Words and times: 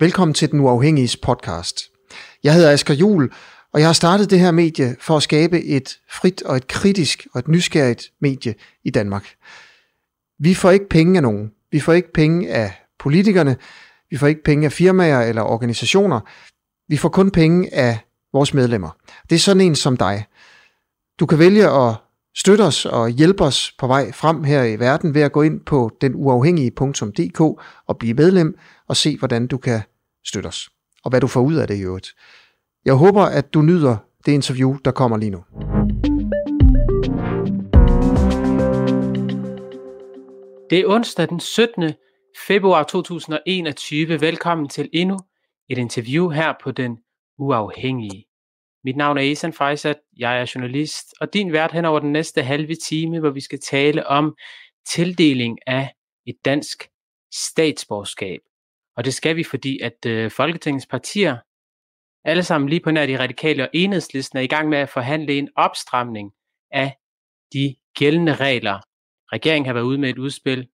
Velkommen 0.00 0.34
til 0.34 0.50
Den 0.50 0.60
Uafhængige 0.60 1.18
podcast. 1.22 1.80
Jeg 2.44 2.54
hedder 2.54 2.70
Asger 2.70 2.94
Jul, 2.94 3.32
og 3.72 3.80
jeg 3.80 3.88
har 3.88 3.92
startet 3.92 4.30
det 4.30 4.40
her 4.40 4.50
medie 4.50 4.96
for 5.00 5.16
at 5.16 5.22
skabe 5.22 5.64
et 5.64 5.98
frit 6.10 6.42
og 6.42 6.56
et 6.56 6.66
kritisk 6.66 7.26
og 7.34 7.38
et 7.38 7.48
nysgerrigt 7.48 8.10
medie 8.20 8.54
i 8.84 8.90
Danmark. 8.90 9.34
Vi 10.38 10.54
får 10.54 10.70
ikke 10.70 10.88
penge 10.88 11.18
af 11.18 11.22
nogen. 11.22 11.50
Vi 11.72 11.80
får 11.80 11.92
ikke 11.92 12.12
penge 12.12 12.50
af 12.50 12.72
politikerne. 12.98 13.56
Vi 14.10 14.16
får 14.16 14.26
ikke 14.26 14.42
penge 14.42 14.64
af 14.64 14.72
firmaer 14.72 15.20
eller 15.20 15.42
organisationer. 15.42 16.20
Vi 16.88 16.96
får 16.96 17.08
kun 17.08 17.30
penge 17.30 17.74
af 17.74 17.98
vores 18.32 18.54
medlemmer. 18.54 18.96
Det 19.30 19.34
er 19.36 19.40
sådan 19.40 19.60
en 19.60 19.74
som 19.74 19.96
dig. 19.96 20.24
Du 21.18 21.26
kan 21.26 21.38
vælge 21.38 21.68
at 21.70 21.94
støtte 22.36 22.62
os 22.62 22.86
og 22.86 23.08
hjælpe 23.08 23.44
os 23.44 23.72
på 23.78 23.86
vej 23.86 24.12
frem 24.12 24.44
her 24.44 24.64
i 24.64 24.78
verden 24.78 25.14
ved 25.14 25.22
at 25.22 25.32
gå 25.32 25.42
ind 25.42 25.60
på 25.60 25.90
denuafhængige.dk 26.00 27.40
og 27.86 27.98
blive 27.98 28.14
medlem 28.14 28.58
og 28.88 28.96
se, 28.96 29.18
hvordan 29.18 29.46
du 29.46 29.58
kan 29.58 29.80
støtte 30.26 30.46
os. 30.46 30.68
Og 31.04 31.10
hvad 31.10 31.20
du 31.20 31.26
får 31.26 31.40
ud 31.40 31.54
af 31.54 31.66
det 31.66 31.76
i 31.76 31.82
øvrigt. 31.82 32.08
Jeg 32.84 32.94
håber, 32.94 33.22
at 33.22 33.54
du 33.54 33.62
nyder 33.62 33.96
det 34.26 34.32
interview, 34.32 34.76
der 34.84 34.90
kommer 34.90 35.16
lige 35.16 35.30
nu. 35.30 35.44
Det 40.70 40.78
er 40.78 40.86
onsdag 40.86 41.28
den 41.28 41.40
17. 41.40 41.92
februar 42.46 42.82
2021. 42.82 44.20
Velkommen 44.20 44.68
til 44.68 44.88
endnu 44.92 45.18
et 45.68 45.78
interview 45.78 46.28
her 46.28 46.54
på 46.62 46.70
Den 46.70 46.98
Uafhængige. 47.38 48.24
Mit 48.84 48.96
navn 48.96 49.18
er 49.18 49.22
Esan 49.22 49.52
Fejsat, 49.52 49.96
jeg 50.16 50.40
er 50.40 50.52
journalist, 50.54 51.14
og 51.20 51.34
din 51.34 51.52
vært 51.52 51.72
hen 51.72 51.84
over 51.84 52.00
den 52.00 52.12
næste 52.12 52.42
halve 52.42 52.74
time, 52.74 53.20
hvor 53.20 53.30
vi 53.30 53.40
skal 53.40 53.60
tale 53.60 54.06
om 54.06 54.36
tildeling 54.86 55.58
af 55.66 55.94
et 56.26 56.36
dansk 56.44 56.88
statsborgerskab. 57.32 58.40
Og 58.96 59.04
det 59.04 59.14
skal 59.14 59.36
vi, 59.36 59.44
fordi 59.44 59.80
at 59.80 60.06
øh, 60.06 60.30
Folketingets 60.30 60.86
partier, 60.86 61.36
alle 62.24 62.42
sammen 62.42 62.68
lige 62.68 62.80
på 62.80 62.90
nær 62.90 63.06
de 63.06 63.18
radikale 63.18 63.62
og 63.62 63.70
enhedslisten, 63.72 64.38
er 64.38 64.42
i 64.42 64.46
gang 64.46 64.68
med 64.68 64.78
at 64.78 64.88
forhandle 64.88 65.38
en 65.38 65.48
opstramning 65.56 66.32
af 66.70 66.96
de 67.52 67.76
gældende 67.94 68.34
regler. 68.34 68.80
Regeringen 69.32 69.66
har 69.66 69.72
været 69.72 69.84
ude 69.84 69.98
med 69.98 70.10
et 70.10 70.18
udspil. 70.18 70.68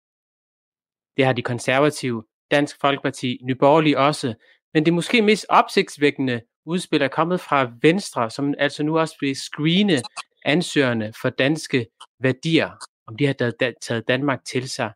Det 1.16 1.24
har 1.24 1.32
de 1.32 1.42
konservative, 1.42 2.24
Dansk 2.50 2.76
Folkeparti, 2.80 3.38
Nyborgerlige 3.42 3.98
også. 3.98 4.34
Men 4.74 4.84
det 4.84 4.94
måske 4.94 5.22
mest 5.22 5.46
opsigtsvækkende 5.48 6.40
udspil 6.66 7.02
er 7.02 7.08
kommet 7.08 7.40
fra 7.40 7.72
Venstre, 7.82 8.30
som 8.30 8.54
altså 8.58 8.82
nu 8.82 8.98
også 8.98 9.16
vil 9.20 9.36
screene 9.36 10.02
ansøgerne 10.44 11.12
for 11.22 11.30
danske 11.30 11.86
værdier, 12.20 12.70
om 13.06 13.16
de 13.16 13.26
har 13.26 13.52
taget 13.82 14.08
Danmark 14.08 14.44
til 14.44 14.70
sig 14.70 14.92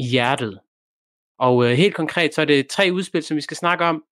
i 0.00 0.08
hjertet. 0.08 0.60
Og 1.38 1.64
øh, 1.64 1.70
helt 1.70 1.94
konkret, 1.94 2.34
så 2.34 2.40
er 2.40 2.44
det 2.44 2.68
tre 2.68 2.90
udspil, 2.92 3.22
som 3.22 3.36
vi 3.36 3.40
skal 3.40 3.56
snakke 3.56 3.84
om. 3.84 4.04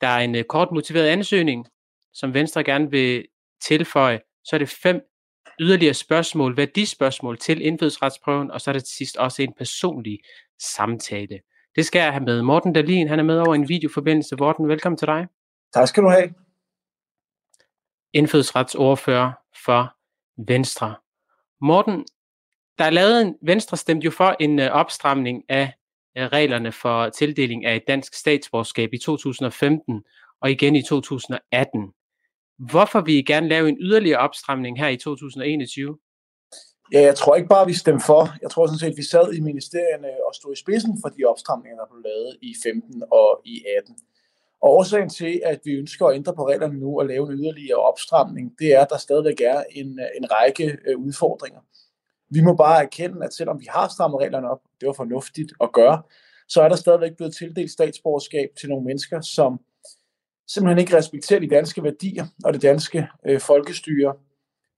Der 0.00 0.06
er 0.06 0.18
en 0.18 0.34
øh, 0.34 0.44
kort 0.44 0.68
motiveret 0.72 1.06
ansøgning, 1.06 1.66
som 2.12 2.34
Venstre 2.34 2.64
gerne 2.64 2.90
vil 2.90 3.24
tilføje. 3.62 4.20
Så 4.44 4.56
er 4.56 4.58
det 4.58 4.68
fem 4.68 5.00
yderligere 5.60 5.94
spørgsmål, 5.94 6.56
værdispørgsmål 6.56 7.38
til 7.38 7.66
indfødsretsprøven, 7.66 8.50
og 8.50 8.60
så 8.60 8.70
er 8.70 8.72
det 8.72 8.84
til 8.84 8.96
sidst 8.96 9.16
også 9.16 9.42
en 9.42 9.52
personlig 9.58 10.18
samtale. 10.58 11.40
Det 11.76 11.86
skal 11.86 11.98
jeg 11.98 12.12
have 12.12 12.24
med. 12.24 12.42
Morten 12.42 12.72
Dalin, 12.72 13.08
han 13.08 13.18
er 13.18 13.22
med 13.22 13.38
over 13.38 13.54
en 13.54 13.68
videoforbindelse. 13.68 14.36
Morten, 14.36 14.68
velkommen 14.68 14.96
til 14.96 15.06
dig. 15.06 15.26
Tak 15.74 15.88
skal 15.88 16.02
du 16.02 16.08
have. 16.08 16.34
Indfødsretsordfører 18.12 19.32
for 19.64 19.96
Venstre. 20.48 20.94
Morten, 21.60 22.04
der 22.78 22.84
er 22.84 22.90
lavet 22.90 23.22
en, 23.22 23.36
Venstre 23.42 23.76
stemte 23.76 24.04
jo 24.04 24.10
for 24.10 24.36
en 24.40 24.58
uh, 24.58 24.64
opstramning 24.64 25.42
af 25.48 25.72
Øh, 26.18 26.26
reglerne 26.26 26.72
for 26.72 27.08
tildeling 27.08 27.64
af 27.64 27.76
et 27.76 27.82
dansk 27.88 28.14
statsborgerskab 28.14 28.92
i 28.92 28.98
2015 28.98 30.02
og 30.40 30.50
igen 30.50 30.76
i 30.76 30.82
2018. 30.82 31.92
Hvorfor 32.58 33.00
vil 33.00 33.14
I 33.14 33.22
gerne 33.22 33.48
lave 33.48 33.68
en 33.68 33.76
yderligere 33.80 34.18
opstramning 34.18 34.78
her 34.78 34.88
i 34.88 34.96
2021? 34.96 35.98
Ja, 36.92 37.00
jeg 37.00 37.16
tror 37.16 37.36
ikke 37.36 37.48
bare, 37.48 37.66
vi 37.66 37.72
stemte 37.72 38.04
for. 38.06 38.28
Jeg 38.42 38.50
tror 38.50 38.66
sådan 38.66 38.78
set, 38.78 38.90
at 38.90 38.96
vi 38.96 39.02
sad 39.02 39.32
i 39.32 39.40
ministerierne 39.40 40.08
og 40.26 40.34
stod 40.34 40.52
i 40.52 40.56
spidsen 40.56 40.98
for 41.02 41.08
de 41.08 41.24
opstramninger, 41.24 41.78
der 41.78 41.86
blev 41.90 42.02
lavet 42.02 42.36
i 42.42 42.54
15 42.62 43.02
og 43.10 43.40
i 43.44 43.64
18. 43.78 43.96
Og 44.62 44.70
årsagen 44.70 45.08
til, 45.08 45.40
at 45.44 45.60
vi 45.64 45.72
ønsker 45.72 46.06
at 46.06 46.16
ændre 46.16 46.34
på 46.34 46.48
reglerne 46.48 46.78
nu 46.78 47.00
og 47.00 47.06
lave 47.06 47.32
en 47.32 47.38
yderligere 47.38 47.78
opstramning, 47.78 48.58
det 48.58 48.74
er, 48.74 48.80
at 48.80 48.90
der 48.90 48.96
stadigvæk 48.96 49.40
er 49.40 49.62
en, 49.70 49.98
øh, 50.00 50.06
en 50.16 50.32
række 50.32 50.78
øh, 50.86 50.98
udfordringer. 50.98 51.60
Vi 52.34 52.40
må 52.40 52.54
bare 52.54 52.82
erkende, 52.82 53.24
at 53.24 53.34
selvom 53.34 53.60
vi 53.60 53.66
har 53.70 53.88
strammet 53.88 54.20
reglerne 54.20 54.50
op, 54.50 54.60
det 54.80 54.86
var 54.86 54.92
fornuftigt 54.92 55.52
at 55.60 55.72
gøre, 55.72 56.02
så 56.48 56.62
er 56.62 56.68
der 56.68 56.76
stadigvæk 56.76 57.16
blevet 57.16 57.36
tildelt 57.36 57.70
statsborgerskab 57.70 58.48
til 58.60 58.68
nogle 58.68 58.84
mennesker, 58.84 59.20
som 59.20 59.60
simpelthen 60.48 60.78
ikke 60.78 60.96
respekterer 60.96 61.40
de 61.40 61.48
danske 61.48 61.82
værdier 61.82 62.26
og 62.44 62.54
det 62.54 62.62
danske 62.62 63.08
øh, 63.26 63.40
folkestyre. 63.40 64.14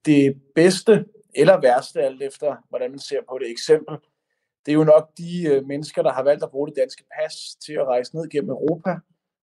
Det 0.06 0.42
bedste 0.54 1.04
eller 1.34 1.60
værste, 1.60 2.02
alt 2.02 2.22
efter 2.22 2.56
hvordan 2.68 2.90
man 2.90 2.98
ser 2.98 3.20
på 3.28 3.38
det 3.38 3.50
eksempel, 3.50 3.96
det 4.66 4.72
er 4.72 4.76
jo 4.76 4.84
nok 4.84 5.10
de 5.18 5.46
øh, 5.48 5.66
mennesker, 5.66 6.02
der 6.02 6.12
har 6.12 6.22
valgt 6.22 6.42
at 6.42 6.50
bruge 6.50 6.68
det 6.68 6.76
danske 6.76 7.04
pas 7.18 7.34
til 7.66 7.72
at 7.72 7.86
rejse 7.86 8.16
ned 8.16 8.28
gennem 8.28 8.50
Europa, 8.50 8.94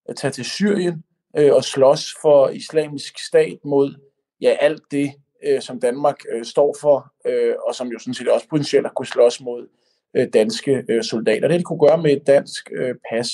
at 0.05 0.15
tage 0.15 0.31
til 0.31 0.45
Syrien 0.45 1.03
øh, 1.37 1.53
og 1.53 1.63
slås 1.63 2.13
for 2.21 2.49
islamisk 2.49 3.19
stat 3.27 3.57
mod 3.65 3.95
ja, 4.41 4.57
alt 4.59 4.81
det, 4.91 5.13
øh, 5.45 5.61
som 5.61 5.79
Danmark 5.79 6.19
øh, 6.33 6.45
står 6.45 6.75
for, 6.81 7.13
øh, 7.25 7.55
og 7.67 7.75
som 7.75 7.87
jo 7.87 7.99
sådan 7.99 8.13
set 8.13 8.27
også 8.27 8.47
potentielt 8.49 8.85
har 8.85 8.93
kunne 8.93 9.05
slås 9.05 9.41
mod 9.41 9.67
øh, 10.15 10.27
danske 10.33 10.85
øh, 10.89 11.03
soldater. 11.03 11.47
Det 11.47 11.59
de 11.59 11.63
kunne 11.63 11.87
gøre 11.87 12.01
med 12.01 12.11
et 12.11 12.27
dansk 12.27 12.71
øh, 12.75 12.95
pas. 13.09 13.29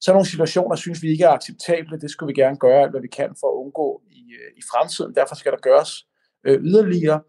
Så 0.00 0.12
nogle 0.12 0.26
situationer 0.26 0.76
synes 0.76 1.02
vi 1.02 1.08
ikke 1.08 1.24
er 1.24 1.28
acceptable. 1.28 2.00
Det 2.00 2.10
skulle 2.10 2.34
vi 2.34 2.40
gerne 2.40 2.56
gøre 2.56 2.90
hvad 2.90 3.00
vi 3.00 3.08
kan 3.08 3.34
for 3.40 3.46
at 3.52 3.64
undgå 3.64 4.02
i, 4.10 4.32
øh, 4.32 4.50
i 4.56 4.62
fremtiden. 4.72 5.14
Derfor 5.14 5.34
skal 5.34 5.52
der 5.52 5.58
gøres 5.58 6.06
øh, 6.46 6.60
yderligere, 6.62 7.20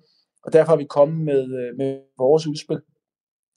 og 0.43 0.53
derfor 0.53 0.71
har 0.71 0.77
vi 0.77 0.85
kommet 0.89 1.25
med, 1.25 1.43
øh, 1.43 1.77
med 1.77 1.99
vores 2.17 2.47
udspil, 2.47 2.81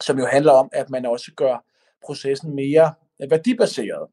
som 0.02 0.18
jo 0.18 0.26
handler 0.26 0.52
om, 0.52 0.68
at 0.72 0.90
man 0.90 1.06
også 1.06 1.32
gør 1.36 1.64
processen 2.06 2.54
mere 2.54 2.94
værdibaseret. 3.30 4.08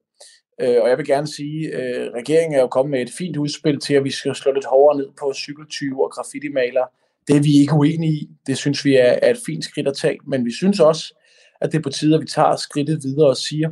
Øh, 0.62 0.82
og 0.82 0.90
jeg 0.90 0.98
vil 0.98 1.06
gerne 1.06 1.28
sige, 1.28 1.74
at 1.74 2.06
øh, 2.06 2.12
regeringen 2.14 2.56
er 2.56 2.62
jo 2.62 2.68
kommet 2.68 2.92
med 2.92 3.02
et 3.02 3.12
fint 3.18 3.38
udspil 3.38 3.80
til, 3.80 3.94
at 3.94 4.04
vi 4.04 4.12
skal 4.12 4.36
slå 4.36 4.52
lidt 4.52 4.66
hårdere 4.66 4.98
ned 4.98 5.10
på 5.20 5.34
cykeltyve 5.34 6.04
og 6.04 6.12
graffiti-maler. 6.12 6.86
Det 7.28 7.36
er 7.36 7.42
vi 7.42 7.60
ikke 7.62 7.74
uenige 7.74 8.14
i. 8.14 8.30
Det 8.48 8.58
synes 8.58 8.86
vi 8.86 8.96
er, 8.96 9.20
er 9.22 9.32
et 9.32 9.40
fint 9.46 9.64
skridt 9.64 9.88
at 9.88 9.98
tage. 9.98 10.20
Men 10.28 10.46
vi 10.46 10.52
synes 10.52 10.80
også, 10.80 11.16
at 11.62 11.72
det 11.72 11.78
er 11.78 11.82
på 11.82 11.90
tide, 11.90 12.16
at 12.16 12.22
vi 12.22 12.28
tager 12.28 12.56
skridtet 12.56 13.04
videre 13.04 13.30
og 13.30 13.38
siger, 13.38 13.70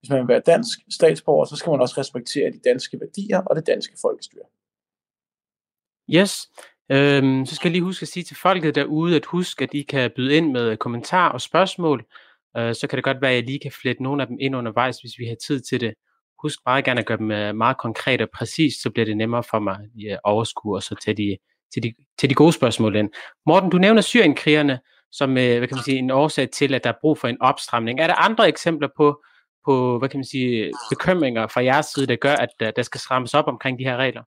hvis 0.00 0.10
man 0.10 0.18
vil 0.18 0.28
være 0.28 0.42
dansk 0.46 0.78
statsborger, 0.90 1.44
så 1.44 1.56
skal 1.56 1.70
man 1.70 1.80
også 1.80 1.94
respektere 1.98 2.50
de 2.50 2.60
danske 2.64 3.00
værdier 3.00 3.38
og 3.38 3.56
det 3.56 3.66
danske 3.66 3.96
folkestyre. 4.02 4.44
Yes. 6.10 6.48
Øhm, 6.90 7.46
så 7.46 7.54
skal 7.54 7.68
jeg 7.68 7.72
lige 7.72 7.82
huske 7.82 8.04
at 8.04 8.08
sige 8.08 8.24
til 8.24 8.36
folket 8.36 8.74
derude, 8.74 9.16
at 9.16 9.24
husk, 9.24 9.62
at 9.62 9.74
I 9.74 9.82
kan 9.82 10.10
byde 10.16 10.34
ind 10.36 10.52
med 10.52 10.76
kommentarer 10.76 11.32
og 11.32 11.40
spørgsmål. 11.40 12.04
Øh, 12.56 12.74
så 12.74 12.86
kan 12.86 12.96
det 12.96 13.04
godt 13.04 13.20
være, 13.20 13.30
at 13.30 13.36
jeg 13.36 13.44
lige 13.44 13.58
kan 13.58 13.72
flette 13.72 14.02
nogle 14.02 14.22
af 14.22 14.28
dem 14.28 14.36
ind 14.40 14.56
undervejs, 14.56 14.98
hvis 14.98 15.18
vi 15.18 15.26
har 15.26 15.36
tid 15.46 15.60
til 15.60 15.80
det 15.80 15.94
husk 16.42 16.58
meget 16.66 16.84
gerne 16.84 17.00
at 17.00 17.06
gøre 17.06 17.18
dem 17.18 17.30
øh, 17.30 17.54
meget 17.54 17.78
konkret 17.78 18.20
og 18.20 18.28
præcist, 18.34 18.82
så 18.82 18.90
bliver 18.90 19.06
det 19.06 19.16
nemmere 19.16 19.42
for 19.42 19.58
mig 19.58 19.78
at 20.10 20.20
overskue 20.24 20.76
og 20.76 20.82
så 20.82 20.94
til 21.04 21.16
de, 21.16 21.36
til 21.74 21.82
de, 21.82 21.94
til 22.18 22.30
de 22.30 22.34
gode 22.34 22.52
spørgsmål 22.52 22.96
ind. 22.96 23.10
Morten, 23.46 23.70
du 23.70 23.78
nævner 23.78 24.00
syrienkrigerne 24.00 24.78
som 25.12 25.30
øh, 25.38 25.58
hvad 25.58 25.68
kan 25.68 25.76
man 25.76 25.84
sige, 25.84 25.98
en 25.98 26.10
årsag 26.10 26.50
til, 26.50 26.74
at 26.74 26.84
der 26.84 26.90
er 26.90 27.00
brug 27.00 27.18
for 27.18 27.28
en 27.28 27.42
opstramning. 27.42 28.00
Er 28.00 28.06
der 28.06 28.14
andre 28.14 28.48
eksempler 28.48 28.88
på, 28.96 29.22
på 29.66 29.98
hvad 29.98 30.08
kan 30.08 30.18
man 30.18 30.24
sige, 30.24 30.72
bekymringer 30.90 31.46
fra 31.46 31.64
jeres 31.64 31.86
side, 31.86 32.06
der 32.06 32.16
gør, 32.16 32.34
at 32.34 32.54
øh, 32.62 32.72
der 32.76 32.82
skal 32.82 33.00
strammes 33.00 33.34
op 33.34 33.46
omkring 33.46 33.78
de 33.78 33.84
her 33.84 33.96
regler? 33.96 34.22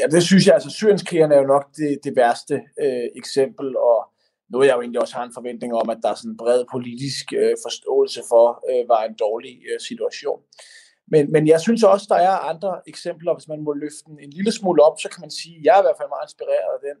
Ja, 0.00 0.06
det 0.06 0.22
synes 0.22 0.46
jeg. 0.46 0.54
Altså, 0.54 0.70
syrienskrigerne 0.70 1.34
er 1.34 1.38
jo 1.38 1.46
nok 1.46 1.64
det, 1.76 1.98
det 2.04 2.16
værste 2.16 2.54
øh, 2.54 3.08
eksempel, 3.16 3.76
og 3.76 3.98
noget 4.50 4.66
jeg 4.66 4.74
jo 4.76 4.80
egentlig 4.80 5.00
også 5.00 5.14
har 5.16 5.24
en 5.24 5.34
forventning 5.34 5.74
om, 5.74 5.90
at 5.90 5.98
der 6.02 6.10
er 6.10 6.14
sådan 6.14 6.30
en 6.30 6.36
bred 6.36 6.64
politisk 6.72 7.32
øh, 7.32 7.54
forståelse 7.66 8.20
for, 8.28 8.46
øh, 8.70 8.88
var 8.88 9.02
en 9.04 9.14
dårlig 9.14 9.54
øh, 9.70 9.80
situation. 9.88 10.40
Men, 11.12 11.32
men 11.32 11.48
jeg 11.48 11.60
synes 11.60 11.82
også, 11.82 12.06
der 12.08 12.16
er 12.16 12.36
andre 12.52 12.80
eksempler, 12.86 13.34
hvis 13.34 13.48
man 13.48 13.60
må 13.62 13.72
løfte 13.72 14.04
den 14.06 14.18
en 14.20 14.30
lille 14.30 14.52
smule 14.52 14.82
op, 14.82 14.96
så 15.00 15.08
kan 15.08 15.20
man 15.20 15.30
sige, 15.30 15.56
at 15.56 15.64
jeg 15.64 15.74
er 15.74 15.82
i 15.82 15.86
hvert 15.86 16.00
fald 16.00 16.08
meget 16.08 16.26
inspireret 16.28 16.72
af 16.76 16.82
den 16.88 16.96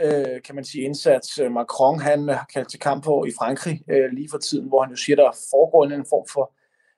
øh, 0.00 0.42
kan 0.42 0.54
man 0.54 0.64
sige, 0.64 0.84
indsats 0.84 1.38
øh, 1.38 1.52
Macron 1.52 2.00
han 2.00 2.28
har 2.28 2.46
kaldt 2.54 2.70
til 2.70 2.80
kamp 2.80 3.04
på 3.04 3.24
i 3.24 3.32
Frankrig 3.38 3.82
øh, 3.90 4.10
lige 4.12 4.28
for 4.30 4.38
tiden, 4.38 4.68
hvor 4.68 4.82
han 4.82 4.90
jo 4.90 4.96
siger, 4.96 5.16
der 5.16 5.30
foregår 5.50 5.84
en 5.84 6.06
form 6.08 6.26
for 6.32 6.54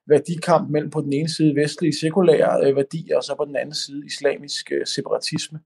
værdikamp 0.07 0.71
mellem 0.71 0.91
på 0.91 1.01
den 1.01 1.13
ene 1.13 1.29
side 1.29 1.55
vestlige 1.55 1.99
sekulære 2.01 2.67
øh, 2.67 2.77
værdier, 2.77 3.17
og 3.17 3.25
så 3.25 3.35
på 3.35 3.45
den 3.45 3.57
anden 3.57 3.75
side 3.75 4.07
islamisk 4.07 4.73
øh, 4.73 4.87
separatisme. 4.87 5.61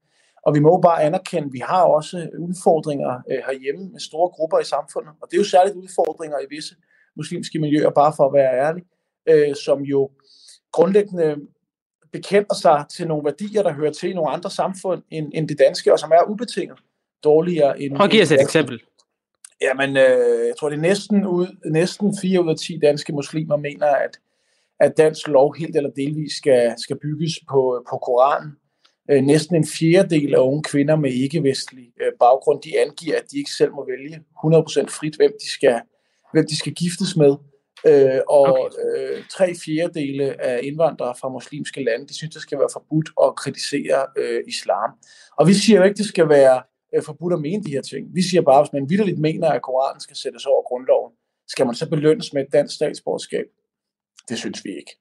Og 0.47 0.55
vi 0.55 0.61
må 0.61 0.81
bare 0.81 1.03
anerkende, 1.03 1.47
at 1.47 1.53
vi 1.53 1.59
har 1.59 1.83
også 1.83 2.29
udfordringer 2.39 3.23
øh, 3.31 3.39
herhjemme 3.47 3.89
med 3.93 4.01
store 4.01 4.29
grupper 4.29 4.59
i 4.59 4.65
samfundet, 4.65 5.13
og 5.21 5.29
det 5.31 5.37
er 5.37 5.41
jo 5.41 5.45
særligt 5.45 5.77
udfordringer 5.77 6.39
i 6.39 6.47
visse 6.51 6.75
muslimske 7.17 7.59
miljøer, 7.59 7.91
bare 7.91 8.13
for 8.17 8.27
at 8.27 8.33
være 8.33 8.53
ærlig, 8.67 8.83
øh, 9.29 9.55
som 9.57 9.81
jo 9.83 10.11
grundlæggende 10.73 11.37
bekender 12.13 12.55
sig 12.55 12.85
til 12.97 13.09
nogle 13.09 13.25
værdier, 13.25 13.63
der 13.63 13.73
hører 13.73 13.93
til 13.93 14.11
i 14.11 14.15
nogle 14.15 14.31
andre 14.31 14.51
samfund 14.51 15.03
end, 15.11 15.33
end 15.35 15.49
det 15.49 15.59
danske, 15.59 15.93
og 15.93 15.99
som 15.99 16.11
er 16.11 16.31
ubetinget 16.31 16.79
dårligere 17.25 17.83
end... 17.83 18.03
At 18.03 18.11
give 18.11 18.23
os 18.23 18.33
et 18.33 18.41
eksempel. 18.41 18.81
Jamen, 19.61 19.97
øh, 19.97 20.47
jeg 20.47 20.55
tror, 20.61 20.69
det 20.69 20.77
er 20.77 20.81
næsten, 20.81 21.27
ud, 21.27 21.71
næsten 21.71 22.19
4 22.23 22.45
ud 22.45 22.51
af 22.51 22.57
10 22.57 22.79
danske 22.83 23.13
muslimer 23.13 23.57
mener, 23.57 23.87
at, 23.87 24.19
at 24.81 24.97
dansk 24.97 25.29
lov 25.29 25.55
helt 25.59 25.77
eller 25.77 25.91
delvis 25.91 26.33
skal, 26.33 26.75
skal 26.79 26.99
bygges 26.99 27.33
på, 27.51 27.85
på 27.91 27.97
Koranen. 27.97 28.53
Øh, 29.11 29.23
næsten 29.23 29.57
en 29.57 29.67
fjerdedel 29.67 30.35
af 30.35 30.39
unge 30.39 30.63
kvinder 30.63 30.97
med 30.97 31.13
ikke-vestlig 31.13 31.93
øh, 32.01 32.13
baggrund, 32.21 32.63
de 32.63 32.81
angiver, 32.81 33.17
at 33.17 33.31
de 33.31 33.39
ikke 33.39 33.51
selv 33.51 33.73
må 33.73 33.87
vælge 33.87 34.17
100% 34.17 34.21
frit, 34.99 35.17
hvem 35.17 35.33
de 35.43 35.51
skal, 35.51 35.81
hvem 36.33 36.47
de 36.51 36.59
skal 36.59 36.75
giftes 36.75 37.17
med. 37.17 37.37
Øh, 37.87 38.21
og 38.29 38.59
okay. 38.61 39.17
øh, 39.17 39.25
tre 39.31 39.55
fjerdedele 39.65 40.43
af 40.43 40.61
indvandrere 40.63 41.15
fra 41.21 41.29
muslimske 41.29 41.85
lande, 41.85 42.07
de 42.07 42.15
synes, 42.15 42.35
det 42.35 42.43
skal 42.43 42.59
være 42.59 42.69
forbudt 42.73 43.11
at 43.25 43.37
kritisere 43.37 44.07
øh, 44.17 44.41
islam. 44.47 44.91
Og 45.39 45.49
vi 45.49 45.55
siger 45.55 45.79
jo 45.79 45.85
ikke, 45.85 45.97
det 45.97 46.07
skal 46.07 46.29
være 46.29 46.63
øh, 46.95 47.03
forbudt 47.03 47.35
at 47.35 47.41
mene 47.41 47.65
de 47.65 47.71
her 47.71 47.83
ting. 47.83 48.15
Vi 48.15 48.23
siger 48.23 48.43
bare, 48.43 48.63
hvis 48.63 48.73
man 48.73 48.91
vidderligt 48.91 49.19
mener, 49.19 49.49
at 49.51 49.63
Koranen 49.63 50.01
skal 50.01 50.17
sættes 50.17 50.47
over 50.47 50.63
grundloven, 50.63 51.13
skal 51.49 51.67
man 51.67 51.75
så 51.75 51.89
belønnes 51.91 52.33
med 52.33 52.43
et 52.43 52.53
dansk 52.53 52.75
statsborgerskab? 52.75 53.45
Det 54.29 54.39
synes 54.39 54.65
vi 54.65 54.71
ikke. 54.71 54.93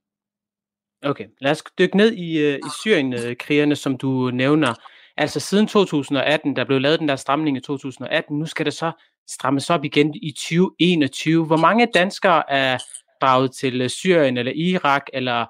Okay, 1.04 1.26
lad 1.42 1.52
os 1.52 1.64
dykke 1.80 1.98
ned 1.98 2.12
i, 2.12 2.40
øh, 2.40 2.58
i 2.58 2.70
Syrien-krigerne, 2.82 3.76
som 3.76 3.98
du 3.98 4.32
nævner. 4.34 4.74
Altså 5.18 5.40
siden 5.40 5.68
2018, 5.68 6.56
der 6.56 6.66
blev 6.66 6.80
lavet 6.80 7.00
den 7.00 7.08
der 7.08 7.16
stramning 7.16 7.58
i 7.58 7.60
2018, 7.60 8.40
nu 8.40 8.46
skal 8.46 8.66
det 8.66 8.74
så 8.74 8.92
strammes 9.30 9.70
op 9.70 9.84
igen 9.84 10.14
i 10.16 10.32
2021. 10.32 11.46
Hvor 11.46 11.58
mange 11.58 11.88
danskere 11.94 12.52
er 12.52 12.78
draget 13.22 13.56
til 13.56 13.82
øh, 13.82 13.90
Syrien 13.90 14.38
eller 14.38 14.52
Irak, 14.56 15.04
eller 15.14 15.46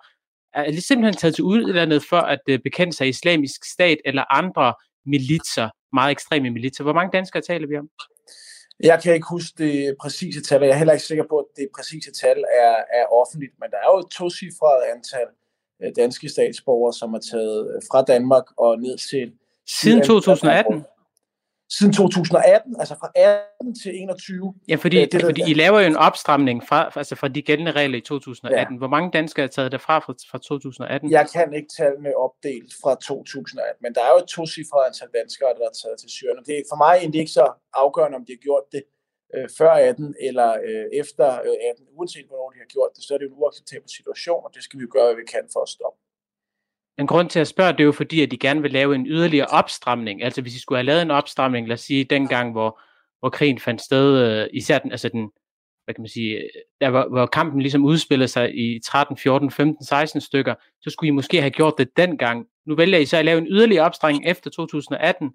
er 0.53 0.71
simpelthen 0.79 1.13
taget 1.13 1.35
til 1.35 1.43
udlandet 1.43 2.03
for 2.09 2.17
at 2.17 2.39
øh, 2.49 2.59
bekende 2.59 2.93
sig 2.93 3.09
islamisk 3.09 3.65
stat 3.65 3.97
eller 4.05 4.33
andre 4.33 4.73
militser, 5.05 5.69
meget 5.93 6.11
ekstreme 6.11 6.49
militser? 6.49 6.83
Hvor 6.83 6.93
mange 6.93 7.17
danskere 7.17 7.41
taler 7.41 7.67
vi 7.67 7.77
om? 7.77 7.89
Jeg 8.79 9.01
kan 9.03 9.13
ikke 9.13 9.27
huske 9.29 9.63
det 9.63 9.95
præcise 10.01 10.41
tal, 10.41 10.61
og 10.61 10.67
jeg 10.67 10.73
er 10.73 10.77
heller 10.77 10.93
ikke 10.93 11.05
sikker 11.05 11.23
på, 11.29 11.37
at 11.37 11.45
det 11.55 11.67
præcise 11.75 12.11
tal 12.11 12.37
er, 12.37 12.75
er 12.99 13.05
offentligt, 13.11 13.53
men 13.59 13.69
der 13.71 13.77
er 13.77 13.89
jo 13.93 13.99
et 13.99 14.11
tocifret 14.11 14.81
antal 14.95 15.27
øh, 15.81 15.91
danske 15.95 16.29
statsborgere, 16.29 16.93
som 16.93 17.13
er 17.13 17.19
taget 17.31 17.79
fra 17.91 18.01
Danmark 18.03 18.43
og 18.57 18.79
ned 18.79 18.97
til... 19.09 19.31
Siden 19.67 20.01
2018? 20.01 20.85
Siden 21.69 21.93
2018, 21.93 22.75
altså 22.79 22.95
fra 23.01 23.09
18 23.15 23.75
til 23.81 23.91
21. 23.95 24.53
Ja, 24.67 24.75
fordi, 24.75 24.97
det, 25.01 25.11
det, 25.11 25.21
fordi 25.21 25.41
I 25.51 25.53
laver 25.53 25.79
jo 25.79 25.87
en 25.87 25.95
opstramning 26.07 26.57
fra, 26.67 26.91
altså 26.95 27.15
fra 27.15 27.27
de 27.27 27.41
gældende 27.41 27.71
regler 27.71 27.97
i 27.97 28.01
2018. 28.01 28.73
Ja. 28.73 28.77
Hvor 28.77 28.87
mange 28.95 29.11
danskere 29.17 29.43
er 29.45 29.53
taget 29.57 29.71
derfra 29.71 29.99
fra, 29.99 30.13
fra 30.31 30.37
2018? 30.37 31.11
Jeg 31.11 31.25
kan 31.35 31.53
ikke 31.53 31.71
tallene 31.77 32.11
opdelt 32.25 32.71
fra 32.81 32.91
2018, 32.95 33.83
men 33.83 33.91
der 33.95 34.01
er 34.07 34.11
jo 34.15 34.19
et 34.25 34.29
tocifret 34.35 34.83
antal 34.89 35.09
danskere, 35.19 35.49
der 35.59 35.65
er 35.71 35.75
taget 35.81 35.97
til 36.03 36.09
Syrien. 36.17 36.45
Det 36.49 36.55
er 36.57 36.63
for 36.71 36.79
mig 36.85 36.93
egentlig 37.01 37.19
ikke 37.23 37.35
så 37.41 37.45
afgørende, 37.83 38.15
om 38.19 38.25
de 38.27 38.33
har 38.37 38.43
gjort 38.47 38.65
det 38.75 38.83
øh, 39.35 39.47
før 39.59 39.71
18 39.71 40.15
eller 40.27 40.49
øh, 40.67 40.85
efter 41.01 41.27
øh, 41.47 41.71
18. 41.71 41.85
Uanset 41.97 42.27
hvornår 42.29 42.49
de 42.53 42.59
har 42.63 42.69
gjort 42.75 42.91
det, 42.95 43.01
så 43.03 43.09
er 43.13 43.17
det 43.17 43.25
jo 43.27 43.33
en 43.33 43.41
uacceptabel 43.41 43.89
situation, 43.97 44.41
og 44.45 44.51
det 44.55 44.61
skal 44.63 44.77
vi 44.79 44.83
jo 44.87 44.91
gøre, 44.95 45.07
hvad 45.07 45.19
vi 45.21 45.27
kan 45.35 45.45
for 45.53 45.61
at 45.67 45.71
stoppe. 45.75 45.99
En 46.99 47.07
grund 47.07 47.29
til 47.29 47.39
at 47.39 47.47
spørge, 47.47 47.71
det 47.71 47.79
er 47.79 47.83
jo 47.83 47.91
fordi, 47.91 48.21
at 48.21 48.31
de 48.31 48.37
gerne 48.37 48.61
vil 48.61 48.71
lave 48.71 48.95
en 48.95 49.07
yderligere 49.07 49.47
opstramning. 49.47 50.23
Altså 50.23 50.41
hvis 50.41 50.53
de 50.53 50.61
skulle 50.61 50.77
have 50.77 50.85
lavet 50.85 51.01
en 51.01 51.11
opstramning, 51.11 51.67
lad 51.67 51.73
os 51.73 51.81
sige 51.81 52.03
dengang, 52.03 52.51
hvor, 52.51 52.79
hvor 53.19 53.29
krigen 53.29 53.59
fandt 53.59 53.81
sted, 53.81 54.17
øh, 54.17 54.47
især 54.53 54.79
den, 54.79 54.91
altså 54.91 55.09
den, 55.09 55.31
hvad 55.83 55.95
kan 55.95 56.01
man 56.01 56.09
sige, 56.09 56.35
øh, 56.37 56.49
der 56.81 56.89
hvor, 56.89 57.07
hvor 57.09 57.25
kampen 57.25 57.61
ligesom 57.61 57.85
udspillede 57.85 58.27
sig 58.27 58.57
i 58.57 58.79
13, 58.85 59.17
14, 59.17 59.51
15, 59.51 59.85
16 59.85 60.21
stykker, 60.21 60.55
så 60.81 60.89
skulle 60.89 61.07
I 61.07 61.11
måske 61.11 61.41
have 61.41 61.51
gjort 61.51 61.73
det 61.77 61.97
dengang. 61.97 62.45
Nu 62.65 62.75
vælger 62.75 62.99
I 62.99 63.05
så 63.05 63.17
at 63.17 63.25
lave 63.25 63.37
en 63.37 63.47
yderligere 63.47 63.85
opstramning 63.85 64.25
efter 64.25 64.49
2018. 64.49 65.31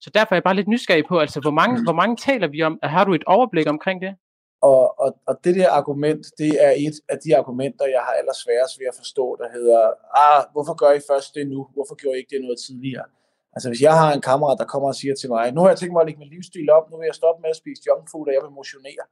Så 0.00 0.10
derfor 0.14 0.34
er 0.34 0.36
jeg 0.36 0.42
bare 0.42 0.56
lidt 0.56 0.68
nysgerrig 0.68 1.04
på, 1.08 1.18
altså 1.18 1.40
hvor 1.40 1.50
mange, 1.50 1.82
hvor 1.82 1.92
mange 1.92 2.16
taler 2.16 2.46
vi 2.46 2.62
om? 2.62 2.78
Har 2.82 3.04
du 3.04 3.14
et 3.14 3.24
overblik 3.26 3.68
omkring 3.68 4.02
det? 4.02 4.14
Og, 4.70 5.00
og, 5.00 5.10
og 5.26 5.34
det 5.44 5.54
der 5.54 5.70
argument, 5.70 6.22
det 6.38 6.52
er 6.66 6.72
et 6.86 6.96
af 7.08 7.18
de 7.24 7.36
argumenter, 7.36 7.86
jeg 7.96 8.02
har 8.06 8.12
allersværest 8.20 8.78
ved 8.80 8.86
at 8.92 8.96
forstå, 9.02 9.36
der 9.40 9.48
hedder, 9.56 9.80
ah, 10.24 10.44
hvorfor 10.52 10.74
gør 10.82 10.92
I 10.98 11.00
først 11.10 11.34
det 11.34 11.46
nu? 11.52 11.60
Hvorfor 11.74 11.94
gjorde 12.00 12.16
I 12.16 12.20
ikke 12.20 12.34
det 12.34 12.42
noget 12.46 12.58
tidligere? 12.66 13.06
Altså 13.54 13.68
hvis 13.70 13.82
jeg 13.88 13.94
har 14.00 14.10
en 14.12 14.20
kammerat, 14.30 14.58
der 14.58 14.72
kommer 14.72 14.88
og 14.88 14.94
siger 14.94 15.14
til 15.14 15.28
mig, 15.34 15.52
nu 15.52 15.60
har 15.60 15.68
jeg 15.68 15.78
tænkt 15.78 15.92
mig 15.92 16.00
at 16.00 16.06
lægge 16.06 16.22
min 16.24 16.32
livsstil 16.34 16.70
op, 16.70 16.90
nu 16.90 16.96
vil 16.98 17.06
jeg 17.06 17.14
stoppe 17.14 17.42
med 17.42 17.50
at 17.50 17.60
spise 17.62 17.82
junkfood, 17.86 18.26
og 18.28 18.34
jeg 18.34 18.42
vil 18.44 18.58
motionere. 18.60 19.04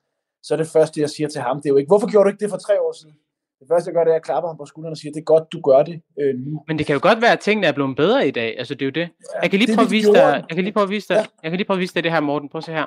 Så 0.43 0.55
er 0.55 0.59
det 0.63 0.75
første, 0.77 1.01
jeg 1.01 1.11
siger 1.11 1.29
til 1.29 1.41
ham, 1.47 1.57
det 1.57 1.67
er 1.67 1.75
jo 1.75 1.81
ikke, 1.81 1.93
hvorfor 1.93 2.11
gjorde 2.11 2.25
du 2.27 2.31
ikke 2.33 2.43
det 2.45 2.51
for 2.55 2.63
tre 2.67 2.75
år 2.87 2.93
siden? 3.01 3.17
Det 3.61 3.69
første, 3.71 3.89
jeg 3.89 3.95
gør, 3.95 4.05
det 4.05 4.11
er, 4.11 4.15
at 4.15 4.21
jeg 4.21 4.23
klapper 4.23 4.49
ham 4.49 4.57
på 4.57 4.67
skulderen 4.67 4.93
og 4.93 4.97
siger, 4.97 5.13
det 5.13 5.21
er 5.21 5.25
godt, 5.35 5.53
du 5.53 5.61
gør 5.61 5.83
det 5.83 6.03
øh, 6.21 6.35
nu. 6.47 6.65
Men 6.69 6.79
det 6.79 6.87
kan 6.87 6.95
jo 6.95 7.01
godt 7.03 7.23
være, 7.23 7.33
at 7.33 7.41
tingene 7.41 7.67
er 7.67 7.73
blevet 7.73 7.97
bedre 7.97 8.29
i 8.29 8.31
dag. 8.31 8.59
Altså, 8.59 8.75
det 8.75 8.83
er 8.83 8.87
jo 8.87 8.91
det. 8.91 9.01
Ja, 9.01 9.41
jeg 9.43 9.51
kan 9.51 9.59
lige 9.59 9.75
prøve 9.77 9.87
at 9.87 9.91
vise 9.91 10.13
dig, 10.13 10.45
jeg 10.49 10.55
kan 10.57 10.65
lige 10.65 10.73
prøve 10.73 10.85
at 10.85 10.91
vise 10.91 11.09
dig, 11.09 11.15
ja. 11.15 11.25
jeg 11.43 11.51
kan 11.51 11.57
lige 11.57 11.67
prøve 11.67 11.77
at 11.77 11.81
vise 11.81 11.95
dig 11.95 12.05
det 12.05 12.13
her, 12.13 12.21
Morten. 12.21 12.49
Prøv 12.49 12.59
at 12.59 12.65
se 12.65 12.73
her. 12.73 12.87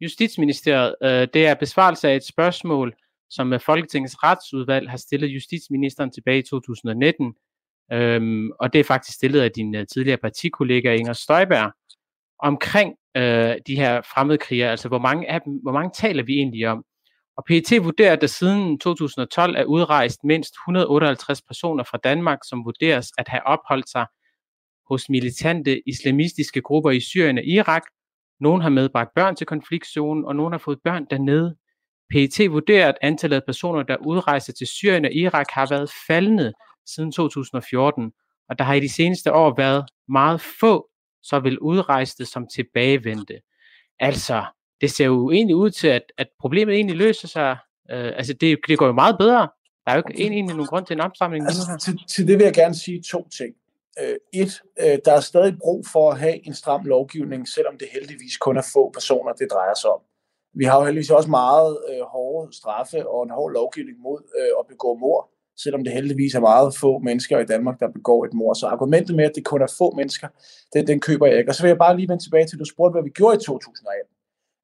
Justitsministeriet, 0.00 0.94
øh, 1.02 1.28
det 1.34 1.46
er 1.46 1.54
besvarelse 1.54 2.08
af 2.08 2.16
et 2.16 2.26
spørgsmål, 2.26 2.94
som 3.30 3.52
øh, 3.52 3.60
Folketingets 3.60 4.16
retsudvalg 4.22 4.90
har 4.90 4.96
stillet 4.96 5.28
justitsministeren 5.28 6.10
tilbage 6.10 6.38
i 6.38 6.42
2019. 6.42 7.34
Øhm, 7.92 8.50
og 8.60 8.72
det 8.72 8.78
er 8.78 8.84
faktisk 8.84 9.16
stillet 9.16 9.40
af 9.40 9.50
din 9.50 9.76
uh, 9.76 9.82
tidligere 9.92 10.18
partikollega 10.18 10.94
Inger 10.94 11.12
Støjberg 11.12 11.72
omkring 12.38 12.94
øh, 13.16 13.56
de 13.66 13.76
her 13.76 14.02
fremmedkrigere, 14.14 14.70
altså 14.70 14.88
hvor 14.88 14.98
mange 14.98 15.30
af 15.30 15.40
dem, 15.40 15.52
hvor 15.62 15.72
mange 15.72 15.90
taler 15.94 16.22
vi 16.22 16.32
egentlig 16.32 16.68
om? 16.68 16.84
Og 17.36 17.44
PET 17.44 17.84
vurderer, 17.84 18.12
at 18.12 18.20
der 18.20 18.26
siden 18.26 18.78
2012 18.78 19.56
er 19.56 19.64
udrejst 19.64 20.24
mindst 20.24 20.54
158 20.54 21.42
personer 21.42 21.84
fra 21.84 21.98
Danmark, 22.04 22.38
som 22.48 22.64
vurderes 22.64 23.12
at 23.18 23.28
have 23.28 23.46
opholdt 23.46 23.90
sig 23.90 24.06
hos 24.88 25.08
militante 25.08 25.88
islamistiske 25.88 26.60
grupper 26.60 26.90
i 26.90 27.00
Syrien 27.00 27.38
og 27.38 27.44
Irak. 27.44 27.82
Nogle 28.40 28.62
har 28.62 28.70
medbragt 28.70 29.14
børn 29.14 29.36
til 29.36 29.46
konfliktzonen, 29.46 30.24
og 30.24 30.36
nogle 30.36 30.52
har 30.52 30.58
fået 30.58 30.78
børn 30.84 31.06
dernede. 31.10 31.56
PET 32.10 32.50
vurderer, 32.50 32.88
at 32.88 32.98
antallet 33.02 33.36
af 33.36 33.44
personer, 33.46 33.82
der 33.82 33.96
udrejser 33.96 34.52
til 34.52 34.66
Syrien 34.66 35.04
og 35.04 35.12
Irak, 35.12 35.46
har 35.50 35.66
været 35.70 35.90
faldende 36.06 36.52
siden 36.86 37.12
2014, 37.12 38.12
og 38.48 38.58
der 38.58 38.64
har 38.64 38.74
i 38.74 38.80
de 38.80 38.88
seneste 38.88 39.32
år 39.32 39.54
været 39.56 39.84
meget 40.08 40.40
få 40.60 40.90
så 41.24 41.40
vil 41.40 41.58
udrejste 41.58 42.24
som 42.24 42.46
tilbagevendte. 42.54 43.40
Altså, 43.98 44.44
det 44.80 44.90
ser 44.90 45.04
jo 45.04 45.30
egentlig 45.30 45.56
ud 45.56 45.70
til, 45.70 45.88
at, 45.88 46.02
at 46.18 46.26
problemet 46.40 46.74
egentlig 46.74 46.96
løser 46.96 47.28
sig. 47.28 47.56
Øh, 47.90 48.12
altså, 48.16 48.32
det, 48.32 48.58
det 48.68 48.78
går 48.78 48.86
jo 48.86 48.92
meget 48.92 49.18
bedre. 49.18 49.48
Der 49.84 49.90
er 49.90 49.94
jo 49.94 50.02
ikke 50.08 50.22
egentlig 50.22 50.44
nogen 50.44 50.66
grund 50.66 50.86
til 50.86 50.94
en 50.94 51.00
opsamling 51.00 51.44
altså, 51.46 51.70
her. 51.70 51.78
Til, 51.78 51.98
til 52.08 52.28
det 52.28 52.38
vil 52.38 52.44
jeg 52.44 52.54
gerne 52.54 52.74
sige 52.74 53.02
to 53.02 53.28
ting. 53.38 53.54
Øh, 54.00 54.16
et, 54.32 54.62
øh, 54.80 54.98
der 55.04 55.12
er 55.12 55.20
stadig 55.20 55.58
brug 55.58 55.86
for 55.92 56.10
at 56.10 56.18
have 56.18 56.46
en 56.46 56.54
stram 56.54 56.84
lovgivning, 56.84 57.48
selvom 57.48 57.78
det 57.78 57.88
heldigvis 57.92 58.36
kun 58.36 58.56
er 58.56 58.66
få 58.72 58.90
personer, 58.90 59.32
det 59.32 59.48
drejer 59.52 59.74
sig 59.74 59.90
om. 59.90 60.00
Vi 60.54 60.64
har 60.64 60.78
jo 60.78 60.84
heldigvis 60.84 61.10
også 61.10 61.30
meget 61.30 61.78
øh, 61.90 62.02
hårde 62.14 62.56
straffe 62.56 63.08
og 63.08 63.22
en 63.24 63.30
hård 63.30 63.52
lovgivning 63.52 63.98
mod 63.98 64.20
øh, 64.38 64.50
at 64.60 64.66
begå 64.68 64.94
mord, 64.94 65.30
selvom 65.56 65.84
det 65.84 65.92
heldigvis 65.92 66.34
er 66.34 66.40
meget 66.40 66.76
få 66.76 66.98
mennesker 66.98 67.38
i 67.38 67.46
Danmark, 67.46 67.80
der 67.80 67.88
begår 67.90 68.24
et 68.24 68.34
mord. 68.34 68.54
Så 68.56 68.66
argumentet 68.66 69.16
med, 69.16 69.24
at 69.24 69.32
det 69.34 69.44
kun 69.44 69.62
er 69.62 69.74
få 69.78 69.94
mennesker, 69.96 70.28
den, 70.72 70.86
den 70.86 71.00
køber 71.00 71.26
jeg 71.26 71.38
ikke. 71.38 71.50
Og 71.50 71.54
så 71.54 71.62
vil 71.62 71.68
jeg 71.68 71.78
bare 71.78 71.96
lige 71.96 72.08
vende 72.08 72.24
tilbage 72.24 72.46
til, 72.46 72.56
at 72.56 72.60
du 72.60 72.64
spurgte, 72.64 72.92
hvad 72.92 73.02
vi 73.02 73.10
gjorde 73.10 73.36
i 73.36 73.44
2018. 73.44 74.13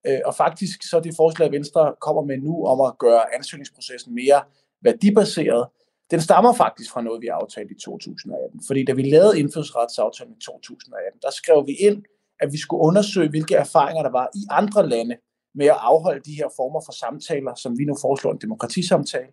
Øh, 0.07 0.21
og 0.25 0.35
faktisk 0.35 0.91
så 0.91 1.01
det 1.01 1.17
forslag, 1.17 1.53
Venstre 1.53 1.95
kommer 2.01 2.23
med 2.23 2.39
nu 2.39 2.65
om 2.65 2.81
at 2.81 2.99
gøre 2.99 3.35
ansøgningsprocessen 3.35 4.15
mere 4.15 4.41
værdibaseret, 4.83 5.67
den 6.11 6.21
stammer 6.21 6.53
faktisk 6.53 6.93
fra 6.93 7.03
noget, 7.03 7.23
vi 7.23 7.27
aftalte 7.27 7.75
i 7.75 7.79
2018. 7.79 8.61
Fordi 8.67 8.85
da 8.85 8.93
vi 8.93 9.03
lavede 9.03 9.39
indfødsretsaftalen 9.41 10.33
i 10.33 10.41
2018, 10.41 11.21
der 11.23 11.31
skrev 11.31 11.67
vi 11.67 11.73
ind, 11.73 12.03
at 12.41 12.53
vi 12.53 12.59
skulle 12.59 12.81
undersøge, 12.81 13.29
hvilke 13.29 13.55
erfaringer 13.55 14.03
der 14.03 14.11
var 14.11 14.29
i 14.35 14.43
andre 14.51 14.89
lande 14.89 15.17
med 15.55 15.67
at 15.67 15.77
afholde 15.81 16.21
de 16.21 16.35
her 16.35 16.49
former 16.57 16.81
for 16.87 16.93
samtaler, 16.93 17.55
som 17.55 17.79
vi 17.79 17.85
nu 17.85 17.97
foreslår 18.01 18.33
en 18.33 18.41
demokratisamtale. 18.41 19.33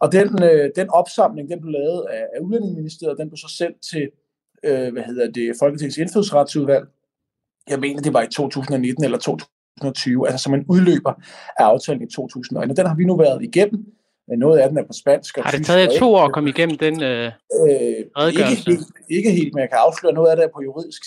Og 0.00 0.12
den, 0.12 0.42
øh, 0.42 0.70
den 0.76 0.90
opsamling, 0.90 1.50
den 1.50 1.60
blev 1.60 1.72
lavet 1.72 2.06
af, 2.10 2.24
af 2.34 2.40
Udlændingeministeriet, 2.40 3.18
den 3.18 3.28
blev 3.28 3.36
så 3.36 3.54
sendt 3.58 3.76
til 3.90 4.10
øh, 4.64 4.92
hvad 4.92 5.02
hedder 5.02 5.30
det, 5.30 5.56
Folketingets 5.58 5.98
indfødsretsudvalg. 5.98 6.86
Jeg 7.68 7.80
mener, 7.80 8.02
det 8.02 8.12
var 8.12 8.22
i 8.22 8.28
2019 8.28 9.04
eller 9.04 9.18
2020 9.82 10.16
2020, 10.16 10.28
altså 10.28 10.42
som 10.44 10.54
en 10.54 10.64
udløber 10.68 11.12
af 11.58 11.64
aftalen 11.72 12.02
i 12.02 12.10
2001. 12.10 12.76
Den 12.76 12.86
har 12.86 12.96
vi 13.00 13.04
nu 13.04 13.16
været 13.16 13.42
igennem. 13.42 13.80
Noget 14.44 14.58
af 14.58 14.68
den 14.68 14.78
er 14.78 14.86
på 14.90 14.96
spansk. 15.02 15.38
Og 15.38 15.44
har 15.44 15.50
det 15.56 15.66
taget 15.66 15.90
to 15.98 16.14
år 16.14 16.24
at 16.24 16.32
komme 16.32 16.50
igennem 16.54 16.76
den 16.86 17.02
øh, 17.02 17.32
øh, 17.62 18.28
ikke, 18.28 18.44
helt, 18.52 18.68
ikke 19.16 19.30
helt, 19.38 19.52
men 19.54 19.60
jeg 19.64 19.70
kan 19.72 19.80
afsløre 19.86 20.14
noget 20.18 20.30
af 20.30 20.36
det 20.36 20.44
er 20.44 20.52
på 20.56 20.62
juridisk 20.68 21.02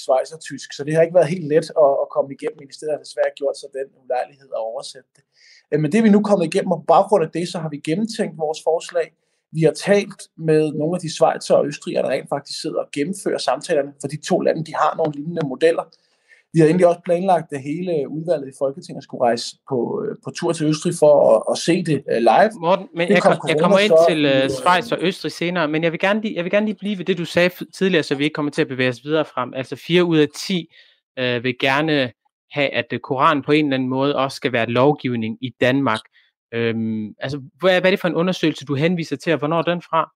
tysk, 0.48 0.70
så 0.74 0.82
det 0.84 0.94
har 0.96 1.02
ikke 1.02 1.18
været 1.20 1.34
helt 1.36 1.48
let 1.54 1.68
at, 1.86 1.92
at 2.04 2.08
komme 2.16 2.30
igennem. 2.36 2.58
Ministeriet 2.64 2.94
har 2.96 3.04
desværre 3.06 3.32
gjort 3.40 3.58
sig 3.62 3.70
den 3.78 3.88
ulejlighed 4.02 4.50
at 4.58 4.62
oversætte 4.70 5.10
det. 5.16 5.24
Øh, 5.72 5.80
men 5.82 5.88
det 5.92 5.98
er 5.98 6.06
vi 6.08 6.16
nu 6.16 6.22
kommet 6.30 6.46
igennem, 6.50 6.72
og 6.76 6.80
på 6.82 6.88
baggrund 6.96 7.24
af 7.28 7.32
det, 7.38 7.46
så 7.54 7.58
har 7.64 7.70
vi 7.76 7.78
gennemtænkt 7.90 8.36
vores 8.46 8.60
forslag. 8.70 9.08
Vi 9.58 9.62
har 9.68 9.76
talt 9.90 10.22
med 10.50 10.62
nogle 10.80 10.94
af 10.98 11.02
de 11.06 11.16
svejser 11.18 11.56
og 11.60 11.68
østrigere, 11.70 12.04
der 12.04 12.10
rent 12.16 12.30
faktisk 12.36 12.62
sidder 12.62 12.80
og 12.86 12.90
gennemfører 12.98 13.42
samtalerne, 13.50 13.92
for 14.02 14.08
de 14.14 14.20
to 14.30 14.36
lande, 14.46 14.62
de 14.70 14.76
har 14.82 14.92
nogle 15.00 15.14
lignende 15.18 15.44
modeller. 15.52 15.86
Vi 16.54 16.60
har 16.60 16.68
egentlig 16.68 16.88
også 16.88 17.02
planlagt, 17.06 17.54
at 17.54 17.62
hele 17.62 18.10
udvalget 18.10 18.48
i 18.48 18.58
Folketinget 18.60 19.04
skulle 19.04 19.24
rejse 19.24 19.58
på, 19.70 20.04
øh, 20.04 20.16
på 20.24 20.30
tur 20.32 20.52
til 20.54 20.68
Østrig 20.68 20.94
for 21.00 21.14
at, 21.36 21.44
at 21.52 21.58
se 21.58 21.84
det 21.84 22.04
uh, 22.12 22.18
live. 22.18 22.52
Morten, 22.62 22.88
men 22.96 23.10
jeg, 23.10 23.22
kom, 23.22 23.38
jeg 23.48 23.60
kommer 23.62 23.80
ind 23.80 23.90
så, 23.90 24.06
til 24.10 24.26
uh, 24.26 24.50
Schweiz 24.50 24.92
og 24.92 24.98
Østrig 25.02 25.32
senere, 25.32 25.68
men 25.68 25.84
jeg 25.84 25.92
vil, 25.92 26.00
gerne 26.00 26.22
lige, 26.22 26.36
jeg 26.36 26.44
vil 26.44 26.52
gerne 26.52 26.66
lige 26.66 26.78
blive 26.80 26.98
ved 26.98 27.06
det, 27.06 27.18
du 27.18 27.26
sagde 27.26 27.50
tidligere, 27.74 28.04
så 28.04 28.16
vi 28.16 28.24
ikke 28.24 28.34
kommer 28.34 28.52
til 28.52 28.62
at 28.62 28.68
bevæge 28.68 28.90
os 28.90 29.04
videre 29.04 29.26
frem. 29.26 29.54
Altså 29.54 29.76
4 29.76 30.04
ud 30.04 30.18
af 30.18 30.28
10 30.36 30.74
uh, 31.20 31.44
vil 31.44 31.56
gerne 31.60 32.12
have, 32.52 32.70
at 32.70 32.86
Koranen 33.04 33.44
på 33.44 33.52
en 33.52 33.66
eller 33.66 33.76
anden 33.76 33.90
måde 33.90 34.16
også 34.16 34.36
skal 34.36 34.52
være 34.52 34.66
lovgivning 34.66 35.38
i 35.42 35.50
Danmark. 35.62 36.02
Øhm, 36.54 37.14
altså, 37.20 37.42
hvad 37.60 37.76
er, 37.76 37.80
hvad 37.80 37.92
er 37.92 37.92
det 37.92 38.00
for 38.00 38.08
en 38.08 38.16
undersøgelse, 38.16 38.66
du 38.66 38.76
henviser 38.76 39.16
til, 39.16 39.34
og 39.34 39.40
hvornår 39.40 39.58
er 39.58 39.62
den 39.62 39.82
fra? 39.82 40.12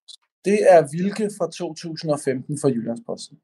Det 0.46 0.60
er 0.70 0.88
Vilke 0.98 1.30
fra 1.38 1.52
2015 1.52 2.58
fra 2.62 2.70
Jyllandsposten. 2.70 3.38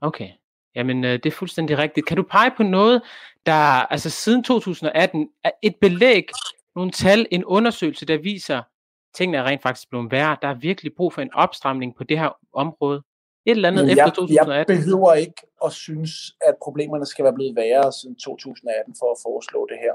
Okay. 0.00 0.30
Jamen, 0.76 1.04
øh, 1.04 1.12
det 1.12 1.26
er 1.26 1.30
fuldstændig 1.30 1.78
rigtigt. 1.78 2.06
Kan 2.06 2.16
du 2.16 2.22
pege 2.22 2.50
på 2.56 2.62
noget, 2.62 3.02
der 3.46 3.52
altså 3.92 4.10
siden 4.10 4.44
2018 4.44 5.28
er 5.44 5.50
et 5.62 5.76
belæg, 5.80 6.28
nogle 6.76 6.90
tal, 6.90 7.26
en 7.30 7.44
undersøgelse, 7.44 8.06
der 8.06 8.18
viser, 8.18 8.58
at 8.58 8.64
tingene 9.14 9.38
er 9.38 9.44
rent 9.44 9.62
faktisk 9.62 9.88
blevet 9.90 10.12
værre. 10.12 10.36
Der 10.42 10.48
er 10.48 10.54
virkelig 10.54 10.92
brug 10.96 11.12
for 11.12 11.22
en 11.22 11.34
opstramning 11.34 11.96
på 11.96 12.04
det 12.04 12.18
her 12.18 12.30
område. 12.52 13.02
Et 13.46 13.50
eller 13.50 13.68
andet 13.68 13.84
Men 13.84 13.90
efter 13.90 14.04
jeg, 14.04 14.14
2018. 14.14 14.74
jeg 14.74 14.84
behøver 14.84 15.14
ikke 15.14 15.42
at 15.64 15.72
synes, 15.72 16.10
at 16.48 16.54
problemerne 16.62 17.06
skal 17.06 17.24
være 17.24 17.34
blevet 17.34 17.56
værre 17.56 17.92
siden 17.92 18.16
2018 18.16 18.94
for 19.00 19.10
at 19.12 19.18
foreslå 19.26 19.66
det 19.70 19.78
her. 19.84 19.94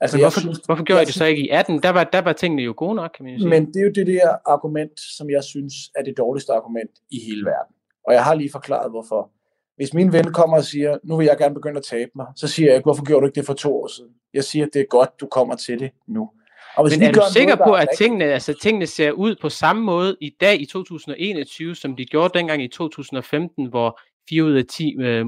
Altså, 0.00 0.18
hvorfor, 0.18 0.40
synes, 0.40 0.58
hvorfor 0.58 0.84
gjorde 0.84 1.02
I 1.02 1.04
det 1.04 1.14
så 1.14 1.24
ikke 1.24 1.42
i 1.42 1.48
18? 1.48 1.82
Der 1.82 1.90
var, 1.90 2.04
der 2.04 2.20
var 2.20 2.32
tingene 2.32 2.62
jo 2.62 2.74
gode 2.76 2.94
nok, 2.94 3.10
kan 3.16 3.24
man 3.24 3.38
sige. 3.38 3.48
Men 3.48 3.66
det 3.66 3.76
er 3.76 3.84
jo 3.84 3.92
det 3.94 4.06
der 4.06 4.36
argument, 4.46 5.00
som 5.00 5.30
jeg 5.30 5.44
synes 5.44 5.74
er 5.94 6.02
det 6.02 6.16
dårligste 6.16 6.52
argument 6.52 6.90
i 7.10 7.18
hele 7.26 7.44
verden. 7.44 7.74
Og 8.06 8.14
jeg 8.14 8.24
har 8.24 8.34
lige 8.34 8.50
forklaret, 8.52 8.90
hvorfor. 8.90 9.30
Hvis 9.76 9.94
min 9.94 10.12
ven 10.12 10.32
kommer 10.32 10.56
og 10.56 10.64
siger, 10.64 10.98
nu 11.04 11.16
vil 11.16 11.26
jeg 11.26 11.36
gerne 11.38 11.54
begynde 11.54 11.78
at 11.78 11.84
tabe 11.84 12.10
mig, 12.16 12.26
så 12.36 12.48
siger 12.48 12.72
jeg 12.72 12.80
hvorfor 12.80 13.04
gjorde 13.04 13.20
du 13.20 13.26
ikke 13.26 13.34
det 13.34 13.46
for 13.46 13.54
to 13.54 13.76
år 13.82 13.86
siden? 13.86 14.10
Jeg 14.34 14.44
siger, 14.44 14.66
at 14.66 14.70
det 14.74 14.80
er 14.80 14.86
godt, 14.90 15.10
du 15.20 15.26
kommer 15.26 15.56
til 15.56 15.78
det 15.78 15.90
nu. 16.06 16.30
Og 16.76 16.88
hvis 16.88 16.98
Men 16.98 17.08
er 17.08 17.12
du 17.12 17.20
sikker 17.32 17.56
noget, 17.56 17.68
på, 17.68 17.74
at 17.74 17.88
tingene, 17.98 18.24
altså, 18.24 18.54
tingene 18.62 18.86
ser 18.86 19.10
ud 19.10 19.36
på 19.42 19.48
samme 19.48 19.82
måde 19.82 20.16
i 20.20 20.36
dag 20.40 20.60
i 20.60 20.66
2021, 20.66 21.74
som 21.74 21.96
de 21.96 22.04
gjorde 22.04 22.38
dengang 22.38 22.62
i 22.62 22.68
2015, 22.68 23.66
hvor 23.66 24.00
4 24.28 24.44
ud 24.44 24.52
af 24.52 24.64
10 24.70 24.96
øh, 25.00 25.26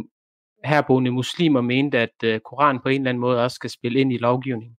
herboende 0.64 1.10
muslimer 1.10 1.60
mente, 1.60 1.98
at 1.98 2.24
øh, 2.24 2.40
Koran 2.40 2.80
på 2.82 2.88
en 2.88 3.00
eller 3.00 3.08
anden 3.08 3.20
måde 3.20 3.44
også 3.44 3.54
skal 3.54 3.70
spille 3.70 4.00
ind 4.00 4.12
i 4.12 4.18
lovgivningen? 4.18 4.76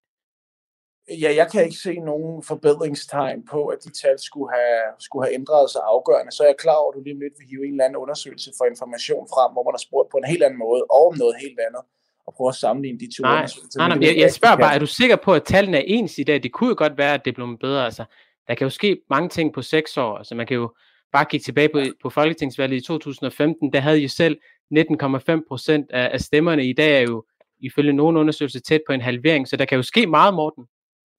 Ja, 1.24 1.36
jeg 1.36 1.48
kan 1.52 1.64
ikke 1.66 1.82
se 1.88 1.94
nogen 2.12 2.44
forbedringstegn 2.44 3.46
på, 3.52 3.60
at 3.74 3.80
de 3.86 3.92
tal 4.02 4.20
skulle 4.20 4.50
have, 4.58 4.82
skulle 5.00 5.26
have 5.26 5.34
ændret 5.34 5.70
sig 5.74 5.82
afgørende. 5.94 6.32
Så 6.32 6.44
er 6.44 6.48
jeg 6.48 6.58
klar 6.58 6.78
over, 6.82 6.92
at 6.92 6.96
du 6.96 7.02
lige 7.04 7.16
om 7.16 7.22
lidt 7.26 7.34
vil 7.40 7.48
hive 7.52 7.66
en 7.66 7.74
eller 7.74 7.86
anden 7.86 7.98
undersøgelse 8.04 8.52
for 8.58 8.66
information 8.66 9.24
frem, 9.34 9.50
hvor 9.54 9.64
man 9.68 9.74
har 9.78 9.84
spurgt 9.88 10.10
på 10.12 10.18
en 10.18 10.28
helt 10.34 10.44
anden 10.44 10.60
måde, 10.60 10.82
og 10.96 11.08
om 11.08 11.18
noget 11.18 11.36
helt 11.46 11.60
andet, 11.68 11.84
og 12.28 12.34
prøve 12.38 12.50
at 12.56 12.60
sammenligne 12.66 13.00
de 13.00 13.08
to 13.16 13.22
nej, 13.24 13.36
undersøgelser. 13.36 13.78
Nej, 13.80 13.88
nej, 13.90 14.08
jeg, 14.08 14.18
jeg 14.18 14.32
spørger 14.40 14.58
bare, 14.64 14.76
er 14.76 14.80
du 14.86 14.92
sikker 15.00 15.18
på, 15.26 15.32
at 15.34 15.44
tallene 15.44 15.78
er 15.78 15.86
ens 15.86 16.18
i 16.18 16.24
dag? 16.24 16.44
Det 16.44 16.52
kunne 16.52 16.70
jo 16.70 16.76
godt 16.78 16.98
være, 16.98 17.14
at 17.14 17.26
det 17.26 17.36
blev 17.36 17.58
bedre. 17.66 17.86
Altså, 17.86 18.04
der 18.48 18.54
kan 18.56 18.66
jo 18.66 18.70
ske 18.70 19.02
mange 19.10 19.30
ting 19.30 19.54
på 19.54 19.62
seks 19.62 19.98
år. 19.98 20.18
Altså, 20.18 20.36
man 20.36 20.48
kan 20.48 20.56
jo 20.56 20.68
bare 21.12 21.26
kigge 21.26 21.44
tilbage 21.44 21.70
på, 21.70 21.80
på 22.02 22.10
Folketingsvalget 22.10 22.78
i 22.78 22.86
2015, 22.86 23.74
der 23.74 23.80
havde 23.80 24.02
I 24.02 24.08
selv 24.08 24.38
19,5 24.76 25.48
procent 25.48 25.92
af, 25.92 26.10
af 26.14 26.20
stemmerne. 26.20 26.66
I 26.66 26.74
dag 26.74 26.98
er 26.98 27.02
jo 27.02 27.24
ifølge 27.60 27.94
nogle 27.94 28.20
undersøgelser 28.20 28.60
tæt 28.60 28.82
på 28.88 28.94
en 28.94 29.02
halvering, 29.02 29.48
så 29.48 29.58
der 29.58 29.66
kan 29.66 29.76
jo 29.76 29.84
ske 29.84 30.08
meget, 30.08 30.34
Morten. 30.34 30.66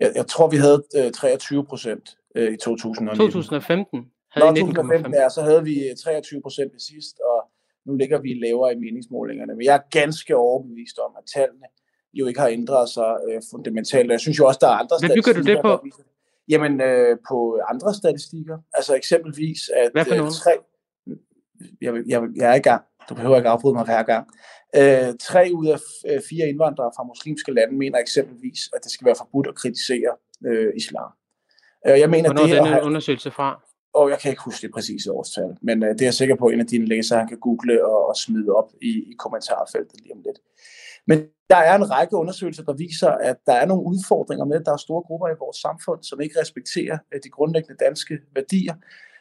Jeg, 0.01 0.13
jeg 0.15 0.27
tror, 0.27 0.49
vi 0.49 0.57
havde 0.57 0.83
øh, 0.97 1.13
23 1.13 1.65
procent 1.67 2.17
øh, 2.37 2.53
i 2.53 2.57
2019. 2.57 3.17
2015 3.17 4.11
havde 4.33 4.47
Nå, 4.47 4.57
2015, 4.57 5.15
ja, 5.15 5.29
så 5.29 5.43
havde 5.43 5.65
vi 5.65 5.75
23 6.05 6.37
øh, 6.39 6.43
procent 6.43 6.73
ved 6.73 6.81
sidst, 6.81 7.17
og 7.31 7.39
nu 7.87 7.97
ligger 7.97 8.19
vi 8.21 8.35
lavere 8.45 8.73
i 8.73 8.79
meningsmålingerne. 8.85 9.53
Men 9.57 9.65
jeg 9.65 9.75
er 9.75 9.85
ganske 10.01 10.37
overbevist 10.37 10.99
om, 10.99 11.13
at 11.19 11.25
tallene 11.35 11.67
jo 12.15 12.27
ikke 12.27 12.41
har 12.41 12.49
ændret 12.49 12.89
sig 12.89 13.17
øh, 13.29 13.43
fundamentalt. 13.51 14.11
Jeg 14.11 14.21
synes 14.21 14.39
jo 14.39 14.47
også, 14.47 14.59
der 14.61 14.69
er 14.69 14.79
andre 14.83 14.97
Hvad 15.01 15.17
bygger 15.17 15.33
du 15.33 15.43
det 15.43 15.59
på? 15.63 15.69
Der 15.69 15.79
jamen, 16.49 16.81
øh, 16.81 17.19
på 17.29 17.61
andre 17.73 17.95
statistikker. 17.95 18.59
Altså 18.75 18.95
eksempelvis, 18.95 19.61
at 19.77 19.91
Hvad 19.93 20.05
for 20.05 20.15
øh, 20.15 20.31
tre... 20.31 20.53
Jeg, 21.81 21.93
jeg, 22.09 22.23
jeg 22.37 22.51
er 22.51 22.55
i 22.55 22.65
gang. 22.71 22.83
Du 23.09 23.15
behøver 23.15 23.37
ikke 23.37 23.49
afbryde 23.49 23.75
mig 23.75 23.85
hver 23.85 24.03
gang. 24.03 24.29
Øh, 24.77 25.15
tre 25.21 25.51
ud 25.55 25.67
af 25.67 25.79
øh, 26.09 26.21
fire 26.29 26.49
indvandrere 26.49 26.91
fra 26.97 27.03
muslimske 27.03 27.53
lande 27.53 27.75
mener 27.75 27.99
eksempelvis, 27.99 28.61
at 28.77 28.81
det 28.85 28.93
skal 28.93 29.05
være 29.05 29.15
forbudt 29.19 29.47
at 29.47 29.55
kritisere 29.55 30.13
øh, 30.47 30.73
islam. 30.77 31.11
Øh, 31.87 31.99
jeg 32.01 32.11
mener, 32.11 32.29
Hvornår 32.29 32.47
det 32.47 32.57
er 32.57 32.63
den 32.63 32.73
have, 32.73 32.85
undersøgelse 32.85 33.31
fra? 33.31 33.61
Og 33.95 34.11
jeg 34.11 34.19
kan 34.19 34.31
ikke 34.31 34.43
huske 34.45 34.67
det 34.67 34.75
præcise 34.75 35.13
årstal, 35.13 35.57
men 35.63 35.83
øh, 35.83 35.89
det 35.89 36.01
er 36.01 36.07
jeg 36.07 36.15
sikker 36.15 36.37
på, 36.37 36.47
at 36.47 36.55
en 36.55 36.61
af 36.61 36.67
dine 36.67 36.87
læsere 36.87 37.19
han 37.19 37.29
kan 37.29 37.39
google 37.39 37.87
og, 37.87 38.09
og 38.09 38.17
smide 38.17 38.51
op 38.53 38.71
i, 38.83 38.91
i 39.11 39.15
kommentarfeltet 39.19 40.01
lige 40.01 40.15
om 40.15 40.23
lidt. 40.27 40.39
Men 41.07 41.19
der 41.51 41.57
er 41.57 41.75
en 41.77 41.91
række 41.91 42.17
undersøgelser, 42.17 42.63
der 42.63 42.73
viser, 42.73 43.11
at 43.11 43.37
der 43.47 43.53
er 43.53 43.67
nogle 43.67 43.85
udfordringer 43.85 44.45
med, 44.45 44.57
at 44.57 44.67
der 44.67 44.73
er 44.73 44.77
store 44.77 45.03
grupper 45.03 45.29
i 45.29 45.41
vores 45.45 45.57
samfund, 45.57 46.03
som 46.03 46.21
ikke 46.21 46.41
respekterer 46.41 46.99
øh, 47.13 47.21
de 47.25 47.31
grundlæggende 47.31 47.85
danske 47.85 48.19
værdier. 48.35 48.75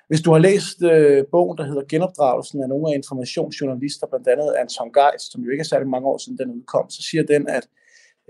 Hvis 0.09 0.21
du 0.21 0.31
har 0.31 0.39
læst 0.39 0.77
øh, 0.83 1.23
bogen, 1.31 1.57
der 1.57 1.63
hedder 1.63 1.83
Genopdragelsen 1.89 2.63
af 2.63 2.69
nogle 2.69 2.85
af 2.89 2.97
informationsjournalister, 2.97 4.07
blandt 4.07 4.27
andet 4.27 4.53
Anton 4.59 4.91
Geist, 4.93 5.31
som 5.31 5.41
jo 5.41 5.49
ikke 5.51 5.61
er 5.61 5.71
særlig 5.73 5.87
mange 5.87 6.07
år 6.07 6.17
siden 6.17 6.37
den 6.37 6.51
udkom, 6.57 6.89
så 6.89 7.01
siger 7.09 7.23
den, 7.23 7.43
at 7.57 7.65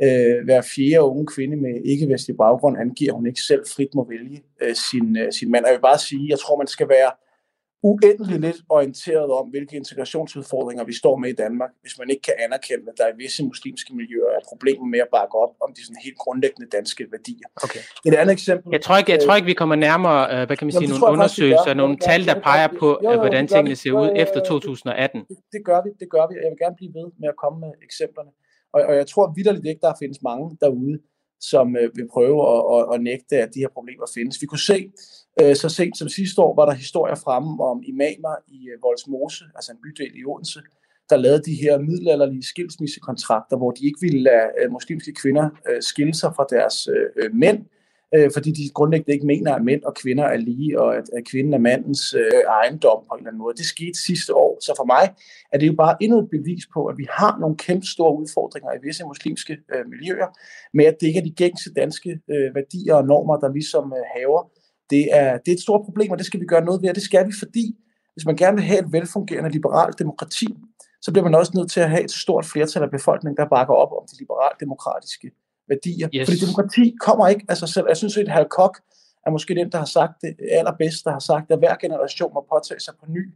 øh, 0.03 0.43
hver 0.45 0.61
fjerde 0.75 1.03
unge 1.03 1.25
kvinde 1.25 1.55
med 1.65 1.73
ikke-vestlig 1.85 2.37
baggrund 2.37 2.77
angiver, 2.77 3.11
at 3.11 3.15
hun 3.15 3.27
ikke 3.27 3.41
selv 3.41 3.63
frit 3.75 3.95
må 3.95 4.03
vælge 4.09 4.43
øh, 4.61 4.75
sin, 4.75 5.17
øh, 5.17 5.31
sin 5.33 5.51
mand. 5.51 5.63
Og 5.65 5.69
jeg 5.69 5.77
vil 5.77 5.87
bare 5.91 5.99
sige, 5.99 6.29
jeg 6.29 6.39
tror, 6.39 6.57
man 6.57 6.67
skal 6.67 6.89
være 6.89 7.11
uendeligt 7.83 8.41
lidt 8.41 8.59
orienteret 8.69 9.29
om, 9.39 9.45
hvilke 9.49 9.75
integrationsudfordringer 9.75 10.83
vi 10.83 10.93
står 10.93 11.15
med 11.17 11.29
i 11.29 11.37
Danmark, 11.43 11.71
hvis 11.81 11.95
man 11.99 12.09
ikke 12.09 12.21
kan 12.21 12.33
anerkende, 12.45 12.85
at 12.91 12.97
der 12.97 13.07
i 13.07 13.15
visse 13.17 13.45
muslimske 13.45 13.95
miljøer 13.95 14.29
er 14.37 14.41
problemer 14.51 14.85
med 14.85 14.99
at 14.99 15.09
bakke 15.17 15.35
op 15.43 15.53
om 15.65 15.69
de 15.75 15.81
sådan 15.85 16.01
helt 16.05 16.17
grundlæggende 16.17 16.69
danske 16.77 17.03
værdier. 17.11 17.47
Okay. 17.65 17.79
Et 18.05 18.13
andet 18.13 18.33
eksempel... 18.33 18.67
Jeg 18.71 18.81
tror 18.81 18.97
ikke, 18.97 19.11
jeg 19.11 19.21
tror 19.25 19.35
ikke 19.35 19.45
vi 19.53 19.59
kommer 19.61 19.75
nærmere, 19.75 20.21
uh, 20.33 20.47
hvad 20.47 20.57
kan 20.57 20.65
man 20.67 20.73
sige, 20.79 20.89
nogle 20.93 21.07
undersøgelser, 21.13 21.65
faktisk, 21.65 21.83
nogle 21.83 21.97
tal, 22.07 22.21
der 22.29 22.35
peger 22.49 22.69
på, 22.81 22.89
jo, 23.03 23.11
jo, 23.11 23.17
hvordan 23.23 23.47
tingene 23.47 23.75
ser 23.75 23.93
ud 24.03 24.09
efter 24.23 24.39
2018. 24.43 25.19
Det, 25.29 25.37
det 25.55 25.61
gør 25.69 25.79
vi, 25.85 25.89
det 26.01 26.07
gør 26.15 26.23
vi, 26.29 26.33
jeg 26.43 26.51
vil 26.53 26.59
gerne 26.65 26.77
blive 26.81 26.93
ved 26.99 27.07
med 27.21 27.29
at 27.33 27.37
komme 27.43 27.57
med 27.65 27.71
eksemplerne. 27.87 28.31
Og, 28.73 28.79
og 28.89 28.93
jeg 29.01 29.07
tror 29.11 29.33
vidderligt 29.37 29.67
ikke, 29.71 29.81
der 29.87 29.93
findes 30.01 30.19
mange 30.29 30.45
derude, 30.63 30.97
som 31.51 31.65
øh, 31.81 31.89
vil 31.97 32.07
prøve 32.15 32.37
at, 32.53 32.61
at, 32.75 32.83
at 32.93 32.97
nægte, 33.09 33.35
at 33.43 33.49
de 33.55 33.59
her 33.59 33.71
problemer 33.77 34.05
findes. 34.17 34.41
Vi 34.41 34.47
kunne 34.51 34.67
se, 34.73 34.79
øh, 34.83 35.28
Øh, 35.41 35.55
så 35.55 35.69
sent 35.69 35.97
som 35.97 36.09
sidste 36.09 36.41
år, 36.41 36.55
var 36.55 36.65
der 36.65 36.73
historier 36.73 37.15
fremme 37.15 37.63
om 37.63 37.83
imamer 37.83 38.35
i 38.47 38.69
øh, 38.69 38.83
Voldsmose, 38.83 39.45
altså 39.55 39.71
en 39.71 39.77
bydel 39.83 40.11
i 40.19 40.25
Odense, 40.25 40.59
der 41.09 41.17
lavede 41.17 41.43
de 41.45 41.55
her 41.61 41.77
middelalderlige 41.77 42.43
skilsmissekontrakter, 42.43 43.57
hvor 43.57 43.71
de 43.71 43.85
ikke 43.85 44.01
ville 44.01 44.19
lade 44.19 44.49
øh, 44.61 44.71
muslimske 44.71 45.13
kvinder 45.13 45.49
skille 45.81 46.15
sig 46.15 46.31
fra 46.35 46.45
deres 46.49 46.87
mænd, 47.33 47.65
fordi 48.33 48.51
de 48.51 48.69
grundlæggende 48.73 49.13
ikke 49.13 49.25
mener, 49.25 49.55
at 49.55 49.63
mænd 49.63 49.83
og 49.83 49.95
kvinder 49.95 50.23
er 50.23 50.37
lige, 50.37 50.81
og 50.81 50.97
at, 50.97 51.03
kvinden 51.31 51.53
er 51.53 51.57
mandens 51.57 52.15
ejendom 52.47 52.99
på 53.09 53.13
en 53.13 53.19
eller 53.19 53.29
anden 53.29 53.41
måde. 53.41 53.55
Det 53.57 53.65
skete 53.65 54.03
sidste 54.05 54.35
år, 54.35 54.57
så 54.61 54.73
for 54.77 54.85
mig 54.85 55.13
er 55.53 55.57
det 55.57 55.67
jo 55.67 55.73
bare 55.73 55.97
endnu 56.01 56.19
et 56.19 56.29
bevis 56.29 56.63
på, 56.73 56.85
at 56.85 56.97
vi 56.97 57.07
har 57.09 57.37
nogle 57.39 57.57
kæmpe 57.57 57.85
store 57.85 58.17
udfordringer 58.21 58.71
i 58.73 58.77
visse 58.83 59.03
muslimske 59.03 59.57
miljøer, 59.87 60.27
med 60.73 60.85
at 60.85 60.97
det 60.99 61.07
ikke 61.07 61.19
er 61.19 61.23
de 61.23 61.39
gængse 61.41 61.73
danske 61.73 62.19
værdier 62.27 62.95
og 62.95 63.05
normer, 63.05 63.37
der 63.37 63.53
ligesom 63.53 63.93
haver. 64.15 64.51
Det 64.89 65.07
er, 65.11 65.37
det 65.37 65.51
er 65.51 65.55
et 65.55 65.61
stort 65.61 65.85
problem, 65.85 66.11
og 66.11 66.17
det 66.17 66.25
skal 66.25 66.39
vi 66.39 66.45
gøre 66.45 66.65
noget 66.65 66.81
ved, 66.81 66.89
og 66.89 66.95
det 66.95 67.03
skal 67.03 67.27
vi, 67.27 67.33
fordi 67.39 67.75
hvis 68.13 68.25
man 68.25 68.35
gerne 68.35 68.57
vil 68.57 68.65
have 68.65 68.79
et 68.79 68.93
velfungerende 68.93 69.49
liberalt 69.49 69.99
demokrati, 69.99 70.47
så 71.01 71.11
bliver 71.11 71.23
man 71.23 71.35
også 71.35 71.51
nødt 71.55 71.71
til 71.71 71.79
at 71.79 71.89
have 71.89 72.03
et 72.03 72.11
stort 72.11 72.45
flertal 72.45 72.83
af 72.83 72.91
befolkningen, 72.91 73.37
der 73.37 73.49
bakker 73.49 73.73
op 73.73 73.91
om 73.91 74.03
de 74.11 74.17
liberalt-demokratiske 74.19 75.31
værdier. 75.67 76.09
Yes. 76.15 76.27
Fordi 76.27 76.39
demokrati 76.45 76.95
kommer 76.99 77.27
ikke 77.27 77.45
af 77.49 77.57
sig 77.57 77.69
selv. 77.69 77.85
Jeg 77.87 77.97
synes, 77.97 78.17
at 78.17 78.27
Hal 78.27 78.45
Koch 78.49 78.81
er 79.25 79.31
måske 79.31 79.55
den, 79.55 79.71
der 79.71 79.77
har 79.77 79.85
sagt 79.85 80.13
det 80.21 80.35
allerbedst, 80.51 81.05
der 81.05 81.11
har 81.11 81.19
sagt, 81.19 81.51
at 81.51 81.59
hver 81.59 81.75
generation 81.75 82.33
må 82.33 82.45
påtage 82.53 82.79
sig 82.79 82.93
på 82.99 83.05
ny 83.09 83.33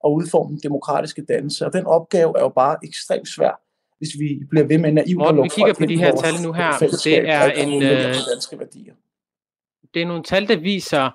og 0.00 0.14
udforme 0.14 0.50
den 0.50 0.60
demokratiske 0.62 1.22
dannelse. 1.24 1.66
Og 1.66 1.72
den 1.72 1.86
opgave 1.86 2.32
er 2.38 2.42
jo 2.42 2.48
bare 2.48 2.76
ekstremt 2.84 3.28
svær, 3.28 3.60
hvis 3.98 4.08
vi 4.18 4.28
bliver 4.50 4.66
ved 4.66 4.78
med 4.78 4.92
naivt 4.92 5.18
Morten, 5.18 5.42
vi 5.42 5.48
kigger 5.48 5.74
på 5.74 5.86
de 5.86 5.98
her 5.98 6.16
tal 6.16 6.34
nu 6.42 6.52
her. 6.52 6.72
Det 7.04 7.28
er 7.28 7.44
en, 7.44 7.82
øh, 7.82 8.14
danske 8.32 8.58
værdier. 8.58 8.94
Det 9.96 10.02
er 10.02 10.06
nogle 10.06 10.22
tal, 10.22 10.48
der 10.48 10.56
viser, 10.56 11.10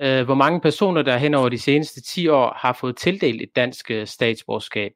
øh, 0.00 0.24
hvor 0.24 0.34
mange 0.34 0.60
personer, 0.60 1.02
der 1.02 1.16
hen 1.16 1.34
over 1.34 1.48
de 1.48 1.58
seneste 1.58 2.02
10 2.02 2.28
år 2.28 2.52
har 2.56 2.72
fået 2.80 2.96
tildelt 2.96 3.42
et 3.42 3.56
dansk 3.56 3.90
øh, 3.90 4.06
statsborgerskab 4.06 4.92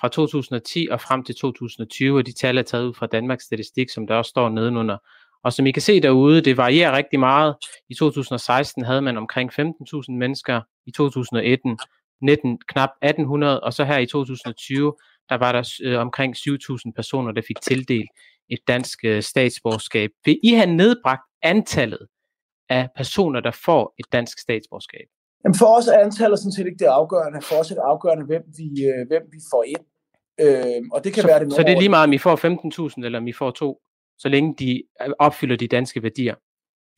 fra 0.00 0.08
2010 0.08 0.88
og 0.90 1.00
frem 1.00 1.24
til 1.24 1.34
2020, 1.34 2.18
og 2.18 2.26
de 2.26 2.32
tal 2.32 2.58
er 2.58 2.62
taget 2.62 2.84
ud 2.84 2.94
fra 2.94 3.06
Danmarks 3.06 3.44
Statistik, 3.44 3.90
som 3.90 4.06
der 4.06 4.14
også 4.14 4.28
står 4.28 4.48
nedenunder. 4.48 4.96
Og 5.44 5.52
som 5.52 5.66
I 5.66 5.70
kan 5.70 5.82
se 5.82 6.00
derude, 6.00 6.40
det 6.40 6.56
varierer 6.56 6.96
rigtig 6.96 7.20
meget. 7.20 7.54
I 7.88 7.94
2016 7.94 8.84
havde 8.84 9.02
man 9.02 9.16
omkring 9.16 9.50
15.000 9.60 10.12
mennesker, 10.12 10.60
i 10.86 10.90
2018 10.90 11.78
19, 12.22 12.58
knap 12.68 12.90
1800, 13.02 13.60
og 13.60 13.72
så 13.72 13.84
her 13.84 13.98
i 13.98 14.06
2020, 14.06 14.94
der 15.28 15.34
var 15.34 15.52
der 15.52 15.72
øh, 15.84 15.98
omkring 15.98 16.36
7.000 16.36 16.92
personer, 16.96 17.32
der 17.32 17.42
fik 17.48 17.60
tildelt 17.62 18.10
et 18.48 18.58
dansk 18.68 18.98
øh, 19.04 19.22
statsborgerskab. 19.22 20.10
Vil 20.24 20.38
I 20.42 20.52
have 20.52 20.74
nedbragt 20.74 21.22
antallet 21.42 22.06
af 22.70 22.88
personer, 22.96 23.40
der 23.40 23.50
får 23.64 23.94
et 23.98 24.06
dansk 24.12 24.38
statsborgerskab? 24.38 25.06
Jamen 25.44 25.58
for 25.58 25.66
os 25.76 25.86
er 25.86 25.98
antallet 25.98 26.38
sådan 26.38 26.52
set 26.52 26.66
ikke 26.66 26.78
det 26.84 26.90
afgørende. 27.00 27.42
For 27.42 27.56
os 27.56 27.70
er 27.70 27.74
det 27.74 27.82
afgørende, 27.92 28.24
hvem 28.26 28.44
vi, 28.58 28.68
øh, 28.90 29.06
hvem 29.10 29.22
vi 29.34 29.40
får 29.52 29.62
ind. 29.74 29.84
Øh, 30.44 30.82
og 30.94 31.04
det 31.04 31.12
kan 31.12 31.22
så, 31.22 31.26
være 31.26 31.40
det 31.40 31.52
Så 31.52 31.62
det 31.62 31.72
er 31.72 31.78
lige 31.78 31.94
meget, 31.96 32.08
om 32.08 32.12
I 32.12 32.18
får 32.18 32.36
15.000 32.96 33.04
eller 33.04 33.18
om 33.18 33.26
I 33.26 33.32
får 33.32 33.50
to, 33.50 33.80
så 34.18 34.28
længe 34.28 34.54
de 34.58 34.82
øh, 35.02 35.12
opfylder 35.18 35.56
de 35.56 35.68
danske 35.68 36.02
værdier? 36.02 36.34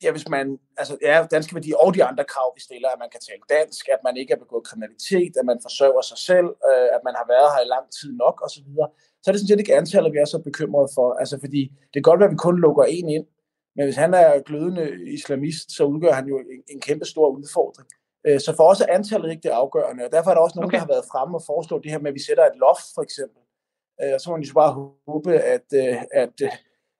Ja, 0.03 0.11
hvis 0.11 0.29
man, 0.35 0.45
altså 0.77 0.97
ja, 1.01 1.15
danske 1.35 1.55
værdier 1.55 1.77
og 1.83 1.89
de 1.95 2.03
andre 2.03 2.23
krav, 2.33 2.47
vi 2.55 2.61
stiller, 2.67 2.89
at 2.89 2.99
man 3.03 3.09
kan 3.13 3.21
tale 3.29 3.43
dansk, 3.57 3.83
at 3.95 4.01
man 4.07 4.15
ikke 4.17 4.31
har 4.33 4.41
begået 4.45 4.63
kriminalitet, 4.69 5.33
at 5.39 5.45
man 5.51 5.59
forsørger 5.65 6.03
sig 6.11 6.19
selv, 6.29 6.49
øh, 6.69 6.87
at 6.95 7.01
man 7.07 7.15
har 7.19 7.25
været 7.33 7.49
her 7.53 7.61
i 7.67 7.69
lang 7.75 7.85
tid 7.97 8.11
nok 8.23 8.35
osv., 8.45 8.69
så 9.21 9.25
er 9.27 9.31
det 9.31 9.39
sådan 9.39 9.51
set 9.51 9.63
ikke 9.63 9.79
antallet, 9.81 10.13
vi 10.15 10.19
er 10.23 10.29
så 10.35 10.39
bekymrede 10.49 10.89
for. 10.97 11.07
Altså 11.21 11.35
fordi 11.43 11.61
det 11.91 11.97
kan 11.99 12.09
godt 12.09 12.19
være, 12.19 12.29
at 12.29 12.35
vi 12.35 12.45
kun 12.47 12.57
lukker 12.65 12.83
en 12.97 13.07
ind, 13.17 13.25
Men 13.75 13.85
hvis 13.85 13.95
han 13.95 14.13
er 14.13 14.41
glødende 14.41 15.13
islamist, 15.13 15.75
så 15.77 15.83
udgør 15.83 16.11
han 16.11 16.27
jo 16.27 16.37
en, 16.39 16.45
en 16.73 16.81
kæmpe 16.81 17.05
stor 17.05 17.27
udfordring. 17.29 17.89
Øh, 18.27 18.39
så 18.39 18.53
for 18.55 18.63
os 18.71 18.81
er 18.81 18.85
antallet 18.89 19.31
ikke 19.31 19.43
det 19.43 19.49
afgørende, 19.49 20.05
og 20.05 20.11
derfor 20.11 20.29
er 20.29 20.35
der 20.35 20.41
også 20.41 20.55
nogen, 20.55 20.69
okay. 20.69 20.75
der 20.75 20.85
har 20.85 20.93
været 20.95 21.09
fremme 21.11 21.37
og 21.37 21.43
foreslået 21.45 21.83
det 21.83 21.91
her 21.91 21.99
med, 21.99 22.11
at 22.11 22.13
vi 22.13 22.23
sætter 22.27 22.45
et 22.45 22.57
loft, 22.65 22.87
for 22.95 23.01
eksempel. 23.01 23.41
Øh, 24.01 24.11
og 24.15 24.19
så 24.21 24.29
må 24.29 24.35
man 24.35 24.43
jo 24.43 24.53
bare 24.53 24.73
håbe, 25.07 25.31
at, 25.55 25.67
øh, 25.81 25.97
at, 26.21 26.35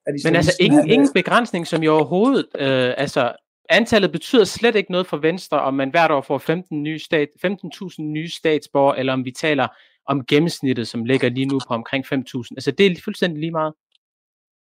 at 0.08 0.14
Men 0.24 0.36
altså 0.36 0.58
ingen, 0.60 0.90
ingen 0.90 1.14
begrænsning, 1.14 1.68
som 1.68 1.84
i 1.84 1.88
overhovedet, 1.88 2.46
øh, 2.56 2.94
altså 2.98 3.36
antallet 3.70 4.12
betyder 4.12 4.44
slet 4.44 4.76
ikke 4.76 4.92
noget 4.92 5.08
for 5.08 5.18
Venstre, 5.18 5.62
om 5.62 5.74
man 5.74 5.90
hvert 5.90 6.12
år 6.12 6.22
får 6.22 6.38
15 6.38 6.84
nye 6.84 7.00
stat, 7.00 7.30
15.000 7.46 8.02
nye 8.02 8.30
statsborgere, 8.30 9.00
eller 9.00 9.14
om 9.14 9.26
vi 9.26 9.32
taler 9.32 9.68
om 10.08 10.26
gennemsnittet, 10.26 10.88
som 10.88 11.06
ligger 11.06 11.30
lige 11.30 11.46
nu 11.46 11.60
på 11.68 11.74
omkring 11.74 12.06
5.000. 12.06 12.14
Altså 12.58 12.72
det 12.72 12.86
er 12.86 13.02
fuldstændig 13.04 13.40
lige 13.40 13.52
meget. 13.52 13.74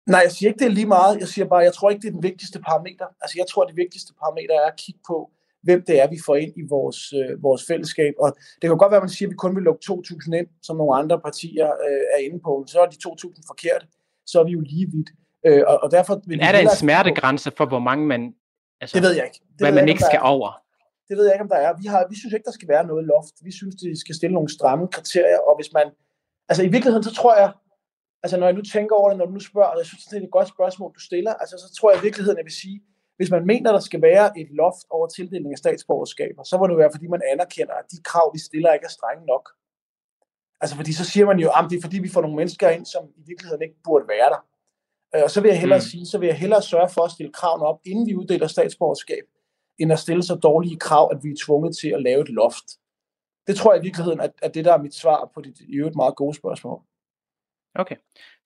Nej, 0.10 0.22
jeg 0.26 0.32
siger 0.32 0.50
ikke, 0.50 0.60
det 0.60 0.66
er 0.72 0.78
lige 0.80 0.94
meget. 0.98 1.20
Jeg 1.20 1.28
siger 1.28 1.46
bare, 1.54 1.68
jeg 1.70 1.74
tror 1.74 1.90
ikke, 1.90 2.02
det 2.02 2.08
er 2.08 2.18
den 2.20 2.24
vigtigste 2.24 2.60
parameter. 2.60 3.08
Altså 3.22 3.36
jeg 3.42 3.48
tror, 3.52 3.64
det 3.66 3.76
vigtigste 3.84 4.12
parameter 4.22 4.56
er 4.64 4.68
at 4.74 4.78
kigge 4.84 5.02
på, 5.08 5.18
hvem 5.64 5.84
det 5.88 5.96
er, 6.02 6.08
vi 6.16 6.20
får 6.26 6.36
ind 6.36 6.54
i 6.62 6.64
vores, 6.70 7.00
øh, 7.20 7.44
vores 7.44 7.62
fællesskab. 7.70 8.14
Og 8.24 8.30
det 8.60 8.66
kan 8.68 8.78
godt 8.78 8.92
være, 8.92 9.02
at 9.04 9.08
man 9.08 9.16
siger, 9.18 9.28
at 9.28 9.32
vi 9.32 9.36
kun 9.46 9.56
vil 9.56 9.64
lukke 9.64 9.84
2.000 9.92 10.38
ind, 10.40 10.48
som 10.68 10.78
nogle 10.78 10.94
andre 11.02 11.18
partier 11.28 11.68
øh, 11.88 12.04
er 12.16 12.20
inde 12.28 12.40
på. 12.48 12.52
Så 12.68 12.80
er 12.80 12.86
de 12.86 12.98
2.000 13.08 13.42
forkert. 13.52 13.84
Så 14.26 14.40
er 14.40 14.44
vi 14.44 14.52
jo 14.52 14.62
lige 14.74 14.88
vidt. 14.94 15.10
Øh, 15.48 15.64
og, 15.68 15.76
og 15.84 15.92
derfor 15.92 16.14
vil 16.16 16.38
Men 16.38 16.48
er 16.48 16.52
der 16.52 16.60
en 16.60 16.76
smertegrænse 16.84 17.52
for, 17.58 17.66
hvor 17.66 17.80
mange 17.90 18.04
man... 18.14 18.22
Altså, 18.82 18.94
det 18.96 19.04
ved 19.04 19.14
jeg 19.20 19.26
ikke. 19.30 19.40
Det 19.52 19.62
hvad 19.62 19.72
man 19.72 19.84
ikke, 19.84 19.92
ikke 19.92 20.04
skal 20.12 20.20
over? 20.24 20.50
Det 21.10 21.18
ved 21.18 21.26
jeg 21.26 21.34
ikke, 21.36 21.46
om 21.48 21.52
der 21.56 21.62
er. 21.68 21.72
Vi, 21.82 21.86
har, 21.94 22.02
vi 22.10 22.16
synes 22.20 22.34
ikke, 22.34 22.48
der 22.50 22.58
skal 22.60 22.68
være 22.68 22.86
noget 22.92 23.04
loft. 23.14 23.36
Vi 23.48 23.52
synes, 23.60 23.76
det 23.76 24.00
skal 24.04 24.16
stille 24.16 24.34
nogle 24.34 24.50
stramme 24.58 24.88
kriterier. 24.96 25.40
Og 25.48 25.54
hvis 25.60 25.70
man... 25.74 25.88
Altså 26.50 26.64
i 26.64 26.70
virkeligheden, 26.76 27.04
så 27.04 27.14
tror 27.14 27.36
jeg... 27.42 27.50
Altså 28.24 28.38
når 28.38 28.46
jeg 28.46 28.56
nu 28.56 28.62
tænker 28.62 28.96
over 28.96 29.10
det, 29.10 29.18
når 29.18 29.26
du 29.26 29.32
nu 29.32 29.40
spørger, 29.40 29.70
og 29.70 29.78
jeg 29.78 29.86
synes, 29.86 30.06
det 30.06 30.18
er 30.18 30.24
et 30.24 30.32
godt 30.32 30.48
spørgsmål, 30.48 30.94
du 30.96 31.00
stiller, 31.00 31.34
altså 31.34 31.56
så 31.58 31.76
tror 31.78 31.92
jeg 31.92 32.00
i 32.00 32.04
virkeligheden, 32.08 32.38
jeg 32.38 32.46
vil 32.46 32.62
sige, 32.64 32.82
hvis 33.18 33.32
man 33.32 33.46
mener, 33.46 33.72
der 33.72 33.80
skal 33.80 34.02
være 34.02 34.40
et 34.40 34.50
loft 34.52 34.86
over 34.90 35.08
tildeling 35.08 35.52
af 35.52 35.58
statsborgerskaber, 35.58 36.44
så 36.44 36.58
må 36.58 36.68
det 36.68 36.78
være, 36.78 36.92
fordi 36.94 37.08
man 37.08 37.22
anerkender, 37.34 37.74
at 37.74 37.86
de 37.92 37.98
krav, 38.04 38.34
vi 38.34 38.40
stiller, 38.40 38.74
ikke 38.74 38.86
er 38.86 38.96
strenge 39.00 39.26
nok. 39.26 39.50
Altså 40.62 40.76
fordi 40.76 40.94
så 40.94 41.06
siger 41.06 41.26
man 41.26 41.40
jo, 41.40 41.50
at 41.50 41.66
det 41.70 41.78
er 41.78 41.82
fordi, 41.82 42.00
vi 42.00 42.10
får 42.10 42.22
nogle 42.22 42.36
mennesker 42.36 42.70
ind, 42.70 42.86
som 42.86 43.04
i 43.18 43.24
virkeligheden 43.28 43.62
ikke 43.62 43.76
burde 43.84 44.08
være 44.08 44.30
der. 44.30 44.42
Øh, 45.16 45.24
og 45.24 45.32
så 45.32 45.42
vil 45.42 45.50
jeg 45.50 45.60
hellere 45.60 45.80
mm. 45.80 45.90
sige, 45.92 46.06
så 46.06 46.18
vil 46.18 46.28
jeg 46.28 46.38
hellere 46.38 46.62
sørge 46.62 46.90
for 46.90 47.02
at 47.02 47.12
stille 47.12 47.34
kravene 47.34 47.66
op, 47.66 47.80
inden 47.86 48.08
vi 48.08 48.16
uddeler 48.16 48.48
statsborgerskab, 48.48 49.26
end 49.80 49.92
at 49.92 50.00
stille 50.00 50.24
så 50.24 50.36
dårlige 50.36 50.80
krav, 50.80 51.10
at 51.14 51.24
vi 51.24 51.30
er 51.30 51.40
tvunget 51.46 51.78
til 51.82 51.90
at 51.90 52.02
lave 52.02 52.22
et 52.22 52.30
loft. 52.30 52.68
Det 53.48 53.56
tror 53.58 53.74
jeg 53.74 53.82
i 53.82 53.86
virkeligheden, 53.86 54.20
at, 54.20 54.32
at 54.42 54.54
det 54.54 54.66
der 54.66 54.74
er 54.74 54.82
mit 54.82 54.96
svar 54.96 55.32
på 55.34 55.42
dit 55.42 55.60
i 55.60 55.76
øvrigt 55.76 55.96
meget 55.96 56.16
gode 56.16 56.36
spørgsmål. 56.36 56.82
Okay. 57.80 57.96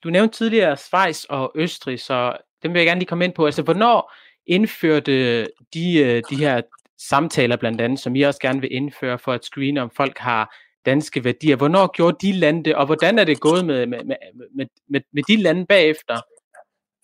Du 0.04 0.10
nævnte 0.10 0.38
tidligere 0.38 0.78
Schweiz 0.78 1.24
og 1.24 1.52
Østrig, 1.56 2.00
så 2.00 2.38
dem 2.64 2.74
vil 2.74 2.80
jeg 2.80 2.88
gerne 2.88 3.00
lige 3.00 3.08
komme 3.08 3.26
ind 3.26 3.34
på. 3.34 3.46
Altså, 3.46 3.62
hvornår 3.62 4.14
indførte 4.46 5.44
de, 5.74 5.98
øh, 5.98 6.24
de 6.30 6.36
her 6.36 6.62
samtaler 7.10 7.58
blandt 7.58 7.82
andet, 7.82 8.00
som 8.00 8.16
I 8.16 8.22
også 8.22 8.40
gerne 8.40 8.62
vil 8.62 8.76
indføre 8.76 9.20
for 9.20 9.34
at 9.34 9.46
screene, 9.46 9.82
om 9.82 9.92
folk 9.96 10.18
har 10.18 10.56
danske 10.86 11.24
værdier. 11.24 11.56
Hvornår 11.56 11.92
gjorde 11.92 12.18
de 12.22 12.32
lande 12.32 12.64
det, 12.64 12.76
og 12.76 12.86
hvordan 12.86 13.20
er 13.20 13.24
det 13.24 13.40
gået 13.40 13.66
med, 13.66 13.88
med, 13.88 14.00
med, 14.06 14.66
med, 14.90 15.02
med 15.14 15.24
de 15.28 15.36
lande 15.36 15.66
bagefter? 15.66 16.18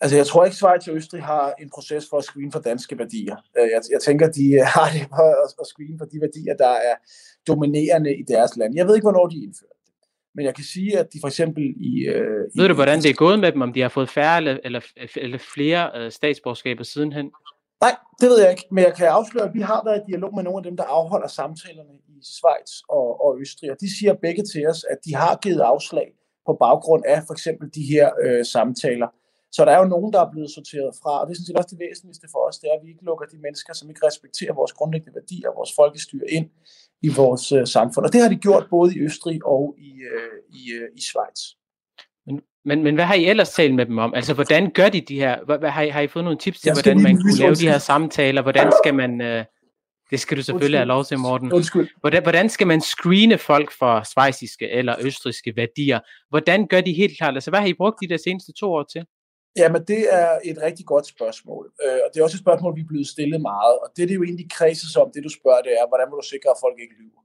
Altså, 0.00 0.16
jeg 0.16 0.26
tror 0.26 0.44
ikke, 0.44 0.56
Schweiz 0.56 0.88
og 0.88 0.96
Østrig 0.96 1.22
har 1.22 1.54
en 1.62 1.70
proces 1.70 2.06
for 2.10 2.18
at 2.18 2.24
screene 2.24 2.52
for 2.52 2.60
danske 2.60 2.98
værdier. 2.98 3.36
Øh, 3.58 3.68
jeg, 3.74 3.80
jeg 3.90 4.00
tænker, 4.00 4.30
de 4.30 4.46
øh, 4.52 4.66
har 4.76 4.88
det 4.94 5.06
for 5.56 5.60
at 5.60 5.66
screene 5.66 5.98
for 5.98 6.04
de 6.04 6.18
værdier, 6.20 6.54
der 6.56 6.74
er 6.90 6.94
dominerende 7.46 8.16
i 8.16 8.22
deres 8.28 8.56
land. 8.56 8.76
Jeg 8.76 8.86
ved 8.86 8.94
ikke, 8.94 9.04
hvornår 9.04 9.26
de 9.26 9.36
indførte. 9.36 9.79
Men 10.40 10.46
jeg 10.46 10.54
kan 10.54 10.64
sige, 10.64 10.98
at 10.98 11.12
de 11.12 11.18
for 11.20 11.28
eksempel 11.28 11.62
i... 11.90 11.92
Øh, 12.14 12.44
ved 12.56 12.68
du, 12.68 12.74
hvordan 12.74 12.98
det 13.02 13.10
er 13.10 13.14
gået 13.14 13.38
med 13.38 13.52
dem? 13.52 13.60
Om 13.60 13.72
de 13.72 13.80
har 13.80 13.88
fået 13.88 14.08
færre 14.08 14.36
eller, 14.36 14.58
eller, 14.64 14.80
eller 15.16 15.38
flere 15.54 15.90
øh, 15.96 16.12
statsborgerskaber 16.12 16.84
sidenhen? 16.84 17.26
Nej, 17.80 17.94
det 18.20 18.28
ved 18.30 18.40
jeg 18.42 18.50
ikke. 18.50 18.66
Men 18.70 18.84
jeg 18.84 18.94
kan 18.94 19.06
afsløre, 19.06 19.48
at 19.48 19.54
vi 19.54 19.60
har 19.60 19.82
været 19.84 20.00
i 20.02 20.10
dialog 20.10 20.34
med 20.34 20.42
nogle 20.44 20.58
af 20.58 20.64
dem, 20.68 20.76
der 20.76 20.84
afholder 20.84 21.28
samtalerne 21.28 21.94
i 22.08 22.14
Schweiz 22.34 22.72
og, 22.88 23.24
og 23.24 23.30
Østrig. 23.40 23.70
Og 23.70 23.76
de 23.80 23.98
siger 23.98 24.14
begge 24.14 24.42
til 24.52 24.62
os, 24.72 24.84
at 24.92 24.98
de 25.06 25.14
har 25.14 25.38
givet 25.44 25.60
afslag 25.60 26.08
på 26.46 26.52
baggrund 26.64 27.02
af 27.06 27.18
for 27.26 27.34
eksempel 27.34 27.66
de 27.74 27.84
her 27.92 28.10
øh, 28.24 28.44
samtaler. 28.44 29.08
Så 29.52 29.64
der 29.64 29.72
er 29.72 29.80
jo 29.82 29.88
nogen, 29.94 30.12
der 30.12 30.20
er 30.20 30.30
blevet 30.30 30.50
sorteret 30.50 30.92
fra, 31.02 31.12
og 31.20 31.26
det 31.26 31.32
er 31.32 31.36
sådan 31.36 31.46
set 31.46 31.56
også 31.60 31.72
det 31.74 31.84
væsentligste 31.86 32.26
for 32.32 32.40
os, 32.48 32.58
det 32.58 32.66
er, 32.70 32.74
at 32.78 32.82
vi 32.84 32.88
ikke 32.92 33.04
lukker 33.04 33.26
de 33.26 33.38
mennesker, 33.46 33.72
som 33.74 33.88
ikke 33.90 34.06
respekterer 34.06 34.52
vores 34.60 34.72
grundlæggende 34.72 35.14
værdier 35.14 35.48
og 35.48 35.56
vores 35.60 35.72
folkestyre 35.80 36.28
ind 36.36 36.46
i 37.02 37.08
vores 37.20 37.52
øh, 37.52 37.66
samfund. 37.66 38.06
Og 38.06 38.12
det 38.12 38.20
har 38.22 38.28
de 38.28 38.36
gjort 38.36 38.66
både 38.70 38.88
i 38.94 38.98
Østrig 39.06 39.38
og 39.44 39.74
i, 39.78 39.92
øh, 40.12 40.36
i, 40.58 40.62
øh, 40.78 40.88
i 40.98 41.00
Schweiz. 41.08 41.40
Men, 42.26 42.40
men, 42.64 42.82
men 42.82 42.94
hvad 42.94 43.04
har 43.04 43.14
I 43.14 43.24
ellers 43.24 43.50
talt 43.50 43.74
med 43.74 43.86
dem 43.86 43.98
om? 43.98 44.14
Altså, 44.14 44.34
hvordan 44.34 44.70
gør 44.70 44.88
de 44.88 45.00
de 45.00 45.16
her? 45.24 45.44
Hvad, 45.44 45.58
hvad, 45.58 45.70
har, 45.70 45.82
I, 45.82 45.88
har 45.88 46.00
I 46.00 46.08
fået 46.08 46.24
nogle 46.24 46.38
tips 46.38 46.60
til, 46.60 46.72
hvordan 46.72 47.02
man 47.02 47.16
kunne 47.16 47.36
lave 47.38 47.54
de 47.54 47.68
her 47.68 47.78
samtaler? 47.78 48.42
Hvordan 48.42 48.72
skal 48.84 48.94
man... 48.94 49.20
Øh, 49.20 49.44
det 50.10 50.20
skal 50.20 50.36
du 50.36 50.42
selvfølgelig 50.42 50.64
Undskyld. 50.64 50.78
have 50.78 50.86
lov 50.86 51.04
til, 51.04 51.18
Morten. 51.18 51.52
Undskyld. 51.52 51.88
Hvordan, 52.00 52.22
hvordan 52.22 52.48
skal 52.48 52.66
man 52.66 52.80
screene 52.80 53.38
folk 53.38 53.72
for 53.78 54.12
svejsiske 54.12 54.70
eller 54.70 54.94
østriske 55.00 55.56
værdier? 55.56 56.00
Hvordan 56.28 56.66
gør 56.66 56.80
de 56.80 56.92
helt 56.92 57.18
klart? 57.18 57.34
Altså, 57.34 57.50
hvad 57.50 57.60
har 57.60 57.66
I 57.66 57.74
brugt 57.74 57.96
de 58.02 58.08
der 58.08 58.16
seneste 58.16 58.52
to 58.52 58.72
år 58.72 58.86
til? 58.92 59.04
Jamen, 59.56 59.82
det 59.92 60.14
er 60.14 60.38
et 60.44 60.58
rigtig 60.62 60.86
godt 60.86 61.06
spørgsmål. 61.06 61.72
Øh, 61.84 62.00
og 62.04 62.08
det 62.10 62.20
er 62.20 62.24
også 62.24 62.36
et 62.36 62.46
spørgsmål, 62.46 62.76
vi 62.76 62.80
er 62.80 62.92
blevet 62.92 63.08
stillet 63.14 63.40
meget. 63.40 63.74
Og 63.82 63.88
det, 63.96 64.08
det 64.08 64.14
jo 64.14 64.22
egentlig 64.22 64.50
kredses 64.50 64.96
om, 64.96 65.10
det 65.14 65.24
du 65.24 65.28
spørger, 65.28 65.62
det 65.62 65.72
er, 65.72 65.88
hvordan 65.88 66.10
må 66.10 66.16
du 66.16 66.26
sikre, 66.34 66.50
at 66.50 66.62
folk 66.64 66.78
ikke 66.80 66.94
lyver? 67.02 67.22